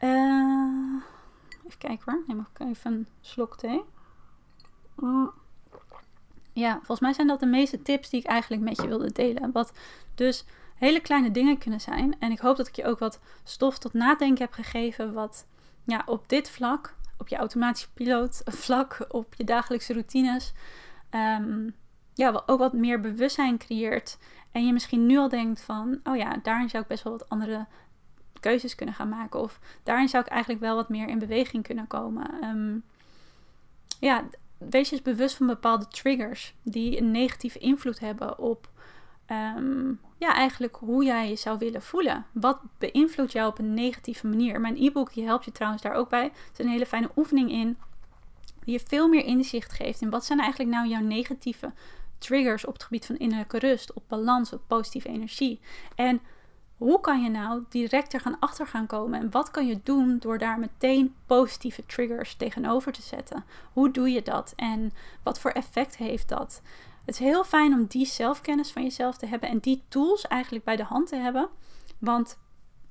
Uh, 0.00 1.02
even 1.66 1.78
kijken 1.78 2.12
hoor. 2.12 2.22
Neem 2.26 2.46
ik 2.52 2.66
even 2.66 2.92
een 2.92 3.06
slok 3.20 3.56
thee. 3.56 3.82
Mm. 4.94 5.32
Ja, 6.52 6.74
volgens 6.76 7.00
mij 7.00 7.12
zijn 7.12 7.26
dat 7.26 7.40
de 7.40 7.46
meeste 7.46 7.82
tips 7.82 8.10
die 8.10 8.20
ik 8.20 8.26
eigenlijk 8.26 8.62
met 8.62 8.76
je 8.76 8.88
wilde 8.88 9.12
delen. 9.12 9.52
Wat 9.52 9.72
dus 10.14 10.44
hele 10.78 11.00
kleine 11.00 11.30
dingen 11.30 11.58
kunnen 11.58 11.80
zijn. 11.80 12.16
En 12.18 12.30
ik 12.30 12.38
hoop 12.38 12.56
dat 12.56 12.68
ik 12.68 12.76
je 12.76 12.84
ook 12.84 12.98
wat 12.98 13.20
stof 13.44 13.78
tot 13.78 13.92
nadenken 13.92 14.44
heb 14.44 14.52
gegeven. 14.52 15.12
Wat 15.12 15.46
ja, 15.84 16.02
op 16.06 16.28
dit 16.28 16.50
vlak, 16.50 16.94
op 17.18 17.28
je 17.28 17.36
automatische 17.36 17.92
piloot 17.92 18.42
vlak, 18.64 19.06
op 19.08 19.34
je 19.34 19.44
dagelijkse 19.44 19.92
routines. 19.92 20.52
Um, 21.10 21.74
ja, 22.14 22.42
ook 22.46 22.58
wat 22.58 22.72
meer 22.72 23.00
bewustzijn 23.00 23.58
creëert. 23.58 24.18
En 24.52 24.66
je 24.66 24.72
misschien 24.72 25.06
nu 25.06 25.18
al 25.18 25.28
denkt 25.28 25.60
van, 25.60 26.00
oh 26.04 26.16
ja, 26.16 26.36
daarin 26.42 26.68
zou 26.68 26.82
ik 26.82 26.88
best 26.88 27.02
wel 27.02 27.12
wat 27.12 27.28
andere 27.28 27.66
keuzes 28.40 28.74
kunnen 28.74 28.94
gaan 28.94 29.08
maken. 29.08 29.40
Of 29.40 29.60
daarin 29.82 30.08
zou 30.08 30.24
ik 30.24 30.30
eigenlijk 30.30 30.60
wel 30.60 30.74
wat 30.74 30.88
meer 30.88 31.08
in 31.08 31.18
beweging 31.18 31.62
kunnen 31.62 31.86
komen. 31.86 32.44
Um, 32.44 32.84
ja, 34.00 34.24
wees 34.58 34.88
je 34.88 34.94
eens 34.94 35.04
bewust 35.04 35.36
van 35.36 35.46
bepaalde 35.46 35.88
triggers 35.88 36.54
die 36.62 36.98
een 36.98 37.10
negatieve 37.10 37.58
invloed 37.58 37.98
hebben 37.98 38.38
op 38.38 38.70
Ehm, 39.28 39.92
ja, 40.18 40.34
eigenlijk 40.34 40.76
hoe 40.76 41.04
jij 41.04 41.28
je 41.28 41.36
zou 41.36 41.58
willen 41.58 41.82
voelen. 41.82 42.26
Wat 42.32 42.60
beïnvloedt 42.78 43.32
jou 43.32 43.48
op 43.48 43.58
een 43.58 43.74
negatieve 43.74 44.26
manier? 44.26 44.60
Mijn 44.60 44.76
e-book 44.76 45.14
die 45.14 45.24
helpt 45.24 45.44
je 45.44 45.52
trouwens 45.52 45.82
daar 45.82 45.94
ook 45.94 46.08
bij. 46.08 46.24
Er 46.24 46.32
is 46.52 46.64
een 46.64 46.70
hele 46.70 46.86
fijne 46.86 47.10
oefening 47.16 47.50
in. 47.50 47.76
Die 48.64 48.78
je 48.78 48.84
veel 48.86 49.08
meer 49.08 49.24
inzicht 49.24 49.72
geeft 49.72 50.00
in 50.00 50.10
wat 50.10 50.24
zijn 50.24 50.40
eigenlijk 50.40 50.70
nou 50.70 50.88
jouw 50.88 51.00
negatieve 51.00 51.72
triggers 52.18 52.64
op 52.66 52.72
het 52.72 52.82
gebied 52.82 53.06
van 53.06 53.16
innerlijke 53.16 53.58
rust, 53.58 53.92
op 53.92 54.02
balans, 54.08 54.52
op 54.52 54.62
positieve 54.66 55.08
energie. 55.08 55.60
En 55.94 56.20
hoe 56.76 57.00
kan 57.00 57.22
je 57.22 57.30
nou 57.30 57.64
direct 57.68 58.12
er 58.12 58.20
gaan 58.20 58.38
achter 58.38 58.66
gaan 58.66 58.86
komen? 58.86 59.20
En 59.20 59.30
wat 59.30 59.50
kan 59.50 59.66
je 59.66 59.80
doen 59.82 60.18
door 60.18 60.38
daar 60.38 60.58
meteen 60.58 61.14
positieve 61.26 61.86
triggers 61.86 62.34
tegenover 62.34 62.92
te 62.92 63.02
zetten? 63.02 63.44
Hoe 63.72 63.90
doe 63.90 64.10
je 64.10 64.22
dat? 64.22 64.52
En 64.56 64.92
wat 65.22 65.40
voor 65.40 65.50
effect 65.50 65.96
heeft 65.96 66.28
dat? 66.28 66.62
Het 67.08 67.20
is 67.20 67.26
heel 67.26 67.44
fijn 67.44 67.72
om 67.72 67.86
die 67.86 68.06
zelfkennis 68.06 68.70
van 68.70 68.82
jezelf 68.82 69.16
te 69.16 69.26
hebben 69.26 69.48
en 69.48 69.58
die 69.58 69.82
tools 69.88 70.26
eigenlijk 70.26 70.64
bij 70.64 70.76
de 70.76 70.82
hand 70.82 71.08
te 71.08 71.16
hebben. 71.16 71.48
Want 71.98 72.38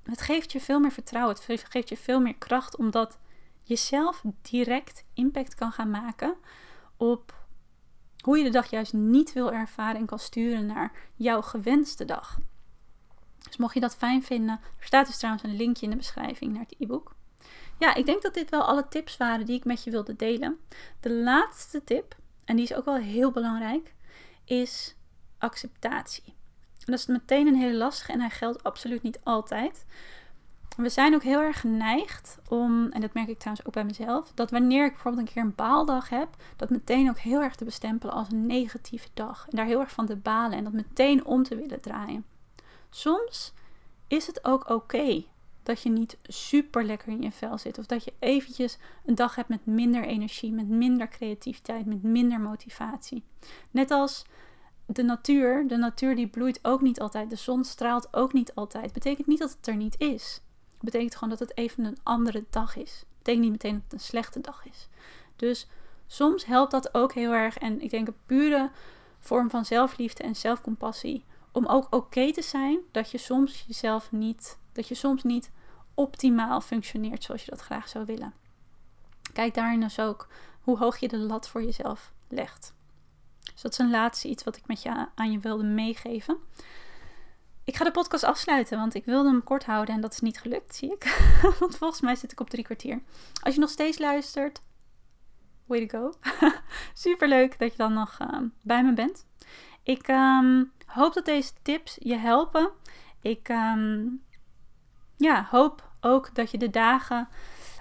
het 0.04 0.22
geeft 0.22 0.52
je 0.52 0.60
veel 0.60 0.80
meer 0.80 0.92
vertrouwen. 0.92 1.36
Het 1.36 1.66
geeft 1.70 1.90
je 1.90 1.98
veel 1.98 2.20
meer 2.20 2.36
kracht, 2.36 2.78
omdat 2.78 3.18
je 3.64 3.76
zelf 3.76 4.24
direct 4.42 5.06
impact 5.14 5.56
kan 5.56 5.72
gaan 5.72 5.90
maken 5.90 6.36
op 6.96 7.36
hoe 8.24 8.38
je 8.38 8.44
de 8.44 8.50
dag 8.50 8.70
juist 8.70 8.94
niet 8.94 9.34
wil 9.34 9.52
ervaren 9.52 10.00
en 10.00 10.06
kan 10.06 10.20
sturen 10.20 10.66
naar 10.66 10.92
jouw 11.16 11.42
gewenste 11.42 12.06
dag. 12.06 12.38
Dus 13.44 13.58
mocht 13.58 13.74
je 13.74 13.80
dat 13.80 13.96
fijn 13.96 14.24
vinden, 14.24 14.60
er 14.80 14.86
staat 14.86 15.08
dus 15.08 15.18
trouwens 15.18 15.46
een 15.46 15.56
linkje 15.56 15.86
in 15.86 15.92
de 15.92 15.98
beschrijving 15.98 16.54
naar 16.54 16.64
het 16.70 16.76
e-book. 16.80 17.16
Ja, 17.80 17.96
ik 17.96 18.06
denk 18.06 18.22
dat 18.22 18.34
dit 18.34 18.50
wel 18.50 18.62
alle 18.62 18.88
tips 18.88 19.18
waren 19.18 19.46
die 19.46 19.58
ik 19.58 19.66
met 19.66 19.84
je 19.84 19.92
wilde 19.92 20.16
delen. 20.16 20.58
De 21.00 21.14
laatste 21.14 21.84
tip, 21.84 22.16
en 22.46 22.56
die 22.56 22.66
is 22.66 22.74
ook 22.74 22.86
wel 22.86 22.96
heel 22.96 23.32
belangrijk, 23.32 23.96
is 24.48 24.96
acceptatie. 25.38 26.36
En 26.86 26.94
dat 26.94 27.00
is 27.00 27.06
meteen 27.06 27.48
een 27.48 27.56
hele 27.56 27.78
lastige 27.78 28.12
en 28.12 28.20
hij 28.20 28.30
geldt 28.30 28.64
absoluut 28.64 29.02
niet 29.02 29.20
altijd. 29.24 29.86
We 30.78 30.90
zijn 30.90 31.14
ook 31.14 31.24
heel 31.24 31.40
erg 31.40 31.60
geneigd 31.60 32.40
om, 32.50 32.92
en 32.92 33.02
dat 33.02 33.14
merk 33.14 33.28
ik 33.28 33.38
trouwens 33.38 33.68
ook 33.68 33.74
bij 33.74 33.84
mezelf, 33.84 34.32
dat 34.34 34.52
wanneer 34.52 34.86
ik 34.86 34.92
bijvoorbeeld 34.92 35.28
een 35.28 35.34
keer 35.34 35.44
een 35.44 35.56
baaldag 35.56 36.10
heb, 36.10 36.30
dat 36.56 36.70
meteen 36.70 37.10
ook 37.10 37.18
heel 37.18 37.42
erg 37.42 37.56
te 37.56 37.66
bestempelen 37.66 38.16
als 38.16 38.32
een 38.32 38.46
negatieve 38.46 39.08
dag. 39.14 39.46
En 39.50 39.56
daar 39.56 39.66
heel 39.66 39.80
erg 39.80 39.92
van 39.92 40.06
te 40.06 40.16
balen 40.16 40.58
en 40.58 40.64
dat 40.64 40.74
meteen 40.74 41.26
om 41.26 41.44
te 41.44 41.56
willen 41.56 41.82
draaien. 41.82 42.26
Soms 42.90 43.54
is 44.08 44.28
het 44.28 44.46
ook 44.46 44.70
oké 44.70 45.24
dat 45.68 45.82
je 45.82 45.90
niet 45.90 46.18
super 46.24 46.84
lekker 46.84 47.08
in 47.08 47.22
je 47.22 47.32
vel 47.32 47.58
zit. 47.58 47.78
Of 47.78 47.86
dat 47.86 48.04
je 48.04 48.14
eventjes 48.20 48.78
een 49.06 49.16
dag 49.16 49.36
hebt 49.36 49.50
met 49.50 49.66
minder 49.66 50.04
energie, 50.04 50.52
met 50.52 50.68
minder 50.68 51.08
creativiteit, 51.08 51.86
met 51.86 52.04
minder 52.04 52.40
motivatie. 52.40 53.24
Net 53.72 53.92
als 53.92 54.26
de 54.86 55.04
natuur, 55.04 55.68
de 55.68 55.78
natuur 55.78 56.16
die 56.16 56.28
bloeit 56.28 56.60
ook 56.62 56.82
niet 56.82 57.00
altijd. 57.00 57.30
De 57.30 57.36
zon 57.36 57.64
straalt 57.64 58.08
ook 58.12 58.34
niet 58.34 58.56
altijd. 58.56 58.94
Betekent 58.94 59.28
niet 59.28 59.40
dat 59.40 59.56
het 59.58 59.68
er 59.68 59.76
niet 59.76 60.00
is. 60.00 60.42
Betekent 60.80 61.16
gewoon 61.16 61.30
dat 61.30 61.40
het 61.40 61.58
even 61.58 61.86
een 61.86 61.98
andere 62.04 62.46
dag 62.50 62.76
is. 62.76 63.04
Betekent 63.18 63.44
niet 63.44 63.52
meteen 63.52 63.74
dat 63.74 63.84
het 63.84 63.94
een 63.94 64.00
slechte 64.00 64.42
dag 64.42 64.66
is. 64.66 64.88
Dus 65.36 65.68
soms 66.06 66.46
helpt 66.46 66.72
dat 66.72 66.94
ook 66.94 67.14
heel 67.14 67.34
erg. 67.34 67.58
En 67.58 67.82
ik 67.82 67.90
denk 67.90 68.08
een 68.08 68.16
pure 68.26 68.72
vorm 69.20 69.50
van 69.50 69.66
zelfliefde 69.66 70.24
en 70.24 70.36
zelfcompassie. 70.36 71.26
Om 71.52 71.66
ook 71.66 71.88
oké 71.90 72.32
te 72.32 72.42
zijn 72.42 72.80
dat 72.92 73.12
je 73.12 73.18
soms 73.18 73.64
jezelf 73.68 74.12
niet, 74.12 74.60
dat 74.72 74.88
je 74.88 74.96
soms 74.96 75.24
niet 75.24 75.52
optimaal 75.98 76.62
functioneert 76.62 77.24
zoals 77.24 77.44
je 77.46 77.52
dat 77.52 77.62
graag 77.62 77.88
zou 77.88 78.06
willen. 78.06 78.34
Kijk 79.34 79.54
daarin 79.54 79.80
dus 79.80 80.00
ook 80.00 80.28
hoe 80.62 80.78
hoog 80.78 80.98
je 80.98 81.08
de 81.08 81.18
lat 81.18 81.50
voor 81.50 81.64
jezelf 81.64 82.14
legt. 82.28 82.74
Dus 83.54 83.62
dat 83.62 83.72
is 83.72 83.78
een 83.78 83.90
laatste 83.90 84.28
iets 84.28 84.44
wat 84.44 84.58
ik 84.58 84.68
met 84.68 84.82
je 84.82 85.08
aan 85.16 85.32
je 85.32 85.40
wilde 85.40 85.64
meegeven. 85.64 86.38
Ik 87.64 87.76
ga 87.76 87.84
de 87.84 87.92
podcast 87.92 88.24
afsluiten, 88.24 88.78
want 88.78 88.94
ik 88.94 89.06
wilde 89.06 89.30
hem 89.30 89.44
kort 89.44 89.66
houden 89.66 89.96
en 89.96 90.02
dat 90.02 90.14
is 90.14 90.20
niet 90.20 90.40
gelukt, 90.40 90.76
zie 90.76 90.92
ik. 90.92 91.30
want 91.60 91.78
volgens 91.78 92.02
mij 92.02 92.16
zit 92.16 92.32
ik 92.32 92.40
op 92.40 92.50
drie 92.50 92.64
kwartier. 92.64 93.02
Als 93.42 93.54
je 93.54 93.60
nog 93.60 93.70
steeds 93.70 93.98
luistert, 93.98 94.62
way 95.66 95.88
to 95.88 96.00
go. 96.00 96.14
Super 96.94 97.28
leuk 97.28 97.60
dat 97.60 97.72
je 97.72 97.78
dan 97.78 97.94
nog 97.94 98.18
ehm, 98.20 98.48
bij 98.64 98.84
me 98.84 98.94
bent. 98.94 99.26
Ik 99.84 100.08
ehm, 100.08 100.64
hoop 100.86 101.14
dat 101.14 101.26
deze 101.26 101.52
tips 101.62 101.98
je 102.00 102.16
helpen. 102.16 102.72
Ik 103.22 103.50
ehm, 103.50 104.06
ja, 105.18 105.48
hoop 105.50 105.87
ook 106.08 106.36
dat 106.36 106.52
je 106.52 106.58
de 106.58 106.70
dagen 106.70 107.28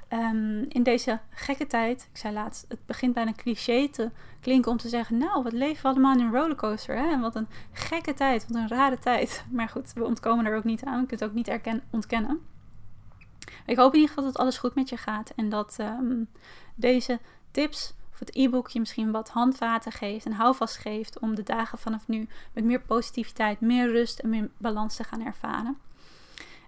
Ehm, 0.09 0.65
in 0.69 0.83
deze 0.83 1.21
gekke 1.31 1.67
tijd, 1.67 2.09
ik 2.13 2.19
zei 2.19 2.35
laatst, 2.35 2.65
het 2.69 2.87
begint 2.87 3.15
bijna 3.15 3.33
cliché 3.33 3.89
te 3.89 4.11
klinken 4.41 4.71
om 4.71 4.77
te 4.77 4.89
zeggen, 4.89 5.19
nou, 5.19 5.43
wat 5.43 5.53
leven 5.53 5.83
we 5.83 5.89
allemaal 5.89 6.15
in 6.15 6.21
een 6.21 6.33
rollercoaster, 6.33 6.97
hè? 6.97 7.11
En 7.11 7.21
wat 7.21 7.35
een 7.35 7.49
gekke 7.73 8.15
tijd, 8.15 8.47
wat 8.49 8.57
een 8.57 8.69
rare 8.69 8.99
tijd. 8.99 9.45
Maar 9.51 9.69
goed, 9.69 9.93
we 9.93 10.05
ontkomen 10.05 10.47
er 10.47 10.57
ook 10.57 10.65
niet 10.65 10.85
aan, 10.85 11.01
we 11.01 11.07
kunnen 11.07 11.27
het 11.27 11.49
ook 11.49 11.63
niet 11.63 11.83
ontkennen. 11.91 12.41
Ik 13.67 13.77
hoop 13.77 13.93
in 13.93 14.01
ieder 14.01 14.15
geval 14.15 14.33
dat 14.33 14.41
alles 14.41 14.59
goed 14.59 14.75
met 14.75 14.89
je 14.89 14.97
gaat 14.97 15.33
en 15.37 15.49
dat 15.49 15.77
ehm, 15.79 16.23
deze 16.75 17.19
tips 17.51 17.95
of 18.13 18.19
het 18.19 18.37
e-book 18.37 18.69
je 18.69 18.79
misschien 18.79 19.11
wat 19.11 19.29
handvaten 19.29 19.93
geeft 19.93 20.27
en 20.27 20.33
houvast 20.33 20.77
geeft 20.77 21.19
om 21.19 21.35
de 21.35 21.43
dagen 21.43 21.79
vanaf 21.79 22.09
nu 22.09 22.29
met 22.53 22.65
meer 22.65 22.81
positiviteit, 22.81 23.61
meer 23.61 23.91
rust 23.91 24.19
en 24.19 24.29
meer 24.29 24.51
balans 24.57 24.97
te 24.97 25.05
gaan 25.05 25.25
ervaren. 25.25 25.79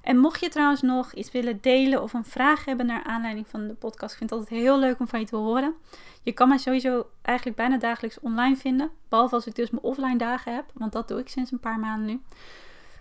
En 0.08 0.18
mocht 0.18 0.40
je 0.40 0.48
trouwens 0.48 0.82
nog 0.82 1.12
iets 1.12 1.30
willen 1.30 1.60
delen 1.60 2.02
of 2.02 2.12
een 2.12 2.24
vraag 2.24 2.64
hebben 2.64 2.86
naar 2.86 3.02
aanleiding 3.02 3.48
van 3.48 3.66
de 3.66 3.74
podcast, 3.74 4.12
ik 4.12 4.18
vind 4.18 4.30
het 4.30 4.38
altijd 4.38 4.60
heel 4.60 4.78
leuk 4.78 5.00
om 5.00 5.08
van 5.08 5.20
je 5.20 5.26
te 5.26 5.36
horen. 5.36 5.74
Je 6.22 6.32
kan 6.32 6.48
mij 6.48 6.58
sowieso 6.58 7.06
eigenlijk 7.22 7.56
bijna 7.56 7.78
dagelijks 7.78 8.20
online 8.20 8.56
vinden, 8.56 8.90
behalve 9.08 9.34
als 9.34 9.46
ik 9.46 9.54
dus 9.54 9.70
mijn 9.70 9.82
offline 9.82 10.16
dagen 10.16 10.54
heb, 10.54 10.64
want 10.74 10.92
dat 10.92 11.08
doe 11.08 11.18
ik 11.18 11.28
sinds 11.28 11.52
een 11.52 11.60
paar 11.60 11.78
maanden 11.78 12.06
nu. 12.06 12.20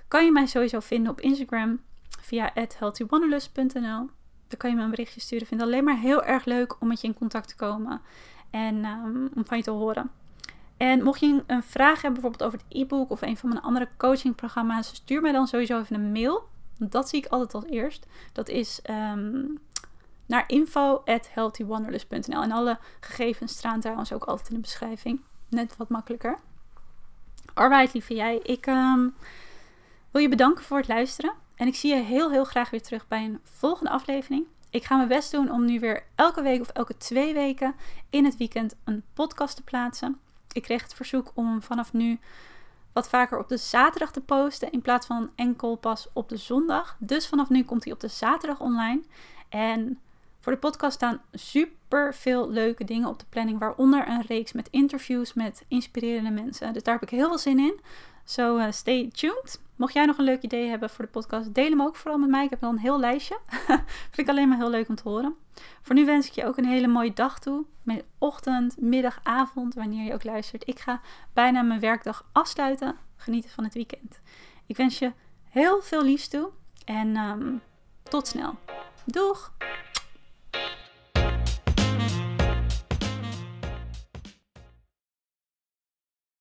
Kan 0.08 0.26
je 0.26 0.32
mij 0.32 0.46
sowieso 0.46 0.80
vinden 0.80 1.12
op 1.12 1.22
Instagram 1.22 1.82
via 2.22 2.52
healthywanderlust.nl. 2.54 4.10
Daar 4.48 4.58
kan 4.58 4.70
je 4.70 4.76
me 4.76 4.82
een 4.82 4.90
berichtje 4.90 5.20
sturen. 5.20 5.42
Ik 5.42 5.48
vind 5.48 5.62
het 5.62 5.70
alleen 5.70 5.84
maar 5.84 5.98
heel 5.98 6.24
erg 6.24 6.46
leuk 6.46 6.82
om 6.82 6.88
met 6.88 7.02
je 7.02 7.08
in 7.08 7.14
contact 7.14 7.48
te 7.48 7.56
komen 7.56 8.02
en 8.50 8.86
um, 8.86 9.30
om 9.36 9.46
van 9.46 9.58
je 9.58 9.64
te 9.64 9.72
horen. 9.72 10.12
En 10.78 11.04
mocht 11.04 11.20
je 11.20 11.44
een 11.48 11.64
vraag 11.64 12.02
hebben 12.02 12.22
bijvoorbeeld 12.22 12.44
over 12.44 12.60
het 12.68 12.78
e-book 12.78 13.10
of 13.10 13.22
een 13.22 13.38
van 13.38 13.50
mijn 13.50 13.62
andere 13.62 13.88
coachingprogramma's, 13.98 14.88
stuur 14.88 15.22
mij 15.22 15.32
dan 15.32 15.48
sowieso 15.48 15.80
even 15.80 15.96
een 15.96 16.12
mail 16.12 16.56
dat 16.80 17.10
zie 17.10 17.20
ik 17.20 17.26
altijd 17.32 17.54
als 17.54 17.66
eerst. 17.66 18.06
Dat 18.34 18.50
is 18.50 18.80
um, 18.90 19.60
naar 20.26 20.44
info.healthywanderlust.nl. 20.48 22.42
En 22.42 22.52
alle 22.52 22.80
gegevens 23.00 23.58
staan 23.58 23.80
trouwens 23.80 24.14
ook 24.14 24.24
altijd 24.24 24.50
in 24.50 24.56
de 24.56 24.62
beschrijving. 24.62 25.22
Net 25.50 25.78
wat 25.78 25.90
makkelijker. 25.90 26.40
Alright, 27.54 27.94
lieve 27.94 28.16
jij. 28.16 28.38
Ik 28.38 28.66
um, 28.66 29.16
wil 30.12 30.22
je 30.22 30.30
bedanken 30.30 30.64
voor 30.64 30.78
het 30.78 30.88
luisteren. 30.88 31.34
En 31.56 31.68
ik 31.68 31.76
zie 31.76 31.96
je 31.96 32.02
heel, 32.02 32.32
heel 32.32 32.44
graag 32.44 32.70
weer 32.70 32.82
terug 32.82 33.08
bij 33.08 33.24
een 33.24 33.40
volgende 33.44 33.92
aflevering. 33.92 34.46
Ik 34.70 34.84
ga 34.84 34.96
mijn 34.96 35.08
best 35.08 35.32
doen 35.32 35.52
om 35.52 35.66
nu 35.66 35.80
weer 35.80 36.04
elke 36.16 36.42
week 36.42 36.62
of 36.62 36.70
elke 36.70 36.98
twee 36.98 37.34
weken 37.34 37.76
in 38.10 38.26
het 38.26 38.38
weekend 38.38 38.76
een 38.84 39.04
podcast 39.14 39.56
te 39.56 39.64
plaatsen. 39.64 40.20
Ik 40.52 40.64
kreeg 40.64 40.82
het 40.82 40.94
verzoek 40.94 41.32
om 41.34 41.62
vanaf 41.62 41.94
nu 41.94 42.20
wat 42.98 43.10
vaker 43.10 43.40
op 43.40 43.48
de 43.48 43.58
zaterdag 43.58 44.12
te 44.12 44.22
posten 44.22 44.72
in 44.72 44.82
plaats 44.82 45.06
van 45.06 45.30
enkel 45.36 45.76
pas 45.76 46.08
op 46.14 46.30
de 46.30 46.38
zondag. 46.38 46.96
Dus 47.00 47.28
vanaf 47.28 47.50
nu 47.50 47.64
komt 47.64 47.84
hij 47.84 47.94
op 47.94 48.00
de 48.00 48.08
zaterdag 48.08 48.60
online. 48.60 49.02
En 49.50 50.00
Voor 50.40 50.52
de 50.52 50.62
podcast 50.62 50.94
staan 50.96 51.22
super 51.34 52.14
veel 52.14 52.50
leuke 52.50 52.84
dingen 52.84 53.08
op 53.08 53.20
de 53.20 53.26
planning, 53.30 53.60
waaronder 53.60 54.08
een 54.08 54.22
reeks 54.28 54.52
met 54.52 54.68
interviews 54.70 55.34
met 55.34 55.66
inspirerende 55.68 56.30
mensen. 56.30 56.74
Dus 56.74 56.84
daar 56.84 56.94
heb 56.94 57.04
ik 57.04 57.10
heel 57.10 57.28
veel 57.28 57.38
zin 57.38 57.60
in. 57.60 57.80
So 58.26 58.58
uh, 58.58 58.72
stay 58.72 59.10
tuned. 59.14 59.60
Mocht 59.78 59.94
jij 59.94 60.06
nog 60.06 60.18
een 60.18 60.24
leuk 60.24 60.42
idee 60.42 60.70
hebben 60.70 60.90
voor 60.90 61.06
de 61.06 61.12
podcast, 61.12 61.54
deel 61.54 61.70
hem 61.70 61.82
ook 61.82 61.96
vooral 61.96 62.20
met 62.20 62.30
mij. 62.30 62.44
Ik 62.44 62.50
heb 62.50 62.60
dan 62.60 62.74
een 62.74 62.80
heel 62.80 63.00
lijstje. 63.00 63.40
Vind 64.12 64.18
ik 64.18 64.30
alleen 64.30 64.50
maar 64.50 64.58
heel 64.58 64.70
leuk 64.70 64.90
om 64.90 64.96
te 64.96 65.10
horen. 65.10 65.36
Voor 65.82 65.96
nu 65.96 66.06
wens 66.06 66.28
ik 66.28 66.34
je 66.34 66.46
ook 66.46 66.58
een 66.58 66.66
hele 66.66 66.88
mooie 66.88 67.14
dag 67.14 67.40
toe. 67.40 67.66
Mijn 67.84 68.02
ochtend, 68.18 68.82
middag, 68.82 69.20
avond, 69.24 69.74
wanneer 69.74 70.06
je 70.06 70.14
ook 70.14 70.24
luistert. 70.24 70.68
Ik 70.68 70.80
ga 70.80 71.02
bijna 71.34 71.62
mijn 71.62 71.80
werkdag 71.80 72.26
afsluiten. 72.32 72.96
Genieten 73.16 73.50
van 73.52 73.64
het 73.64 73.74
weekend. 73.74 74.20
Ik 74.66 74.78
wens 74.78 75.00
je 75.00 75.12
heel 75.44 75.82
veel 75.82 76.04
liefs 76.04 76.28
toe. 76.28 76.50
En 76.86 77.18
um, 77.18 77.62
tot 78.04 78.28
snel. 78.28 78.56
Doeg! 79.06 79.54